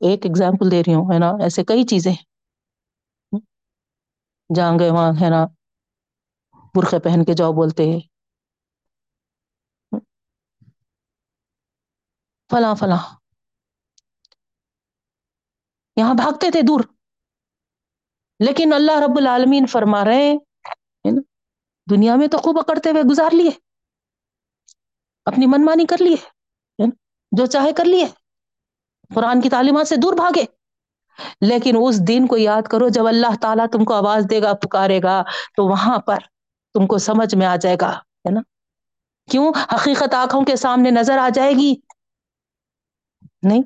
ایک 0.00 0.26
ایگزامپل 0.26 0.70
دے 0.70 0.80
رہی 0.80 0.94
ہوں، 0.94 1.14
ہے 1.14 1.18
نا؟ 1.18 1.30
ایسے 1.42 1.64
کئی 1.64 1.84
چیزیں۔ 1.84 2.14
جہاں 4.56 4.78
گئے 4.78 4.90
وہاں، 4.90 5.12
ہے 5.20 5.30
نا؟ 5.30 5.46
برقے 6.74 6.98
پہن 6.98 7.24
کے 7.24 7.32
جاؤ 7.34 7.52
بولتے۔ 7.52 7.84
ہیں 7.84 8.00
فلاں 12.50 12.74
فلاں۔ 12.74 13.02
یہاں 15.96 16.14
بھاگتے 16.14 16.50
تھے 16.50 16.62
دور۔ 16.62 16.80
لیکن 18.40 18.72
اللہ 18.72 18.92
رب 18.92 19.16
العالمین 19.16 19.66
فرما 19.66 20.04
رہے 20.04 20.22
ہیں 20.22 20.38
دنیا 21.90 22.16
میں 22.16 22.26
تو 22.26 22.38
خوب 22.38 22.58
اکڑتے 22.58 22.90
ہوئے 22.90 23.02
گزار 23.02 23.34
لیے۔ 23.34 23.50
اپنی 25.24 25.46
منمانی 25.46 25.86
کر 25.86 25.96
لیے 26.00 26.16
جو 27.32 27.46
چاہے 27.46 27.72
کر 27.72 27.84
لیے۔ 27.84 28.06
قرآن 29.14 29.40
کی 29.40 29.50
تعلیمات 29.50 29.88
سے 29.88 29.96
دور 29.96 30.12
بھاگے۔ 30.12 30.44
لیکن 31.40 31.74
اس 31.80 32.08
دن 32.08 32.26
کو 32.26 32.36
یاد 32.36 32.62
کرو، 32.62 32.88
جب 32.88 33.06
اللہ 33.06 33.36
تعالیٰ 33.40 33.66
تم 33.72 33.84
کو 33.84 33.94
آواز 33.94 34.26
دے 34.30 34.42
گا، 34.42 34.54
پکارے 34.54 35.00
گا، 35.02 35.22
تو 35.56 35.66
وہاں 35.66 35.98
پر 35.98 36.18
تم 36.74 36.86
کو 36.86 36.98
سمجھ 36.98 37.34
میں 37.34 37.46
آ 37.46 37.56
جائے 37.56 37.76
گا، 37.80 37.98
ہے 37.98 38.30
نا؟ 38.30 38.40
کیوں؟ 39.30 39.52
حقیقت 39.74 40.14
آنکھوں 40.14 40.44
کے 40.44 40.56
سامنے 40.56 40.90
نظر 40.90 41.18
آ 41.18 41.28
جائے 41.34 41.52
گی۔ 41.52 41.74
نہیں، 43.42 43.62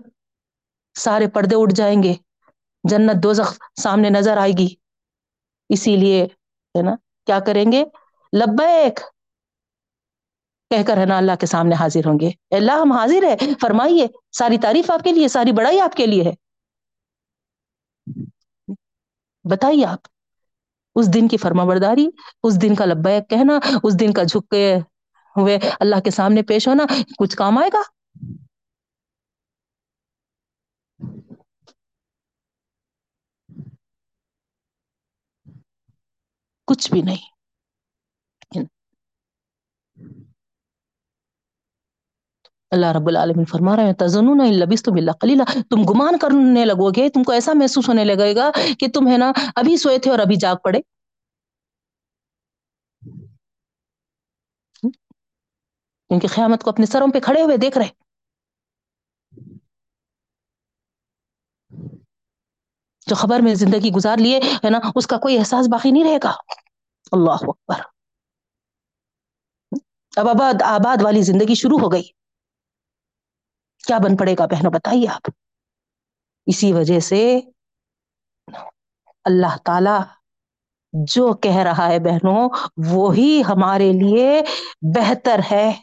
سارے 0.98 1.28
پردے 1.28 1.56
اٹھ 1.56 1.74
جائیں 1.74 2.02
گے، 2.02 2.14
جنت 2.90 3.22
دو 3.22 3.32
سامنے 3.82 4.10
نظر 4.10 4.36
آئے 4.36 4.52
گی۔ 4.58 4.74
اسی 5.68 5.96
لیے، 5.96 6.24
ہے 6.78 6.82
نا؟ 6.82 6.94
کیا 7.26 7.40
کریں 7.40 7.72
گے؟ 7.72 7.84
لبیک! 8.36 8.96
کہہ 10.70 10.82
کر 10.86 10.96
ہے 10.96 11.04
نا 11.06 11.16
اللہ 11.16 11.36
کے 11.40 11.46
سامنے 11.46 11.74
حاضر 11.74 12.06
ہوں 12.06 12.20
گے۔ 12.20 12.30
اللہ، 12.50 12.80
ہم 12.82 12.92
حاضر 12.92 13.24
ہے 13.24 13.36
فرمائیے، 13.60 14.06
ساری 14.32 14.58
تعریف 14.58 14.90
آپ 14.90 15.02
کے 15.04 15.12
لیے، 15.12 15.28
ساری 15.28 15.52
بڑائی 15.52 15.80
آپ 15.80 15.94
کے 15.94 16.06
لیے 16.06 16.22
ہے۔ 16.22 16.32
بتائیے 19.44 19.84
آپ، 19.86 20.08
اس 20.96 21.14
دن 21.14 21.28
کی 21.28 21.36
فرما 21.36 21.64
برداری 21.64 22.06
اس 22.42 22.62
دن 22.62 22.74
کا 22.74 22.84
لبیک 22.84 23.30
کہنا، 23.30 23.58
اس 23.82 24.00
دن 24.00 24.12
کا 24.12 24.22
جھک 24.22 24.48
کے 24.50 24.64
ہوئے 25.36 25.58
اللہ 25.80 26.00
کے 26.00 26.10
سامنے 26.10 26.42
پیش 26.42 26.68
ہونا، 26.68 26.84
کچھ 27.18 27.36
کام 27.36 27.58
آئے 27.58 27.70
گا؟ 27.72 27.82
کچھ 36.68 36.90
بھی 36.92 37.02
نہیں۔ 37.02 37.35
اللہ 42.76 42.92
رب 42.96 43.06
العالمین 43.06 43.44
فرما 43.44 43.76
رہے 43.76 43.84
ہیں 43.84 43.92
تزنون 43.92 44.38
لبستم 44.38 44.92
الا 44.92 45.12
قلیلا 45.20 45.44
تم 45.70 45.76
گمان 45.90 46.18
کرنے 46.18 46.64
لگو 46.64 46.90
گے، 46.90 47.08
تم 47.08 47.22
کو 47.22 47.32
ایسا 47.32 47.52
محسوس 47.54 47.88
ہونے 47.88 48.04
لگے 48.04 48.36
گا 48.36 48.50
کہ 48.78 48.86
تم 48.94 49.08
ہے 49.08 49.16
نا 49.16 49.32
ابھی 49.56 49.76
سوئے 49.76 49.98
تھے 49.98 50.10
اور 50.10 50.18
ابھی 50.18 50.36
جاگ 50.36 50.56
پڑے۔ 50.64 50.78
کیونکہ 56.08 56.28
قیامت 56.28 56.64
کو 56.64 56.70
اپنے 56.70 56.86
سروں 56.86 57.08
پہ 57.14 57.20
کھڑے 57.20 57.42
ہوئے 57.42 57.56
دیکھ 57.56 57.78
رہے۔ 57.78 57.88
جو 63.06 63.14
خبر 63.14 63.40
میں 63.40 63.54
زندگی 63.54 63.90
گزار 63.90 64.16
لیے 64.16 64.40
ہے 64.64 64.70
نا، 64.70 64.78
اس 64.94 65.06
کا 65.06 65.16
کوئی 65.18 65.38
احساس 65.38 65.68
باقی 65.68 65.90
نہیں 65.90 66.04
رہے 66.04 66.18
گا۔ 66.24 66.32
اللہ 67.12 67.30
اکبر۔ 67.30 67.80
اب 70.16 70.28
آباد 70.28 70.62
آباد 70.62 70.96
والی 71.02 71.22
زندگی 71.22 71.54
شروع 71.54 71.78
ہو 71.78 71.92
گئی۔ 71.92 72.25
کیا 73.86 73.98
بن 73.98 74.16
پڑے 74.16 74.34
گا 74.38 74.46
بہنوں 74.46 74.72
بتائیے 74.72 75.08
آپ؟ 75.08 75.30
اسی 76.46 76.72
وجہ 76.72 77.00
سے 77.00 77.40
اللہ 79.24 79.56
تعالی 79.64 80.02
جو 80.92 81.34
کہہ 81.34 81.56
رہا 81.56 81.88
ہے 81.88 81.98
بہنوں، 81.98 82.48
وہی 82.76 83.42
ہمارے 83.48 83.92
لیے 83.92 84.42
بہتر 84.96 85.40
ہے۔ 85.50 85.82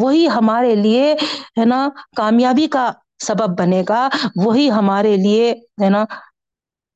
وہی 0.00 0.28
ہمارے 0.28 0.74
لیے، 0.74 1.14
ہے 1.60 1.64
نا، 1.64 1.88
کامیابی 2.16 2.66
کا 2.66 2.92
سبب 3.18 3.58
بنے 3.58 3.82
گا۔ 3.88 4.08
وہی 4.44 4.70
ہمارے 4.70 5.16
لیے، 5.16 5.52
ہے 5.52 5.90
نا، 5.90 6.04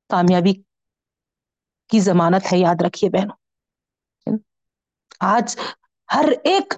کامیابی 0.08 0.54
کی 1.88 2.00
ضمانت 2.00 2.52
ہے۔ 2.52 2.58
یاد 2.58 2.82
رکھیے 2.82 3.10
بہنوں۔ 3.10 3.36
آج 5.20 5.56
ہر 6.14 6.24
ایک 6.44 6.74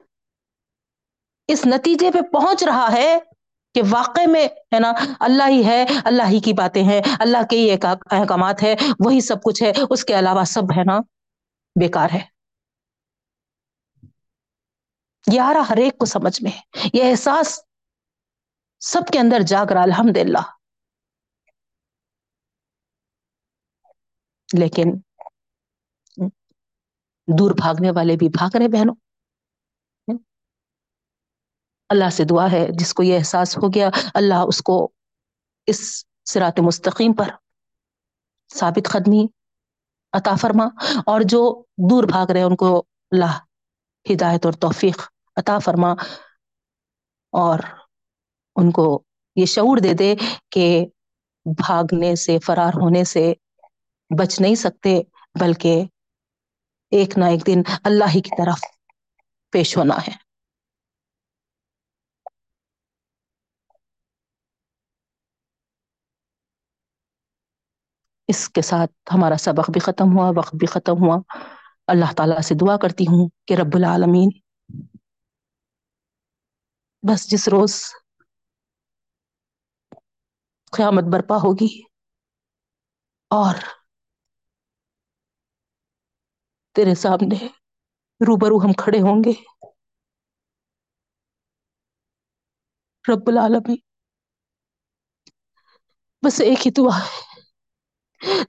اس 1.52 1.66
نتیجے 1.66 2.10
پہ 2.10 2.20
پہنچ 2.32 2.62
رہا 2.64 2.86
ہے 2.92 3.18
کہ 3.74 3.82
واقع 3.90 4.20
میں 4.30 4.46
ہے 4.74 4.78
نا، 4.80 4.92
اللہ 5.20 5.48
ہی 5.48 5.64
ہے، 5.66 5.84
اللہ 6.04 6.28
ہی 6.30 6.40
کی 6.40 6.52
باتیں 6.52 6.82
ہیں، 6.84 7.00
اللہ 7.20 7.46
کے 7.50 7.56
ہی 7.56 7.70
احکامات 7.70 8.62
ہے 8.62 8.74
وہی 9.04 9.20
سب 9.20 9.42
کچھ 9.44 9.62
ہے، 9.62 9.72
اس 9.90 10.04
کے 10.04 10.18
علاوہ 10.18 10.44
سب 10.46 10.72
ہے 10.76 10.84
نا 10.84 10.98
بیکار 11.76 12.10
ہے۔ 12.14 12.20
یہ 15.26 15.40
آ 15.40 15.52
رہا 15.54 15.68
ہر 15.68 15.76
ایک 15.76 15.98
کو 15.98 16.06
سمجھ 16.06 16.42
میں 16.42 16.50
یہ 16.94 17.10
احساس 17.10 17.58
سب 18.82 19.12
کے 19.12 19.18
اندر 19.18 19.42
جاگ 19.46 19.72
رہا 19.72 19.82
الحمد 19.82 20.16
للہ 20.16 20.42
لیکن 24.48 24.92
دور 27.28 27.50
بھاگنے 27.56 27.90
والے 27.90 28.16
بھی 28.16 28.28
بھاگ 28.28 28.56
رہے 28.56 28.68
بہنوں۔ 28.68 28.94
اللہ 31.90 32.10
سے 32.10 32.24
دعا 32.24 32.50
ہے، 32.52 32.66
جس 32.70 32.94
کو 32.94 33.02
یہ 33.02 33.18
احساس 33.18 33.56
ہو 33.56 33.68
گیا، 33.68 33.90
اللہ 34.14 34.48
اس 34.48 34.62
کو 34.62 34.92
اس 35.66 36.04
سرات 36.24 36.60
مستقیم 36.60 37.12
پر 37.12 37.28
ثابت 38.50 38.88
قدمی 38.88 39.26
عطا 40.12 40.34
فرما 40.34 40.64
اور 41.06 41.20
جو 41.20 41.42
دور 41.90 42.04
بھاگ 42.04 42.30
رہے 42.30 42.42
ان 42.42 42.56
کو 42.56 42.78
اللہ 43.12 43.38
ہدایت 44.06 44.46
اور 44.46 44.52
توفیق 44.52 45.02
عطا 45.36 45.58
فرما 45.58 45.92
اور 47.32 47.58
ان 48.56 48.70
کو 48.70 49.02
یہ 49.36 49.46
شعور 49.46 49.76
دے 49.76 49.92
دے 49.94 50.14
کہ 50.50 50.86
بھاگنے 51.46 52.14
سے، 52.16 52.38
فرار 52.38 52.68
ہونے 52.68 53.04
سے 53.04 53.32
بچ 54.10 54.40
نہیں 54.40 54.54
سکتے، 54.54 55.00
بلکہ 55.40 55.82
ایک 56.90 57.18
نہ 57.18 57.24
ایک 57.24 57.46
دن 57.46 57.62
اللہ 57.84 58.04
ہی 58.14 58.20
کی 58.20 58.30
طرف 58.38 58.60
پیش 59.52 59.76
ہونا 59.76 59.94
ہے۔ 59.96 60.29
اس 68.30 68.48
کے 68.48 68.62
ساتھ 68.62 68.92
ہمارا 69.14 69.36
سبق 69.36 69.70
بھی 69.70 69.80
ختم 69.80 70.18
ہوا، 70.18 70.30
وقت 70.36 70.54
بھی 70.54 70.66
ختم 70.66 70.92
ہوا۔ 70.92 71.16
اللہ 71.86 72.12
تعالی 72.16 72.42
سے 72.42 72.54
دعا 72.54 72.76
کرتی 72.76 73.04
ہوں 73.04 73.28
کہ 73.46 73.54
رب 73.54 73.74
العالمین 73.74 74.28
بس 77.02 77.30
جس 77.30 77.48
روز 77.48 77.74
قیامت 80.72 81.04
برپا 81.04 81.36
ہوگی 81.36 81.82
اور 83.30 83.54
تیرے 86.76 86.94
سامنے 86.94 87.46
روبرو 88.20 88.58
ہم 88.58 88.72
کھڑے 88.72 89.00
ہوں 89.00 89.24
گے۔ 89.24 89.32
رب 93.04 93.28
العالمین، 93.28 93.76
بس 96.22 96.40
ایک 96.40 96.66
ہی 96.66 96.70
دعا 96.70 96.98
ہے۔ 96.98 97.29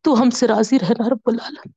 تو 0.01 0.21
ہم 0.21 0.29
سے 0.29 0.47
راضی 0.47 0.79
رہنا 0.79 1.09
رب 1.09 1.25
العالمین۔ 1.25 1.73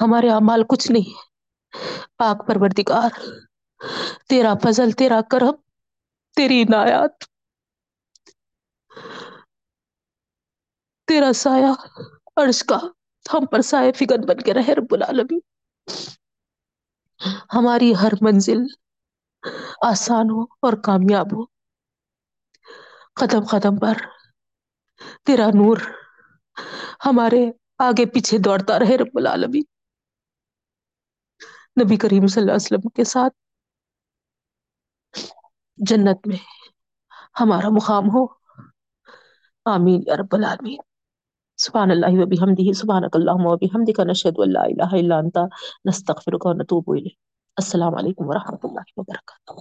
ہمارے 0.00 0.28
اعمال 0.30 0.62
کچھ 0.68 0.90
نہیں 0.92 1.12
پاک 2.16 2.46
پروردگار، 2.46 3.10
تیرا 4.28 4.54
فضل، 4.62 4.90
تیرا 4.90 5.20
کرم، 5.30 5.54
تیری 6.36 6.62
عنایات 6.62 7.24
تیرا 11.08 11.32
سایہ، 11.32 11.72
عرش 12.36 12.64
کا 12.64 12.78
ہم 13.32 13.46
پر 13.46 13.60
سائے 13.62 13.92
فکر 13.92 14.18
بن 14.28 14.40
کے 14.40 14.54
رہے 14.54 14.74
رب 14.74 14.94
العالمین۔ 14.94 15.40
ہماری 17.54 17.92
ہر 17.96 18.12
منزل 18.20 18.60
آسان 19.86 20.30
ہو 20.30 20.42
اور 20.42 20.72
کامیاب 20.84 21.32
ہو۔ 21.32 21.44
قدم 23.14 23.44
قدم 23.44 23.76
پر 23.76 23.96
تیرا 25.26 25.46
نور 25.46 25.76
ہمارے 27.06 27.50
آگے 27.78 28.06
پیچھے 28.06 28.38
دوڑتا 28.38 28.78
رہے 28.78 28.96
رب 28.96 29.10
العالمین۔ 29.14 29.62
نبی 31.82 31.96
کریم 31.96 32.26
صلی 32.26 32.40
اللہ 32.40 32.52
علیہ 32.52 32.66
وسلم 32.66 32.88
کے 32.88 33.04
ساتھ 33.04 33.34
جنت 35.76 36.26
میں 36.26 36.36
ہمارا 37.40 37.68
مقام 37.68 38.04
ہو۔ 38.04 38.26
آمین 39.64 40.00
یا 40.06 40.16
رب 40.16 40.34
العالمین۔ 40.34 40.78
سبحان 41.56 41.90
اللہ 41.90 42.06
و 42.06 42.26
بحمدہ، 42.26 42.72
سبحانک 42.72 43.16
اللہم 43.16 43.46
و 43.46 43.56
بحمدک، 43.56 44.00
نشہد 44.00 44.32
ان 44.36 44.52
لا 44.52 44.62
الہ 44.62 44.94
الا 44.94 45.18
انت، 45.18 45.38
نستغفرک 45.88 46.46
و 46.46 46.52
نتوب 46.52 46.84
الیک۔ 46.86 47.18
السلام 47.56 47.94
علیکم 47.94 48.28
ورحمۃ 48.28 48.58
اللہ 48.62 48.92
وبرکاتہ۔ 48.96 49.52